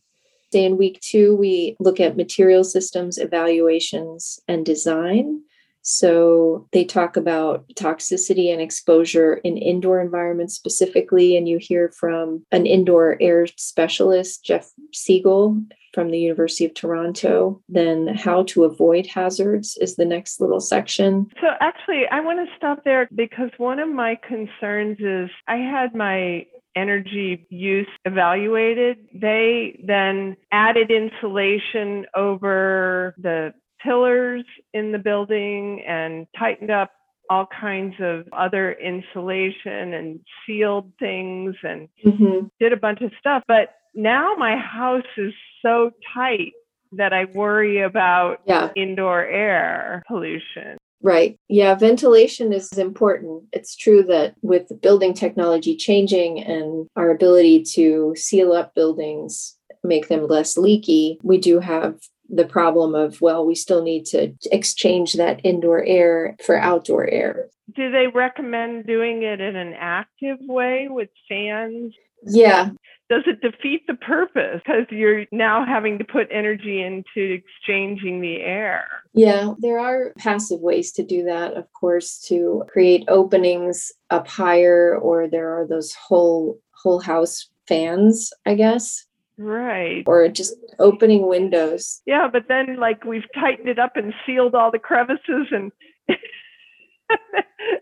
In 0.52 0.78
week 0.78 1.00
two, 1.00 1.36
we 1.36 1.78
look 1.80 2.02
at 2.02 2.18
material 2.18 2.64
systems 2.66 3.18
evaluations 3.18 4.39
and 4.50 4.66
design. 4.66 5.44
So 5.82 6.67
they 6.71 6.86
talk 6.86 7.17
about 7.17 7.67
toxicity 7.75 8.51
and 8.51 8.61
exposure 8.61 9.36
in 9.36 9.57
indoor 9.57 10.01
environments 10.01 10.55
specifically. 10.55 11.36
And 11.38 11.47
you 11.47 11.57
hear 11.59 11.89
from 11.89 12.45
an 12.51 12.65
indoor 12.65 13.17
air 13.19 13.47
specialist, 13.57 14.45
Jeff 14.45 14.71
Siegel 14.93 15.61
from 15.93 16.09
the 16.09 16.19
University 16.19 16.65
of 16.65 16.73
Toronto. 16.73 17.61
Then 17.67 18.07
how 18.07 18.43
to 18.43 18.63
avoid 18.63 19.07
hazards 19.07 19.77
is 19.82 19.95
the 19.95 20.05
next 20.05 20.39
little 20.39 20.61
section. 20.61 21.27
So 21.41 21.47
actually, 21.59 22.03
I 22.11 22.21
want 22.21 22.39
to 22.39 22.55
stop 22.55 22.84
there 22.84 23.09
because 23.13 23.49
one 23.57 23.79
of 23.79 23.89
my 23.89 24.17
concerns 24.25 24.97
is 24.99 25.29
I 25.47 25.57
had 25.57 25.95
my 25.95 26.45
energy 26.75 27.45
use 27.49 27.88
evaluated. 28.05 28.97
They 29.13 29.84
then 29.86 30.38
added 30.51 30.91
insulation 30.91 32.05
over 32.15 33.13
the 33.17 33.53
pillars 33.84 34.43
in 34.73 34.91
the 34.91 34.99
building 34.99 35.84
and 35.88 36.27
tightened 36.38 36.71
up 36.71 36.91
all 37.29 37.47
kinds 37.59 37.95
of 38.01 38.25
other 38.34 38.73
insulation 38.73 39.93
and 39.93 40.19
sealed 40.45 40.91
things 40.99 41.55
and 41.63 41.88
mm-hmm. 42.05 42.47
did 42.59 42.73
a 42.73 42.77
bunch 42.77 43.01
of 43.01 43.11
stuff. 43.19 43.41
But 43.47 43.75
now 43.95 44.36
my 44.38 44.57
house 44.57 45.05
is 45.17 45.34
so 45.61 45.91
tight 46.13 46.51
that 46.93 47.13
I 47.13 47.25
worry 47.25 47.82
about 47.82 48.41
yeah. 48.45 48.69
indoor 48.75 49.23
air 49.23 50.03
pollution. 50.07 50.77
Right. 51.03 51.39
Yeah, 51.47 51.73
ventilation 51.75 52.53
is 52.53 52.77
important. 52.77 53.43
It's 53.53 53.75
true 53.75 54.03
that 54.03 54.36
with 54.41 54.82
building 54.82 55.13
technology 55.13 55.75
changing 55.75 56.43
and 56.43 56.88
our 56.95 57.09
ability 57.09 57.63
to 57.75 58.13
seal 58.15 58.53
up 58.53 58.75
buildings, 58.75 59.57
make 59.84 60.09
them 60.09 60.27
less 60.27 60.57
leaky, 60.57 61.17
we 61.23 61.38
do 61.39 61.59
have 61.59 61.97
the 62.34 62.45
problem 62.45 62.95
of, 62.95 63.19
well, 63.21 63.45
we 63.45 63.55
still 63.55 63.84
need 63.84 64.05
to 64.05 64.34
exchange 64.51 65.13
that 65.13 65.41
indoor 65.43 65.84
air 65.84 66.36
for 66.43 66.57
outdoor 66.57 67.07
air. 67.07 67.49
Do 67.75 67.91
they 67.91 68.07
recommend 68.07 68.88
doing 68.88 69.23
it 69.23 69.41
in 69.41 69.55
an 69.55 69.73
active 69.77 70.38
way 70.41 70.88
with 70.89 71.09
fans? 71.27 71.93
Yeah. 72.23 72.71
Does 73.09 73.23
it 73.27 73.41
defeat 73.41 73.86
the 73.88 73.95
purpose 73.95 74.61
because 74.65 74.86
you're 74.89 75.25
now 75.34 75.65
having 75.65 75.97
to 75.97 76.05
put 76.05 76.29
energy 76.32 76.82
into 76.82 77.41
exchanging 77.41 78.21
the 78.21 78.39
air? 78.41 78.86
Yeah, 79.13 79.53
there 79.59 79.79
are 79.79 80.13
passive 80.17 80.61
ways 80.61 80.93
to 80.93 81.03
do 81.03 81.25
that, 81.25 81.55
of 81.55 81.65
course, 81.73 82.19
to 82.27 82.63
create 82.69 83.03
openings 83.09 83.91
up 84.11 84.29
higher, 84.29 84.97
or 84.97 85.27
there 85.27 85.59
are 85.59 85.67
those 85.67 85.93
whole 85.93 86.59
whole 86.82 87.01
house 87.01 87.49
fans, 87.67 88.32
I 88.45 88.55
guess. 88.55 89.05
Right. 89.38 90.03
Or 90.05 90.27
just 90.29 90.55
opening 90.79 91.27
windows. 91.27 92.01
Yeah, 92.05 92.27
but 92.32 92.43
then 92.47 92.77
like 92.79 93.03
we've 93.05 93.25
tightened 93.34 93.69
it 93.69 93.79
up 93.79 93.95
and 93.95 94.13
sealed 94.25 94.55
all 94.55 94.71
the 94.71 94.79
crevices 94.79 95.47
and 95.51 95.71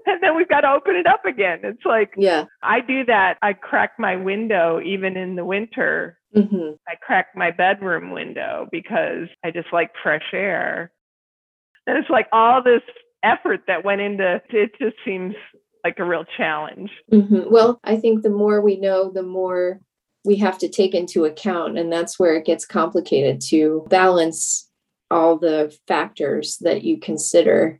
and 0.05 0.21
then 0.21 0.35
we've 0.35 0.49
got 0.49 0.61
to 0.61 0.71
open 0.71 0.95
it 0.95 1.07
up 1.07 1.25
again. 1.25 1.59
It's 1.63 1.85
like, 1.85 2.13
yeah, 2.17 2.45
I 2.61 2.79
do 2.81 3.05
that. 3.05 3.37
I 3.41 3.53
crack 3.53 3.93
my 3.97 4.15
window 4.15 4.79
even 4.83 5.17
in 5.17 5.35
the 5.35 5.45
winter. 5.45 6.17
Mm-hmm. 6.35 6.73
I 6.87 6.95
crack 7.01 7.29
my 7.35 7.51
bedroom 7.51 8.11
window 8.11 8.67
because 8.71 9.27
I 9.43 9.51
just 9.51 9.73
like 9.73 9.91
fresh 10.01 10.25
air. 10.33 10.91
And 11.87 11.97
it's 11.97 12.09
like 12.09 12.27
all 12.31 12.61
this 12.63 12.83
effort 13.23 13.61
that 13.67 13.83
went 13.83 14.01
into 14.01 14.41
it 14.49 14.71
just 14.79 14.95
seems 15.03 15.33
like 15.83 15.97
a 15.99 16.05
real 16.05 16.25
challenge. 16.37 16.91
Mm-hmm. 17.11 17.51
Well, 17.51 17.79
I 17.83 17.97
think 17.97 18.21
the 18.21 18.29
more 18.29 18.61
we 18.61 18.79
know, 18.79 19.11
the 19.11 19.23
more 19.23 19.79
we 20.26 20.36
have 20.38 20.57
to 20.59 20.70
take 20.70 20.93
into 20.93 21.26
account. 21.26 21.78
And 21.78 21.91
that's 21.91 22.20
where 22.20 22.36
it 22.36 22.45
gets 22.45 22.65
complicated 22.65 23.41
to 23.49 23.86
balance 23.89 24.70
all 25.11 25.38
the 25.38 25.76
factors 25.88 26.57
that 26.61 26.84
you 26.84 26.99
consider 26.99 27.80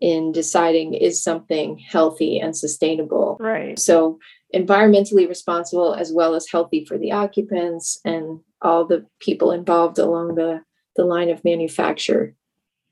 in 0.00 0.32
deciding 0.32 0.94
is 0.94 1.22
something 1.22 1.78
healthy 1.78 2.40
and 2.40 2.56
sustainable. 2.56 3.36
Right. 3.38 3.78
So, 3.78 4.18
environmentally 4.54 5.28
responsible 5.28 5.94
as 5.94 6.12
well 6.12 6.34
as 6.34 6.48
healthy 6.50 6.84
for 6.84 6.98
the 6.98 7.12
occupants 7.12 8.00
and 8.04 8.40
all 8.60 8.84
the 8.84 9.06
people 9.20 9.50
involved 9.50 9.98
along 9.98 10.34
the, 10.34 10.60
the 10.96 11.04
line 11.04 11.30
of 11.30 11.44
manufacture. 11.44 12.34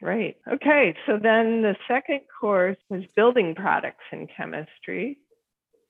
Right. 0.02 0.36
Okay. 0.50 0.94
So 1.06 1.18
then 1.22 1.60
the 1.60 1.76
second 1.86 2.20
course 2.40 2.78
was 2.88 3.02
building 3.14 3.54
products 3.54 4.04
in 4.12 4.26
chemistry. 4.34 5.18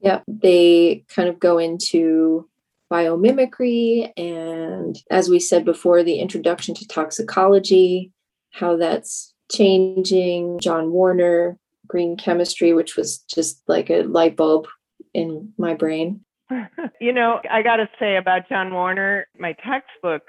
Yep. 0.01 0.25
They 0.27 1.05
kind 1.15 1.29
of 1.29 1.39
go 1.39 1.59
into 1.59 2.49
biomimicry 2.91 4.13
and, 4.17 4.97
as 5.11 5.29
we 5.29 5.39
said 5.39 5.65
before, 5.65 6.03
the 6.03 6.19
introduction 6.19 6.75
to 6.75 6.89
toxicology, 6.89 8.13
how 8.51 8.77
that's 8.77 9.35
changing, 9.51 10.59
John 10.61 10.91
Warner, 10.91 11.59
green 11.87 12.17
chemistry, 12.17 12.73
which 12.73 12.97
was 12.97 13.19
just 13.19 13.63
like 13.69 13.91
a 13.91 14.03
light 14.03 14.37
bulb 14.37 14.67
in 15.15 15.53
my 15.59 15.75
brain. 15.75 16.25
you 17.01 17.13
know, 17.13 17.41
I 17.51 17.63
got 17.63 17.77
to 17.77 17.89
say 17.99 18.17
about 18.17 18.49
John 18.49 18.73
Warner, 18.73 19.27
my 19.39 19.55
textbook 19.65 20.23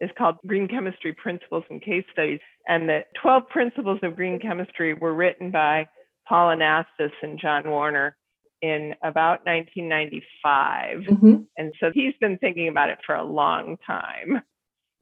is 0.00 0.10
called 0.16 0.36
Green 0.46 0.68
Chemistry 0.68 1.14
Principles 1.14 1.64
and 1.70 1.82
Case 1.82 2.04
Studies. 2.12 2.40
And 2.68 2.88
the 2.88 3.00
12 3.22 3.48
principles 3.48 3.98
of 4.02 4.16
green 4.16 4.38
chemistry 4.38 4.94
were 4.94 5.14
written 5.14 5.50
by 5.50 5.86
Paul 6.28 6.54
Anastas 6.54 7.12
and 7.22 7.38
John 7.40 7.70
Warner 7.70 8.16
in 8.62 8.94
about 9.02 9.44
1995. 9.46 11.00
Mm-hmm. 11.00 11.36
And 11.56 11.74
so 11.78 11.90
he's 11.92 12.14
been 12.20 12.38
thinking 12.38 12.68
about 12.68 12.90
it 12.90 12.98
for 13.04 13.14
a 13.14 13.24
long 13.24 13.76
time. 13.86 14.42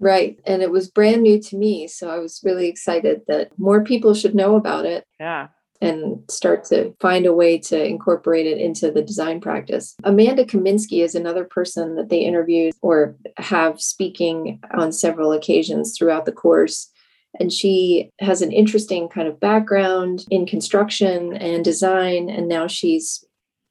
Right. 0.01 0.39
And 0.45 0.63
it 0.63 0.71
was 0.71 0.89
brand 0.91 1.23
new 1.23 1.41
to 1.41 1.57
me. 1.57 1.87
So 1.87 2.11
I 2.11 2.19
was 2.19 2.41
really 2.45 2.69
excited 2.69 3.23
that 3.29 3.57
more 3.59 3.85
people 3.85 4.13
should 4.15 4.35
know 4.35 4.57
about 4.57 4.87
it. 4.87 5.05
Yeah. 5.21 5.49
And 5.81 6.21
start 6.31 6.65
to 6.67 6.95
find 7.01 7.27
a 7.27 7.35
way 7.35 7.59
to 7.59 7.85
incorporate 7.85 8.47
it 8.47 8.59
into 8.59 8.91
the 8.91 9.03
design 9.03 9.41
practice. 9.41 9.95
Amanda 10.05 10.45
Kaminsky 10.45 11.03
is 11.03 11.15
another 11.15 11.45
person 11.45 11.97
that 11.97 12.09
they 12.09 12.21
interviewed 12.21 12.73
or 12.81 13.17
have 13.37 13.81
speaking 13.81 14.61
on 14.73 14.93
several 14.93 15.33
occasions 15.33 15.95
throughout 15.97 16.25
the 16.25 16.33
course. 16.33 16.91
And 17.39 17.53
she 17.53 18.11
has 18.21 18.41
an 18.41 18.53
interesting 18.53 19.09
kind 19.09 19.29
of 19.29 19.41
background 19.41 20.25
in 20.31 20.47
construction 20.47 21.37
and 21.37 21.65
design. 21.65 22.31
And 22.31 22.49
now 22.49 22.67
she's 22.67 23.25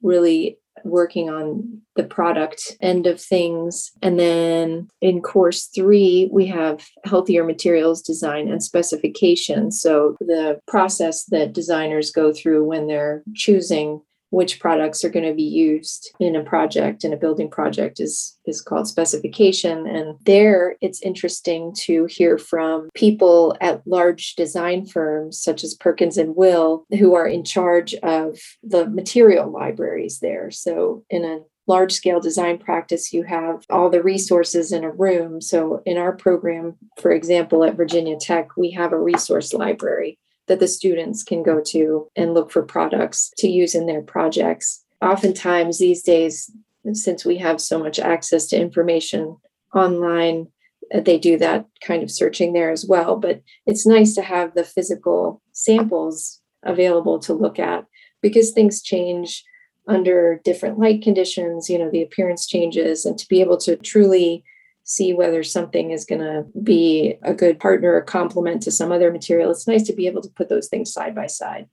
really 0.04 0.58
working 0.84 1.30
on 1.30 1.82
the 1.96 2.04
product 2.04 2.76
end 2.82 3.08
of 3.08 3.22
things. 3.22 3.92
And 4.02 4.20
then 4.20 4.90
in 5.02 5.22
course 5.22 5.68
three, 5.68 6.30
we 6.32 6.46
have 6.48 6.86
healthier 7.06 7.44
materials 7.44 8.02
design 8.02 8.50
and 8.50 8.62
specification. 8.62 9.72
So 9.72 10.18
the 10.20 10.60
process 10.68 11.26
that 11.26 11.54
designers 11.54 12.12
go 12.12 12.34
through 12.34 12.66
when 12.66 12.88
they're 12.88 13.24
choosing 13.36 14.02
which 14.34 14.60
products 14.60 15.04
are 15.04 15.12
going 15.12 15.28
to 15.28 15.34
be 15.36 15.44
used 15.44 16.12
in 16.20 16.36
a 16.36 16.44
project 16.44 17.04
in 17.04 17.14
a 17.14 17.18
building 17.18 17.48
project 17.50 18.00
is 18.00 18.36
is 18.48 18.62
called 18.62 18.88
specification. 18.88 19.86
And 19.86 20.18
there 20.26 20.76
it's 20.82 21.04
interesting 21.04 21.72
to 21.86 22.06
hear 22.06 22.40
from 22.40 22.90
people 22.96 23.56
at 23.62 23.86
large 23.86 24.36
design 24.36 24.88
firms 24.88 25.40
such 25.40 25.64
as 25.64 25.76
Perkins 25.76 26.18
and 26.18 26.36
Will 26.36 26.86
who 26.98 27.14
are 27.14 27.28
in 27.28 27.44
charge 27.44 27.94
of 28.02 28.40
the 28.64 28.90
material 28.90 29.52
libraries 29.52 30.18
there. 30.20 30.50
So 30.50 31.06
in 31.12 31.24
a 31.24 31.42
large 31.68 31.94
scale 31.94 32.20
design 32.20 32.58
practice, 32.58 33.14
you 33.14 33.24
have 33.24 33.64
all 33.70 33.92
the 33.92 34.02
resources 34.02 34.72
in 34.72 34.84
a 34.84 34.92
room. 34.92 35.40
So, 35.40 35.82
in 35.86 35.98
our 35.98 36.12
program, 36.12 36.76
for 37.00 37.14
example, 37.14 37.64
at 37.64 37.78
Virginia 37.78 38.18
Tech, 38.20 38.58
we 38.58 38.72
have 38.72 38.92
a 38.92 39.00
resource 39.00 39.54
library 39.54 40.20
that 40.48 40.60
the 40.60 40.68
students 40.68 41.24
can 41.24 41.44
go 41.44 41.62
to 41.68 42.08
and 42.16 42.34
look 42.34 42.52
for 42.52 42.64
products 42.64 43.32
to 43.38 43.48
use 43.48 43.76
in 43.76 43.86
their 43.86 44.02
projects. 44.02 44.84
Oftentimes, 45.02 45.80
these 45.80 46.04
days, 46.04 46.52
since 46.92 47.26
we 47.26 47.38
have 47.38 47.62
so 47.62 47.80
much 47.80 48.00
access 48.00 48.48
to 48.48 48.60
information 48.60 49.38
online, 49.74 50.48
uh, 50.94 51.00
they 51.00 51.18
do 51.18 51.38
that 51.38 51.66
kind 51.82 52.04
of 52.04 52.12
searching 52.12 52.54
there 52.54 52.72
as 52.72 52.86
well. 52.86 53.16
But 53.16 53.42
it's 53.66 53.86
nice 53.86 54.16
to 54.16 54.22
have 54.22 54.54
the 54.54 54.64
physical 54.64 55.42
samples 55.54 56.42
available 56.64 57.20
to 57.20 57.34
look 57.34 57.60
at 57.60 57.86
because 58.22 58.52
things 58.52 58.82
change 58.82 59.44
under 59.88 60.40
different 60.44 60.80
light 60.80 61.02
conditions, 61.02 61.70
you 61.70 61.78
know, 61.78 61.90
the 61.90 62.02
appearance 62.02 62.48
changes, 62.48 63.06
and 63.06 63.18
to 63.18 63.28
be 63.28 63.42
able 63.42 63.58
to 63.58 63.76
truly 63.78 64.44
see 64.84 65.14
whether 65.14 65.44
something 65.44 65.92
is 65.92 66.06
going 66.06 66.22
to 66.22 66.46
be 66.62 67.16
a 67.24 67.34
good 67.34 67.60
partner 67.60 67.94
or 67.94 68.02
complement 68.02 68.62
to 68.64 68.72
some 68.72 68.92
other 68.92 69.12
material. 69.12 69.52
It's 69.52 69.68
nice 69.68 69.84
to 69.84 69.94
be 69.94 70.08
able 70.08 70.22
to 70.22 70.30
put 70.30 70.50
those 70.50 70.68
things 70.68 70.92
side 70.92 71.16
by 71.16 71.28
side. 71.28 71.68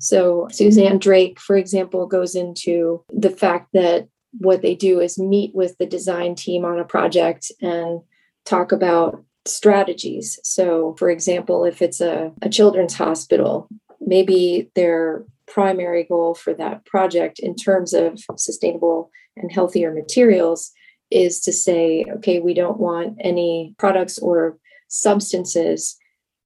So, 0.00 0.48
Suzanne 0.50 0.98
Drake, 0.98 1.40
for 1.40 1.56
example, 1.56 2.06
goes 2.06 2.34
into 2.34 3.04
the 3.12 3.30
fact 3.30 3.70
that 3.72 4.08
what 4.38 4.62
they 4.62 4.74
do 4.74 5.00
is 5.00 5.18
meet 5.18 5.54
with 5.54 5.76
the 5.78 5.86
design 5.86 6.34
team 6.34 6.64
on 6.64 6.78
a 6.78 6.84
project 6.84 7.50
and 7.60 8.00
talk 8.44 8.70
about 8.72 9.24
strategies. 9.46 10.38
So, 10.44 10.94
for 10.98 11.10
example, 11.10 11.64
if 11.64 11.82
it's 11.82 12.00
a, 12.00 12.32
a 12.42 12.48
children's 12.48 12.94
hospital, 12.94 13.68
maybe 14.00 14.70
their 14.74 15.24
primary 15.46 16.04
goal 16.04 16.34
for 16.34 16.54
that 16.54 16.84
project 16.84 17.38
in 17.38 17.56
terms 17.56 17.92
of 17.92 18.20
sustainable 18.36 19.10
and 19.36 19.50
healthier 19.50 19.92
materials 19.92 20.72
is 21.10 21.40
to 21.40 21.52
say, 21.52 22.04
okay, 22.16 22.40
we 22.40 22.54
don't 22.54 22.78
want 22.78 23.16
any 23.20 23.74
products 23.78 24.18
or 24.18 24.58
substances 24.88 25.96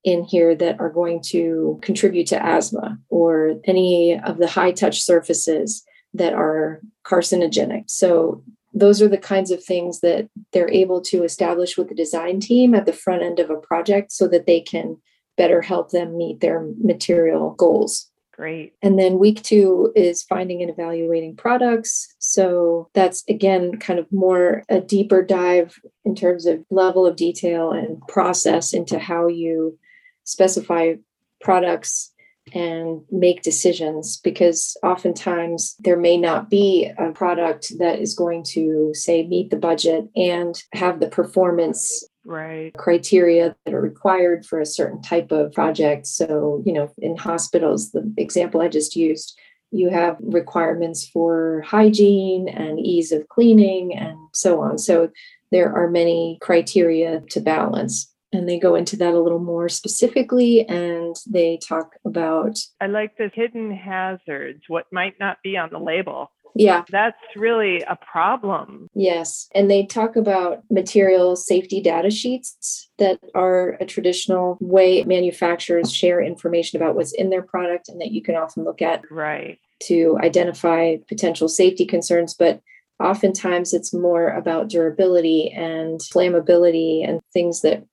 in 0.04 0.24
here 0.24 0.54
that 0.54 0.80
are 0.80 0.90
going 0.90 1.22
to 1.22 1.78
contribute 1.82 2.26
to 2.26 2.44
asthma 2.44 2.98
or 3.08 3.60
any 3.64 4.18
of 4.24 4.38
the 4.38 4.48
high 4.48 4.72
touch 4.72 5.02
surfaces 5.02 5.84
that 6.14 6.32
are 6.32 6.80
carcinogenic. 7.04 7.84
So, 7.88 8.42
those 8.74 9.02
are 9.02 9.08
the 9.08 9.18
kinds 9.18 9.50
of 9.50 9.62
things 9.62 10.00
that 10.00 10.30
they're 10.54 10.70
able 10.70 11.02
to 11.02 11.24
establish 11.24 11.76
with 11.76 11.90
the 11.90 11.94
design 11.94 12.40
team 12.40 12.74
at 12.74 12.86
the 12.86 12.92
front 12.92 13.22
end 13.22 13.38
of 13.38 13.50
a 13.50 13.56
project 13.56 14.10
so 14.12 14.26
that 14.28 14.46
they 14.46 14.62
can 14.62 14.96
better 15.36 15.60
help 15.60 15.90
them 15.90 16.16
meet 16.16 16.40
their 16.40 16.66
material 16.82 17.50
goals. 17.50 18.10
Great. 18.42 18.74
And 18.82 18.98
then 18.98 19.20
week 19.20 19.40
two 19.44 19.92
is 19.94 20.24
finding 20.24 20.62
and 20.62 20.68
evaluating 20.68 21.36
products. 21.36 22.12
So 22.18 22.90
that's 22.92 23.22
again 23.28 23.78
kind 23.78 24.00
of 24.00 24.10
more 24.10 24.64
a 24.68 24.80
deeper 24.80 25.22
dive 25.22 25.78
in 26.04 26.16
terms 26.16 26.46
of 26.46 26.64
level 26.68 27.06
of 27.06 27.14
detail 27.14 27.70
and 27.70 28.02
process 28.08 28.72
into 28.72 28.98
how 28.98 29.28
you 29.28 29.78
specify 30.24 30.94
products 31.40 32.12
and 32.52 33.02
make 33.12 33.42
decisions 33.42 34.16
because 34.16 34.76
oftentimes 34.82 35.76
there 35.78 35.96
may 35.96 36.16
not 36.16 36.50
be 36.50 36.90
a 36.98 37.12
product 37.12 37.72
that 37.78 38.00
is 38.00 38.12
going 38.12 38.42
to 38.42 38.90
say 38.92 39.24
meet 39.24 39.50
the 39.50 39.56
budget 39.56 40.08
and 40.16 40.64
have 40.72 40.98
the 40.98 41.06
performance 41.06 42.04
right. 42.24 42.72
criteria 42.74 43.56
that 43.64 43.74
are 43.74 43.80
required 43.80 44.44
for 44.46 44.60
a 44.60 44.66
certain 44.66 45.02
type 45.02 45.32
of 45.32 45.52
project. 45.52 46.06
So 46.06 46.62
you 46.66 46.72
know 46.72 46.92
in 46.98 47.16
hospitals 47.16 47.92
the 47.92 48.12
example 48.16 48.60
i 48.60 48.68
just 48.68 48.96
used 48.96 49.38
you 49.72 49.88
have 49.88 50.16
requirements 50.20 51.08
for 51.08 51.62
hygiene 51.66 52.48
and 52.48 52.78
ease 52.78 53.10
of 53.10 53.26
cleaning 53.28 53.96
and 53.96 54.18
so 54.34 54.60
on. 54.60 54.76
So 54.78 55.10
there 55.50 55.74
are 55.74 55.88
many 55.88 56.38
criteria 56.42 57.22
to 57.30 57.40
balance 57.40 58.12
and 58.32 58.48
they 58.48 58.58
go 58.58 58.74
into 58.74 58.96
that 58.96 59.14
a 59.14 59.20
little 59.20 59.38
more 59.38 59.68
specifically 59.68 60.66
and 60.68 61.16
they 61.28 61.58
talk 61.58 61.96
about 62.04 62.58
i 62.80 62.86
like 62.86 63.16
the 63.18 63.30
hidden 63.34 63.70
hazards 63.70 64.62
what 64.68 64.86
might 64.90 65.18
not 65.20 65.36
be 65.42 65.56
on 65.56 65.68
the 65.70 65.78
label 65.78 66.30
yeah. 66.54 66.84
That's 66.90 67.16
really 67.36 67.82
a 67.82 67.96
problem. 67.96 68.88
Yes. 68.94 69.48
And 69.54 69.70
they 69.70 69.86
talk 69.86 70.16
about 70.16 70.62
material 70.70 71.36
safety 71.36 71.80
data 71.80 72.10
sheets 72.10 72.88
that 72.98 73.20
are 73.34 73.76
a 73.80 73.86
traditional 73.86 74.58
way 74.60 75.02
manufacturers 75.04 75.92
share 75.92 76.20
information 76.20 76.80
about 76.80 76.94
what's 76.94 77.12
in 77.12 77.30
their 77.30 77.42
product 77.42 77.88
and 77.88 78.00
that 78.00 78.12
you 78.12 78.22
can 78.22 78.36
often 78.36 78.64
look 78.64 78.82
at 78.82 79.02
right 79.10 79.58
to 79.84 80.16
identify 80.22 80.96
potential 81.08 81.48
safety 81.48 81.84
concerns 81.84 82.34
but 82.34 82.60
oftentimes 83.02 83.74
it's 83.74 83.92
more 83.92 84.28
about 84.28 84.68
durability 84.68 85.50
and 85.50 86.00
flammability 86.00 87.06
and 87.06 87.20
things 87.32 87.62
that 87.62 87.84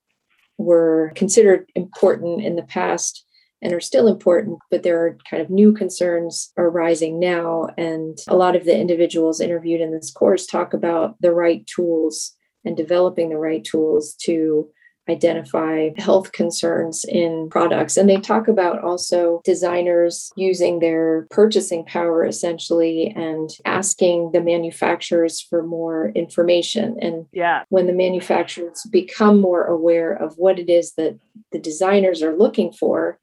were 0.56 1.10
considered 1.14 1.68
important 1.74 2.44
in 2.44 2.54
the 2.54 2.62
past 2.62 3.24
and 3.62 3.72
are 3.72 3.80
still 3.80 4.08
important, 4.08 4.58
but 4.70 4.82
there 4.82 5.04
are 5.04 5.18
kind 5.28 5.42
of 5.42 5.50
new 5.50 5.72
concerns 5.72 6.52
arising 6.56 7.18
now. 7.18 7.68
And 7.76 8.18
a 8.28 8.36
lot 8.36 8.56
of 8.56 8.64
the 8.64 8.76
individuals 8.76 9.40
interviewed 9.40 9.80
in 9.80 9.92
this 9.92 10.10
course 10.10 10.46
talk 10.46 10.72
about 10.72 11.16
the 11.20 11.32
right 11.32 11.66
tools 11.66 12.34
and 12.64 12.76
developing 12.76 13.28
the 13.28 13.38
right 13.38 13.64
tools 13.64 14.14
to 14.22 14.68
identify 15.08 15.90
health 15.96 16.32
concerns 16.32 17.04
in 17.08 17.48
products. 17.50 17.96
And 17.96 18.08
they 18.08 18.18
talk 18.18 18.48
about 18.48 18.82
also 18.84 19.40
designers 19.44 20.30
using 20.36 20.78
their 20.78 21.26
purchasing 21.30 21.84
power 21.84 22.24
essentially 22.24 23.12
and 23.16 23.50
asking 23.64 24.30
the 24.32 24.40
manufacturers 24.40 25.40
for 25.40 25.62
more 25.62 26.10
information. 26.10 26.96
And 27.00 27.26
yeah. 27.32 27.64
when 27.70 27.86
the 27.86 27.92
manufacturers 27.92 28.86
become 28.90 29.40
more 29.40 29.64
aware 29.64 30.12
of 30.12 30.34
what 30.36 30.58
it 30.58 30.70
is 30.70 30.92
that 30.94 31.18
the 31.50 31.58
designers 31.58 32.22
are 32.22 32.36
looking 32.36 32.72
for, 32.72 33.18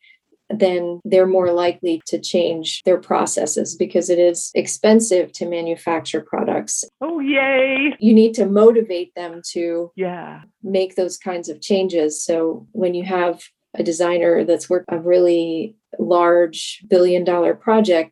then 0.49 1.01
they're 1.03 1.27
more 1.27 1.51
likely 1.51 2.01
to 2.07 2.19
change 2.19 2.81
their 2.83 2.97
processes 2.97 3.75
because 3.75 4.09
it 4.09 4.19
is 4.19 4.51
expensive 4.55 5.31
to 5.33 5.45
manufacture 5.45 6.21
products. 6.21 6.83
Oh, 7.01 7.19
yay. 7.19 7.93
You 7.99 8.13
need 8.13 8.33
to 8.35 8.45
motivate 8.45 9.13
them 9.15 9.41
to 9.51 9.91
yeah. 9.95 10.41
make 10.63 10.95
those 10.95 11.17
kinds 11.17 11.49
of 11.49 11.61
changes. 11.61 12.23
So 12.23 12.67
when 12.71 12.93
you 12.93 13.03
have 13.03 13.43
a 13.75 13.83
designer 13.83 14.43
that's 14.43 14.69
worked 14.69 14.85
a 14.89 14.99
really 14.99 15.75
large 15.99 16.83
billion 16.89 17.23
dollar 17.23 17.53
project, 17.53 18.11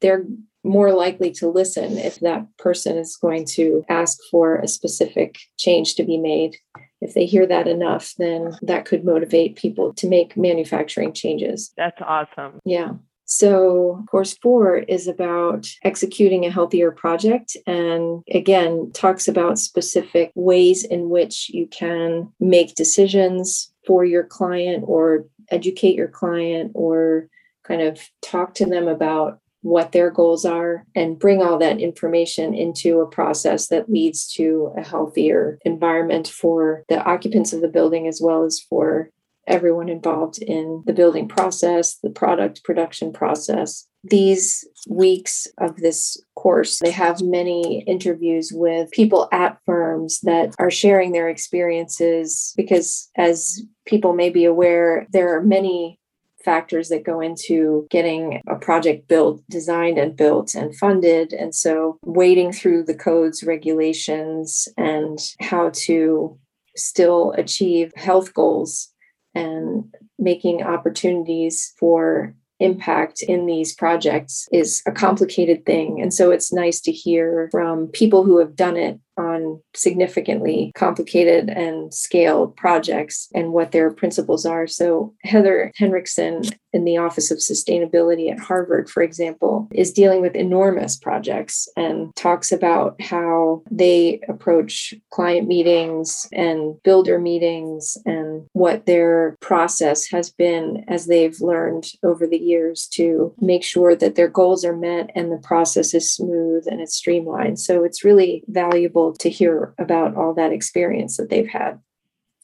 they're 0.00 0.24
more 0.62 0.92
likely 0.92 1.30
to 1.30 1.48
listen 1.48 1.96
if 1.96 2.20
that 2.20 2.46
person 2.58 2.98
is 2.98 3.16
going 3.16 3.46
to 3.46 3.84
ask 3.88 4.18
for 4.30 4.56
a 4.56 4.68
specific 4.68 5.38
change 5.56 5.94
to 5.94 6.04
be 6.04 6.18
made 6.18 6.56
if 7.00 7.14
they 7.14 7.26
hear 7.26 7.46
that 7.46 7.66
enough, 7.66 8.14
then 8.18 8.56
that 8.62 8.84
could 8.84 9.04
motivate 9.04 9.56
people 9.56 9.92
to 9.94 10.08
make 10.08 10.36
manufacturing 10.36 11.12
changes. 11.12 11.72
That's 11.76 12.00
awesome. 12.00 12.60
Yeah. 12.64 12.92
So, 13.32 14.04
course 14.10 14.36
four 14.42 14.78
is 14.78 15.06
about 15.06 15.68
executing 15.84 16.44
a 16.44 16.50
healthier 16.50 16.90
project 16.90 17.56
and 17.64 18.24
again 18.34 18.90
talks 18.92 19.28
about 19.28 19.60
specific 19.60 20.32
ways 20.34 20.82
in 20.82 21.10
which 21.10 21.48
you 21.48 21.68
can 21.68 22.32
make 22.40 22.74
decisions 22.74 23.72
for 23.86 24.04
your 24.04 24.24
client 24.24 24.82
or 24.84 25.26
educate 25.52 25.94
your 25.94 26.08
client 26.08 26.72
or 26.74 27.28
kind 27.62 27.82
of 27.82 28.00
talk 28.20 28.54
to 28.54 28.66
them 28.66 28.88
about 28.88 29.38
what 29.62 29.92
their 29.92 30.10
goals 30.10 30.44
are 30.44 30.86
and 30.94 31.18
bring 31.18 31.42
all 31.42 31.58
that 31.58 31.76
mm. 31.76 31.80
information 31.80 32.54
into 32.54 33.00
a 33.00 33.06
process 33.06 33.68
that 33.68 33.90
leads 33.90 34.32
to 34.32 34.72
a 34.76 34.82
healthier 34.82 35.58
environment 35.64 36.28
for 36.28 36.84
the 36.88 37.02
occupants 37.04 37.52
of 37.52 37.60
the 37.60 37.68
building 37.68 38.06
as 38.06 38.20
well 38.22 38.44
as 38.44 38.58
for 38.58 39.10
everyone 39.46 39.88
involved 39.88 40.38
in 40.38 40.82
the 40.86 40.92
building 40.92 41.28
process, 41.28 41.96
the 42.02 42.10
product 42.10 42.62
production 42.64 43.12
process. 43.12 43.86
These 44.04 44.66
weeks 44.88 45.46
of 45.58 45.76
this 45.76 46.16
course, 46.36 46.78
they 46.78 46.90
have 46.90 47.20
many 47.20 47.82
interviews 47.82 48.50
with 48.54 48.90
people 48.92 49.28
at 49.32 49.58
firms 49.66 50.20
that 50.20 50.54
are 50.58 50.70
sharing 50.70 51.12
their 51.12 51.28
experiences 51.28 52.54
because, 52.56 53.10
as 53.16 53.62
people 53.86 54.14
may 54.14 54.30
be 54.30 54.46
aware, 54.46 55.06
there 55.12 55.36
are 55.36 55.42
many 55.42 55.99
factors 56.44 56.88
that 56.88 57.04
go 57.04 57.20
into 57.20 57.86
getting 57.90 58.40
a 58.48 58.56
project 58.56 59.08
built, 59.08 59.42
designed 59.50 59.98
and 59.98 60.16
built 60.16 60.54
and 60.54 60.76
funded. 60.76 61.32
And 61.32 61.54
so, 61.54 61.98
wading 62.04 62.52
through 62.52 62.84
the 62.84 62.94
codes, 62.94 63.42
regulations, 63.42 64.68
and 64.76 65.18
how 65.40 65.70
to 65.74 66.38
still 66.76 67.32
achieve 67.36 67.92
health 67.96 68.32
goals 68.34 68.88
and 69.34 69.94
making 70.18 70.62
opportunities 70.62 71.72
for 71.78 72.34
impact 72.60 73.22
in 73.22 73.46
these 73.46 73.74
projects 73.74 74.46
is 74.52 74.82
a 74.86 74.92
complicated 74.92 75.64
thing. 75.64 76.00
And 76.00 76.12
so 76.12 76.30
it's 76.30 76.52
nice 76.52 76.80
to 76.82 76.92
hear 76.92 77.48
from 77.50 77.88
people 77.88 78.22
who 78.22 78.38
have 78.38 78.54
done 78.54 78.76
it 78.76 79.00
on 79.20 79.60
significantly 79.74 80.72
complicated 80.74 81.48
and 81.50 81.92
scaled 81.92 82.56
projects 82.56 83.28
and 83.34 83.52
what 83.52 83.72
their 83.72 83.90
principles 83.90 84.46
are. 84.46 84.66
So, 84.66 85.14
Heather 85.22 85.72
Henriksen 85.76 86.42
in 86.72 86.84
the 86.84 86.98
Office 86.98 87.30
of 87.30 87.38
Sustainability 87.38 88.30
at 88.30 88.38
Harvard, 88.38 88.88
for 88.88 89.02
example, 89.02 89.68
is 89.72 89.92
dealing 89.92 90.20
with 90.20 90.36
enormous 90.36 90.96
projects 90.96 91.68
and 91.76 92.14
talks 92.14 92.52
about 92.52 93.00
how 93.00 93.62
they 93.70 94.20
approach 94.28 94.94
client 95.10 95.48
meetings 95.48 96.28
and 96.32 96.80
builder 96.82 97.18
meetings 97.18 97.96
and 98.06 98.46
what 98.52 98.86
their 98.86 99.36
process 99.40 100.06
has 100.06 100.30
been 100.30 100.84
as 100.88 101.06
they've 101.06 101.40
learned 101.40 101.86
over 102.02 102.26
the 102.26 102.38
years 102.38 102.86
to 102.92 103.34
make 103.40 103.64
sure 103.64 103.96
that 103.96 104.14
their 104.14 104.28
goals 104.28 104.64
are 104.64 104.76
met 104.76 105.10
and 105.14 105.32
the 105.32 105.38
process 105.38 105.92
is 105.92 106.12
smooth 106.12 106.64
and 106.70 106.80
it's 106.80 106.94
streamlined. 106.94 107.58
So, 107.58 107.84
it's 107.84 108.04
really 108.04 108.44
valuable 108.46 109.09
to 109.14 109.30
hear 109.30 109.74
about 109.78 110.16
all 110.16 110.34
that 110.34 110.52
experience 110.52 111.16
that 111.16 111.30
they've 111.30 111.48
had. 111.48 111.80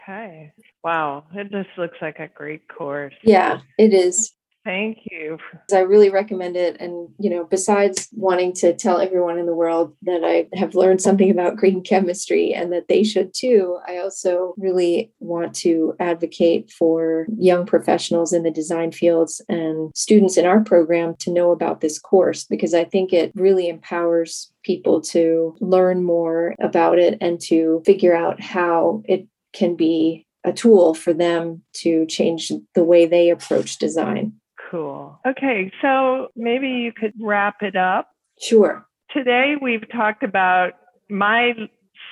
Okay. 0.03 0.53
Wow. 0.85 1.25
It 1.35 1.51
just 1.51 1.71
looks 1.77 1.99
like 2.01 2.19
a 2.21 2.29
great 2.29 2.69
course. 2.69 3.15
Yeah, 3.23 3.61
it 3.79 3.93
is. 3.93 4.33
Thank 4.67 5.03
you. 5.09 5.39
I 5.73 5.79
really 5.79 6.11
recommend 6.11 6.57
it. 6.57 6.81
And, 6.81 7.09
you 7.21 7.31
know, 7.31 7.45
besides 7.45 8.09
wanting 8.11 8.53
to 8.55 8.75
tell 8.75 9.01
everyone 9.01 9.39
in 9.39 9.47
the 9.47 9.55
world 9.55 9.95
that 10.03 10.25
I 10.25 10.49
have 10.59 10.75
learned 10.75 11.01
something 11.01 11.31
about 11.31 11.57
green 11.57 11.85
chemistry 11.85 12.53
and 12.53 12.73
that 12.73 12.89
they 12.89 13.05
should 13.05 13.33
too, 13.33 13.79
I 13.87 13.99
also 13.99 14.55
really 14.57 15.13
want 15.21 15.55
to 15.57 15.95
advocate 16.01 16.73
for 16.73 17.29
young 17.39 17.65
professionals 17.65 18.33
in 18.33 18.43
the 18.43 18.51
design 18.51 18.91
fields 18.91 19.41
and 19.49 19.93
students 19.95 20.37
in 20.37 20.47
our 20.47 20.65
program 20.65 21.15
to 21.21 21.33
know 21.33 21.53
about 21.53 21.81
this 21.81 22.01
course 22.01 22.43
because 22.43 22.75
I 22.75 22.83
think 22.83 23.13
it 23.13 23.31
really 23.37 23.69
empowers 23.69 24.51
people 24.67 25.01
to 25.01 25.57
learn 25.61 26.03
more 26.03 26.55
about 26.61 26.99
it 26.99 27.17
and 27.21 27.41
to 27.41 27.81
figure 27.87 28.15
out 28.15 28.41
how 28.41 29.03
it 29.05 29.27
can 29.53 29.77
be 29.77 30.27
a 30.45 30.53
tool 30.53 30.93
for 30.95 31.13
them 31.13 31.63
to 31.73 32.05
change 32.07 32.51
the 32.75 32.85
way 32.85 33.07
they 33.07 33.31
approach 33.31 33.79
design. 33.79 34.33
Cool. 34.71 35.19
Okay, 35.27 35.71
so 35.81 36.29
maybe 36.35 36.69
you 36.69 36.93
could 36.93 37.13
wrap 37.21 37.63
it 37.63 37.77
up. 37.77 38.11
Sure. 38.41 38.87
Today 39.13 39.55
we've 39.61 39.89
talked 39.93 40.25
about 40.25 40.73
my 41.09 41.53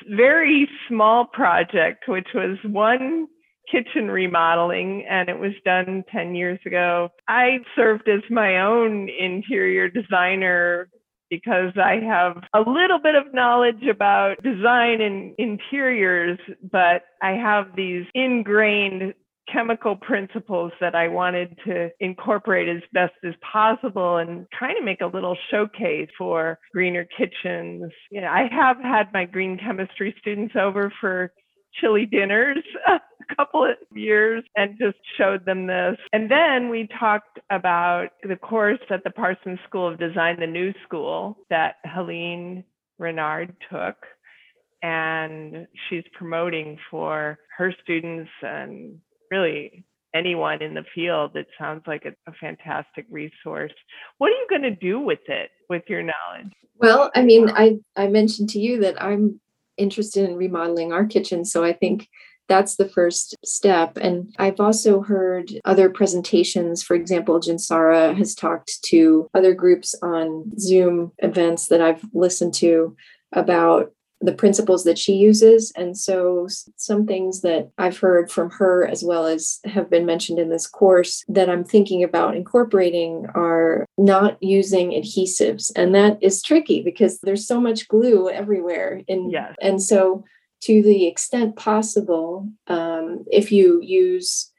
very 0.08 0.68
small 0.88 1.26
project, 1.26 2.04
which 2.08 2.28
was 2.34 2.56
one 2.64 3.26
kitchen 3.70 4.10
remodeling 4.10 5.04
and 5.08 5.28
it 5.28 5.38
was 5.38 5.52
done 5.64 6.04
10 6.12 6.34
years 6.34 6.58
ago. 6.66 7.08
I 7.28 7.58
served 7.74 8.08
as 8.08 8.20
my 8.30 8.60
own 8.60 9.08
interior 9.08 9.88
designer 9.88 10.88
because 11.34 11.72
I 11.76 12.00
have 12.06 12.42
a 12.54 12.60
little 12.60 12.98
bit 13.02 13.14
of 13.14 13.32
knowledge 13.32 13.84
about 13.90 14.42
design 14.42 15.00
and 15.00 15.34
interiors, 15.38 16.38
but 16.70 17.02
I 17.22 17.32
have 17.32 17.76
these 17.76 18.04
ingrained 18.14 19.14
chemical 19.52 19.96
principles 19.96 20.72
that 20.80 20.94
I 20.94 21.08
wanted 21.08 21.58
to 21.66 21.90
incorporate 22.00 22.68
as 22.68 22.82
best 22.92 23.12
as 23.24 23.34
possible 23.52 24.16
and 24.16 24.46
kind 24.58 24.78
of 24.78 24.84
make 24.84 25.00
a 25.00 25.06
little 25.06 25.36
showcase 25.50 26.08
for 26.16 26.58
greener 26.72 27.06
kitchens. 27.16 27.92
You 28.10 28.22
know, 28.22 28.28
I 28.28 28.48
have 28.50 28.78
had 28.80 29.12
my 29.12 29.24
green 29.26 29.58
chemistry 29.58 30.14
students 30.18 30.54
over 30.58 30.92
for 31.00 31.32
chili 31.80 32.06
dinners 32.06 32.62
couple 33.36 33.64
of 33.64 33.76
years 33.94 34.44
and 34.56 34.78
just 34.78 34.98
showed 35.16 35.44
them 35.44 35.66
this. 35.66 35.96
And 36.12 36.30
then 36.30 36.68
we 36.68 36.88
talked 36.98 37.38
about 37.50 38.08
the 38.22 38.36
course 38.36 38.80
at 38.90 39.04
the 39.04 39.10
Parsons 39.10 39.58
School 39.68 39.88
of 39.88 39.98
Design, 39.98 40.38
the 40.40 40.46
new 40.46 40.72
school 40.84 41.38
that 41.50 41.76
Helene 41.84 42.64
Renard 42.98 43.54
took. 43.70 43.96
And 44.82 45.66
she's 45.88 46.04
promoting 46.12 46.78
for 46.90 47.38
her 47.56 47.74
students 47.82 48.30
and 48.42 48.98
really 49.30 49.84
anyone 50.14 50.62
in 50.62 50.74
the 50.74 50.84
field, 50.94 51.36
it 51.36 51.48
sounds 51.58 51.82
like 51.86 52.04
a, 52.04 52.30
a 52.30 52.34
fantastic 52.40 53.04
resource. 53.10 53.72
What 54.18 54.28
are 54.28 54.34
you 54.34 54.46
going 54.48 54.62
to 54.62 54.74
do 54.74 55.00
with 55.00 55.18
it, 55.26 55.50
with 55.68 55.82
your 55.88 56.02
knowledge? 56.02 56.52
Well, 56.76 57.10
I 57.14 57.22
mean, 57.22 57.50
I, 57.50 57.78
I 57.96 58.06
mentioned 58.06 58.48
to 58.50 58.60
you 58.60 58.80
that 58.80 59.02
I'm 59.02 59.40
interested 59.76 60.28
in 60.28 60.36
remodeling 60.36 60.92
our 60.92 61.04
kitchen. 61.04 61.44
So 61.44 61.64
I 61.64 61.72
think 61.72 62.08
that's 62.48 62.76
the 62.76 62.88
first 62.88 63.36
step. 63.44 63.96
And 63.96 64.34
I've 64.38 64.60
also 64.60 65.00
heard 65.00 65.50
other 65.64 65.88
presentations. 65.88 66.82
For 66.82 66.94
example, 66.94 67.40
Jonsara 67.40 68.16
has 68.16 68.34
talked 68.34 68.82
to 68.84 69.28
other 69.34 69.54
groups 69.54 69.94
on 70.02 70.52
Zoom 70.58 71.12
events 71.18 71.68
that 71.68 71.80
I've 71.80 72.04
listened 72.12 72.54
to 72.54 72.96
about 73.32 73.92
the 74.20 74.32
principles 74.32 74.84
that 74.84 74.98
she 74.98 75.14
uses. 75.14 75.72
And 75.76 75.96
so, 75.96 76.48
some 76.76 77.06
things 77.06 77.42
that 77.42 77.70
I've 77.78 77.98
heard 77.98 78.30
from 78.30 78.50
her, 78.50 78.86
as 78.86 79.04
well 79.04 79.26
as 79.26 79.60
have 79.64 79.90
been 79.90 80.06
mentioned 80.06 80.38
in 80.38 80.48
this 80.48 80.66
course, 80.66 81.24
that 81.28 81.50
I'm 81.50 81.64
thinking 81.64 82.02
about 82.02 82.36
incorporating 82.36 83.26
are 83.34 83.86
not 83.98 84.42
using 84.42 84.90
adhesives. 84.90 85.70
And 85.76 85.94
that 85.94 86.18
is 86.22 86.42
tricky 86.42 86.82
because 86.82 87.20
there's 87.20 87.46
so 87.46 87.60
much 87.60 87.88
glue 87.88 88.30
everywhere. 88.30 89.02
In, 89.06 89.30
yes. 89.30 89.54
And 89.60 89.82
so, 89.82 90.24
to 90.64 90.82
the 90.82 91.06
extent 91.06 91.56
possible, 91.56 92.48
um, 92.66 93.24
if 93.30 93.52
you 93.52 93.80
use 93.82 94.50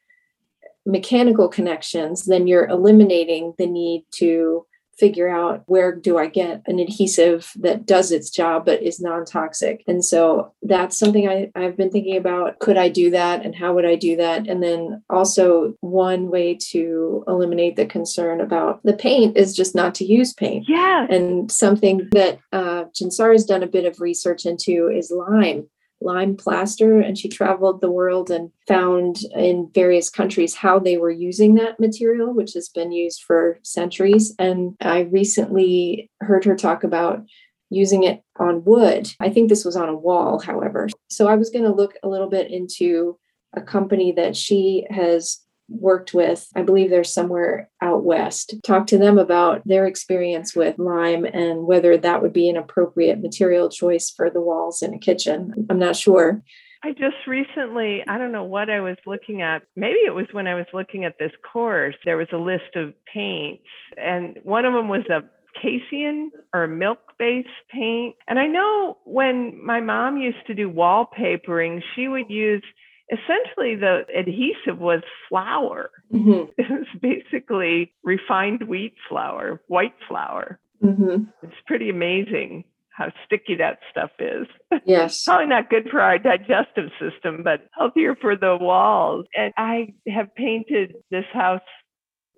mechanical 0.85 1.47
connections, 1.47 2.25
then 2.25 2.47
you're 2.47 2.67
eliminating 2.67 3.53
the 3.57 3.65
need 3.65 4.05
to 4.11 4.65
figure 4.97 5.27
out 5.27 5.63
where 5.65 5.93
do 5.93 6.17
I 6.17 6.27
get 6.27 6.61
an 6.67 6.79
adhesive 6.79 7.51
that 7.57 7.85
does 7.85 8.11
its 8.11 8.29
job 8.29 8.65
but 8.65 8.81
is 8.81 9.01
non-toxic. 9.01 9.83
And 9.87 10.05
so 10.05 10.53
that's 10.61 10.97
something 10.97 11.27
I, 11.27 11.51
I've 11.53 11.75
been 11.75 11.89
thinking 11.89 12.15
about. 12.15 12.59
Could 12.59 12.77
I 12.77 12.87
do 12.87 13.09
that 13.11 13.43
and 13.43 13.53
how 13.53 13.73
would 13.73 13.85
I 13.85 13.95
do 13.95 14.15
that? 14.15 14.47
And 14.47 14.63
then 14.63 15.03
also 15.09 15.73
one 15.81 16.29
way 16.29 16.57
to 16.71 17.25
eliminate 17.27 17.75
the 17.75 17.85
concern 17.85 18.39
about 18.39 18.81
the 18.83 18.93
paint 18.93 19.35
is 19.35 19.53
just 19.53 19.75
not 19.75 19.95
to 19.95 20.05
use 20.05 20.33
paint. 20.33 20.65
Yeah. 20.67 21.07
And 21.09 21.51
something 21.51 22.07
that 22.13 22.39
uh, 22.53 22.85
Jonsara 22.97 23.33
has 23.33 23.45
done 23.45 23.63
a 23.63 23.67
bit 23.67 23.85
of 23.85 23.99
research 23.99 24.45
into 24.45 24.87
is 24.87 25.11
lime 25.11 25.67
lime 26.01 26.35
plaster 26.35 26.99
and 26.99 27.17
she 27.17 27.29
traveled 27.29 27.81
the 27.81 27.91
world 27.91 28.29
and 28.29 28.51
found 28.67 29.19
in 29.35 29.69
various 29.73 30.09
countries 30.09 30.53
how 30.53 30.77
they 30.77 30.97
were 30.97 31.11
using 31.11 31.55
that 31.55 31.79
material 31.79 32.33
which 32.33 32.53
has 32.53 32.69
been 32.69 32.91
used 32.91 33.23
for 33.23 33.59
centuries. 33.63 34.33
And 34.37 34.75
i 34.81 35.01
recently 35.01 36.11
heard 36.21 36.45
her 36.45 36.55
talk 36.55 36.83
about 36.83 37.23
using 37.69 38.03
it 38.03 38.21
on 38.37 38.63
wood. 38.63 39.09
I 39.19 39.29
think 39.29 39.49
this 39.49 39.65
was 39.65 39.75
on 39.75 39.89
a 39.89 39.95
wall 39.95 40.39
however. 40.39 40.89
So 41.09 41.27
i 41.27 41.35
was 41.35 41.49
going 41.49 41.65
to 41.65 41.73
look 41.73 41.95
a 42.03 42.09
little 42.09 42.29
bit 42.29 42.51
into 42.51 43.17
a 43.53 43.61
company 43.61 44.11
that 44.13 44.35
she 44.35 44.85
has 44.89 45.39
worked 45.67 46.13
with, 46.13 46.47
I 46.55 46.61
believe 46.61 46.89
they're 46.89 47.03
somewhere 47.03 47.69
out 47.81 48.03
west, 48.03 48.55
talk 48.63 48.87
to 48.87 48.97
them 48.97 49.17
about 49.17 49.61
their 49.65 49.85
experience 49.85 50.55
with 50.55 50.77
lime 50.77 51.25
and 51.25 51.65
whether 51.65 51.97
that 51.97 52.21
would 52.21 52.33
be 52.33 52.49
an 52.49 52.57
appropriate 52.57 53.21
material 53.21 53.69
choice 53.69 54.09
for 54.09 54.29
the 54.29 54.41
walls 54.41 54.81
in 54.81 54.93
a 54.93 54.99
kitchen. 54.99 55.67
I'm 55.69 55.79
not 55.79 55.95
sure. 55.95 56.43
I 56.83 56.91
just 56.91 57.25
recently, 57.25 58.03
I 58.07 58.19
don't 58.19 58.31
know 58.31 58.43
what 58.43 58.69
I 58.69 58.79
was 58.79 58.97
looking 59.07 59.41
at. 59.41 59.63
Maybe 59.75 59.99
it 60.05 60.13
was 60.13 60.27
when 60.33 60.45
I 60.45 60.53
was 60.53 60.67
looking 60.71 61.03
at 61.03 61.17
this 61.17 61.31
course, 61.51 61.95
there 62.05 62.17
was 62.17 62.27
a 62.31 62.37
list 62.37 62.75
of 62.75 62.93
paints, 63.11 63.63
and 63.97 64.37
one 64.43 64.65
of 64.65 64.73
them 64.73 64.87
was 64.87 65.05
a 65.09 65.23
casein 65.59 66.31
or 66.53 66.67
milk 66.67 66.99
based 67.17 67.47
paint. 67.71 68.15
And 68.27 68.37
I 68.37 68.45
know 68.45 68.97
when 69.05 69.65
my 69.65 69.79
mom 69.79 70.17
used 70.17 70.45
to 70.45 70.53
do 70.53 70.69
wallpapering, 70.69 71.81
she 71.95 72.07
would 72.07 72.29
use 72.29 72.63
essentially 73.11 73.75
the 73.75 74.03
adhesive 74.17 74.79
was 74.79 75.01
flour. 75.29 75.89
Mm-hmm. 76.13 76.51
It 76.57 76.69
was 76.69 76.87
basically 77.01 77.93
refined 78.03 78.63
wheat 78.67 78.95
flour, 79.09 79.61
white 79.67 79.93
flour. 80.07 80.59
Mm-hmm. 80.83 81.25
It's 81.43 81.53
pretty 81.67 81.89
amazing 81.89 82.63
how 82.89 83.11
sticky 83.25 83.55
that 83.55 83.79
stuff 83.91 84.11
is. 84.19 84.47
Yes. 84.85 85.23
Probably 85.23 85.47
not 85.47 85.69
good 85.69 85.87
for 85.89 85.99
our 86.01 86.17
digestive 86.19 86.89
system, 86.99 87.41
but 87.43 87.61
healthier 87.77 88.15
for 88.15 88.35
the 88.35 88.57
walls. 88.59 89.25
And 89.35 89.51
I 89.57 89.93
have 90.07 90.33
painted 90.35 90.95
this 91.11 91.25
house 91.33 91.61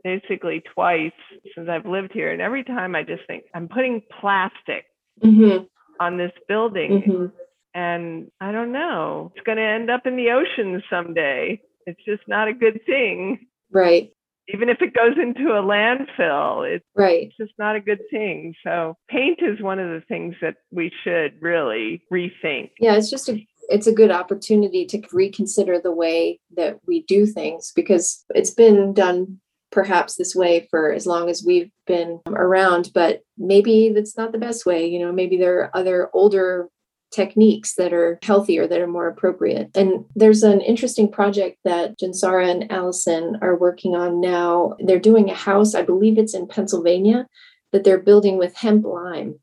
basically 0.04 0.62
twice 0.74 1.12
since 1.56 1.68
I've 1.70 1.86
lived 1.86 2.12
here. 2.14 2.32
And 2.32 2.42
every 2.42 2.64
time 2.64 2.96
I 2.96 3.04
just 3.04 3.24
think, 3.28 3.44
I'm 3.54 3.68
putting 3.68 4.02
plastic 4.22 4.86
Mm-hmm. 5.24 5.64
on 6.00 6.18
this 6.18 6.32
building. 6.48 7.32
And 7.74 8.32
I 8.42 8.52
don't 8.52 8.72
know, 8.72 9.32
it's 9.36 9.46
going 9.46 9.58
to 9.58 9.64
end 9.64 9.90
up 9.90 10.06
in 10.06 10.16
the 10.16 10.32
ocean 10.32 10.82
someday. 10.90 11.62
It's 11.86 12.04
just 12.06 12.24
not 12.28 12.48
a 12.48 12.54
good 12.54 12.82
thing. 12.86 13.48
Right. 13.72 14.12
Even 14.54 14.70
if 14.70 14.82
it 14.82 14.94
goes 14.94 15.18
into 15.22 15.52
a 15.52 15.62
landfill, 15.62 16.66
it's 16.68 16.86
Right. 16.96 17.28
it's 17.28 17.38
just 17.38 17.54
not 17.60 17.76
a 17.76 17.82
good 17.82 18.00
thing. 18.10 18.56
So, 18.64 18.96
paint 19.10 19.40
is 19.42 19.62
one 19.62 19.78
of 19.80 19.90
the 19.90 20.06
things 20.08 20.36
that 20.42 20.56
we 20.72 20.92
should 21.04 21.34
really 21.42 22.02
rethink. 22.12 22.72
Yeah, 22.80 22.96
it's 22.96 23.10
just 23.10 23.28
a 23.30 23.46
it's 23.70 23.88
a 23.88 23.92
good 23.92 24.12
opportunity 24.12 24.86
to 24.86 25.02
reconsider 25.12 25.80
the 25.80 25.92
way 25.92 26.40
that 26.56 26.80
we 26.88 27.04
do 27.04 27.26
things 27.26 27.74
because 27.76 28.24
it's 28.34 28.52
been 28.52 28.94
done 28.94 29.40
perhaps 29.72 30.16
this 30.16 30.34
way 30.34 30.66
for 30.72 30.94
as 30.94 31.06
long 31.06 31.30
as 31.30 31.44
we've 31.46 31.70
been 31.86 32.22
around, 32.28 32.90
but 32.94 33.22
maybe 33.38 33.92
that's 33.94 34.18
not 34.18 34.32
the 34.32 34.38
best 34.38 34.66
way. 34.66 34.88
You 34.88 35.00
know, 35.00 35.12
maybe 35.12 35.36
there 35.36 35.60
are 35.60 35.76
other 35.76 36.10
older 36.14 36.70
techniques 37.12 37.76
that 37.76 37.94
are 37.94 38.20
healthier, 38.22 38.68
that 38.68 38.82
are 38.82 38.88
more 38.88 39.08
appropriate. 39.08 39.70
And 39.76 40.06
there's 40.16 40.44
an 40.44 40.62
interesting 40.62 41.12
project 41.12 41.58
that 41.64 41.98
Jonsara 42.00 42.50
and 42.50 42.72
Alison 42.72 43.38
are 43.42 43.56
working 43.56 43.96
on 43.96 44.22
now. 44.22 44.76
They're 44.80 45.00
doing 45.00 45.30
a 45.30 45.36
house, 45.36 45.76
I 45.76 45.82
believe 45.82 46.18
it's 46.18 46.34
in 46.34 46.48
Pennsylvania, 46.48 47.28
that 47.72 47.84
they're 47.84 48.00
building 48.00 48.38
with 48.38 48.56
hemp 48.56 48.86
lime. 48.86 49.40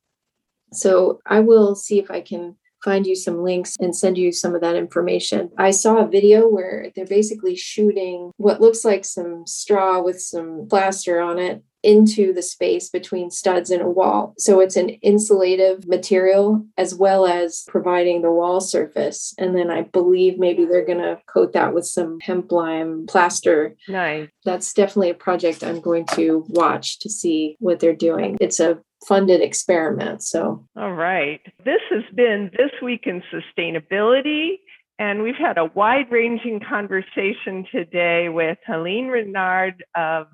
So 0.72 1.20
I 1.26 1.40
will 1.40 1.74
see 1.74 1.98
if 1.98 2.10
I 2.10 2.20
can 2.20 2.56
find 2.84 3.06
you 3.06 3.16
some 3.16 3.42
links 3.42 3.76
and 3.80 3.96
send 3.96 4.18
you 4.18 4.30
some 4.30 4.54
of 4.54 4.60
that 4.60 4.76
information. 4.76 5.50
I 5.56 5.70
saw 5.70 5.98
a 5.98 6.08
video 6.08 6.48
where 6.48 6.90
they're 6.94 7.06
basically 7.06 7.56
shooting 7.56 8.30
what 8.36 8.60
looks 8.60 8.84
like 8.84 9.06
some 9.06 9.46
straw 9.46 10.02
with 10.02 10.20
some 10.20 10.66
plaster 10.68 11.20
on 11.20 11.38
it 11.38 11.62
into 11.84 12.32
the 12.32 12.42
space 12.42 12.88
between 12.88 13.30
studs 13.30 13.70
and 13.70 13.82
a 13.82 13.88
wall. 13.88 14.34
So 14.38 14.60
it's 14.60 14.76
an 14.76 14.96
insulative 15.04 15.86
material 15.86 16.64
as 16.78 16.94
well 16.94 17.26
as 17.26 17.64
providing 17.68 18.22
the 18.22 18.32
wall 18.32 18.60
surface. 18.60 19.34
And 19.38 19.56
then 19.56 19.70
I 19.70 19.82
believe 19.82 20.38
maybe 20.38 20.64
they're 20.64 20.84
going 20.84 20.98
to 20.98 21.20
coat 21.26 21.52
that 21.52 21.74
with 21.74 21.86
some 21.86 22.18
hemp 22.20 22.50
lime 22.50 23.06
plaster. 23.06 23.76
Nice. 23.88 24.28
That's 24.44 24.72
definitely 24.72 25.10
a 25.10 25.14
project 25.14 25.62
I'm 25.62 25.80
going 25.80 26.06
to 26.14 26.44
watch 26.48 26.98
to 27.00 27.10
see 27.10 27.56
what 27.60 27.80
they're 27.80 27.94
doing. 27.94 28.38
It's 28.40 28.60
a 28.60 28.78
funded 29.06 29.42
experiment. 29.42 30.22
So, 30.22 30.66
All 30.76 30.94
right. 30.94 31.40
This 31.64 31.82
has 31.90 32.04
been 32.14 32.50
This 32.56 32.70
Week 32.82 33.06
in 33.06 33.22
Sustainability. 33.32 34.58
And 34.98 35.22
we've 35.22 35.34
had 35.34 35.58
a 35.58 35.64
wide 35.64 36.10
ranging 36.10 36.60
conversation 36.60 37.66
today 37.72 38.28
with 38.28 38.58
Helene 38.64 39.08
Renard 39.08 39.82
of 39.96 40.28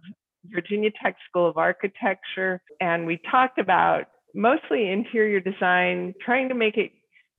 Virginia 0.44 0.90
Tech 1.02 1.16
School 1.28 1.48
of 1.48 1.56
Architecture. 1.56 2.62
And 2.80 3.06
we 3.06 3.20
talked 3.30 3.58
about 3.58 4.04
mostly 4.34 4.90
interior 4.90 5.40
design, 5.40 6.14
trying 6.24 6.48
to 6.48 6.54
make 6.54 6.76
it 6.76 6.92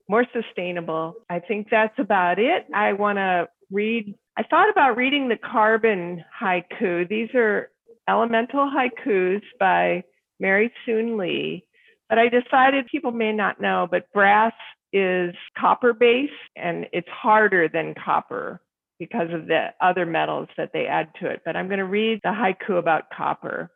more 0.08 0.24
sustainable. 0.32 1.14
I 1.30 1.40
think 1.40 1.68
that's 1.70 1.98
about 1.98 2.38
it. 2.38 2.66
I 2.74 2.92
want 2.92 3.18
to 3.18 3.48
read, 3.70 4.14
I 4.36 4.42
thought 4.42 4.70
about 4.70 4.96
reading 4.96 5.28
the 5.28 5.36
carbon 5.36 6.24
haiku. 6.40 7.08
These 7.08 7.30
are 7.34 7.70
elemental 8.08 8.70
haikus 8.70 9.42
by 9.58 10.02
Mary 10.40 10.72
Soon 10.84 11.16
Lee. 11.16 11.66
But 12.08 12.18
I 12.18 12.28
decided 12.28 12.86
people 12.88 13.12
may 13.12 13.32
not 13.32 13.60
know, 13.60 13.88
but 13.90 14.12
brass 14.12 14.52
is 14.92 15.34
copper 15.58 15.94
based 15.94 16.32
and 16.56 16.86
it's 16.92 17.08
harder 17.08 17.68
than 17.68 17.94
copper 17.94 18.60
because 19.02 19.32
of 19.32 19.48
the 19.48 19.66
other 19.80 20.06
metals 20.06 20.46
that 20.56 20.70
they 20.72 20.86
add 20.86 21.08
to 21.20 21.26
it. 21.28 21.42
But 21.44 21.56
I'm 21.56 21.66
going 21.66 21.80
to 21.80 21.84
read 21.84 22.20
the 22.22 22.28
haiku 22.28 22.78
about 22.78 23.10
copper. 23.10 23.68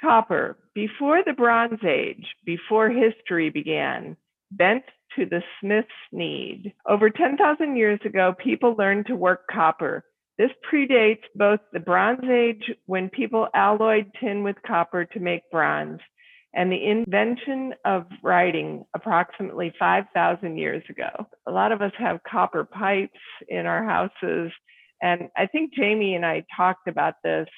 Copper, 0.00 0.58
before 0.74 1.22
the 1.24 1.32
Bronze 1.32 1.78
Age, 1.86 2.26
before 2.44 2.90
history 2.90 3.50
began, 3.50 4.16
bent 4.50 4.82
to 5.14 5.26
the 5.26 5.44
smith's 5.60 5.86
need. 6.10 6.74
Over 6.88 7.08
10,000 7.08 7.76
years 7.76 8.00
ago, 8.04 8.34
people 8.36 8.74
learned 8.76 9.06
to 9.06 9.14
work 9.14 9.42
copper. 9.48 10.02
This 10.38 10.50
predates 10.68 11.22
both 11.36 11.60
the 11.72 11.78
Bronze 11.78 12.28
Age, 12.28 12.68
when 12.86 13.10
people 13.10 13.46
alloyed 13.54 14.10
tin 14.20 14.42
with 14.42 14.56
copper 14.66 15.04
to 15.04 15.20
make 15.20 15.48
bronze, 15.52 16.00
and 16.54 16.70
the 16.70 16.86
invention 16.86 17.74
of 17.84 18.06
writing 18.22 18.84
approximately 18.94 19.72
5,000 19.78 20.56
years 20.56 20.84
ago. 20.88 21.26
A 21.48 21.50
lot 21.50 21.72
of 21.72 21.82
us 21.82 21.92
have 21.98 22.20
copper 22.28 22.64
pipes 22.64 23.18
in 23.48 23.66
our 23.66 23.84
houses. 23.84 24.52
And 25.02 25.28
I 25.36 25.46
think 25.46 25.74
Jamie 25.74 26.14
and 26.14 26.24
I 26.24 26.44
talked 26.56 26.86
about 26.86 27.14
this 27.24 27.48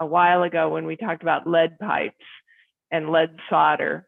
a 0.00 0.06
while 0.06 0.42
ago 0.42 0.70
when 0.70 0.86
we 0.86 0.96
talked 0.96 1.22
about 1.22 1.46
lead 1.46 1.78
pipes 1.78 2.16
and 2.90 3.10
lead 3.10 3.36
solder. 3.50 4.06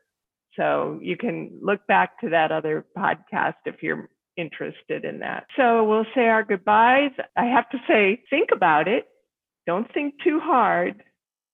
So 0.54 0.98
you 1.02 1.18
can 1.18 1.58
look 1.60 1.86
back 1.86 2.18
to 2.20 2.30
that 2.30 2.50
other 2.50 2.86
podcast 2.96 3.54
if 3.66 3.82
you're 3.82 4.08
interested 4.38 5.04
in 5.04 5.20
that. 5.20 5.44
So 5.56 5.84
we'll 5.84 6.06
say 6.14 6.28
our 6.28 6.42
goodbyes. 6.42 7.10
I 7.36 7.44
have 7.44 7.68
to 7.70 7.78
say, 7.86 8.22
think 8.30 8.48
about 8.52 8.88
it. 8.88 9.06
Don't 9.66 9.92
think 9.92 10.14
too 10.24 10.40
hard, 10.40 11.02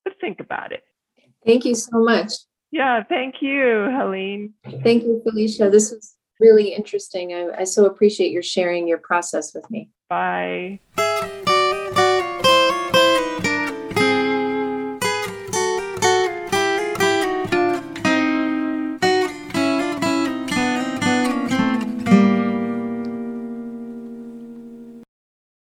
but 0.04 0.14
think 0.20 0.38
about 0.38 0.70
it. 0.70 0.82
thank 1.44 1.64
you 1.64 1.74
so 1.74 1.98
much. 1.98 2.32
Yeah, 2.72 3.02
thank 3.04 3.36
you, 3.42 3.88
Helene. 3.96 4.54
Thank 4.82 5.04
you, 5.04 5.20
Felicia. 5.22 5.68
This 5.68 5.90
was 5.90 6.16
really 6.40 6.74
interesting. 6.74 7.34
I, 7.34 7.60
I 7.60 7.64
so 7.64 7.84
appreciate 7.84 8.32
your 8.32 8.42
sharing 8.42 8.88
your 8.88 8.98
process 8.98 9.54
with 9.54 9.70
me. 9.70 9.90
Bye. 10.08 10.80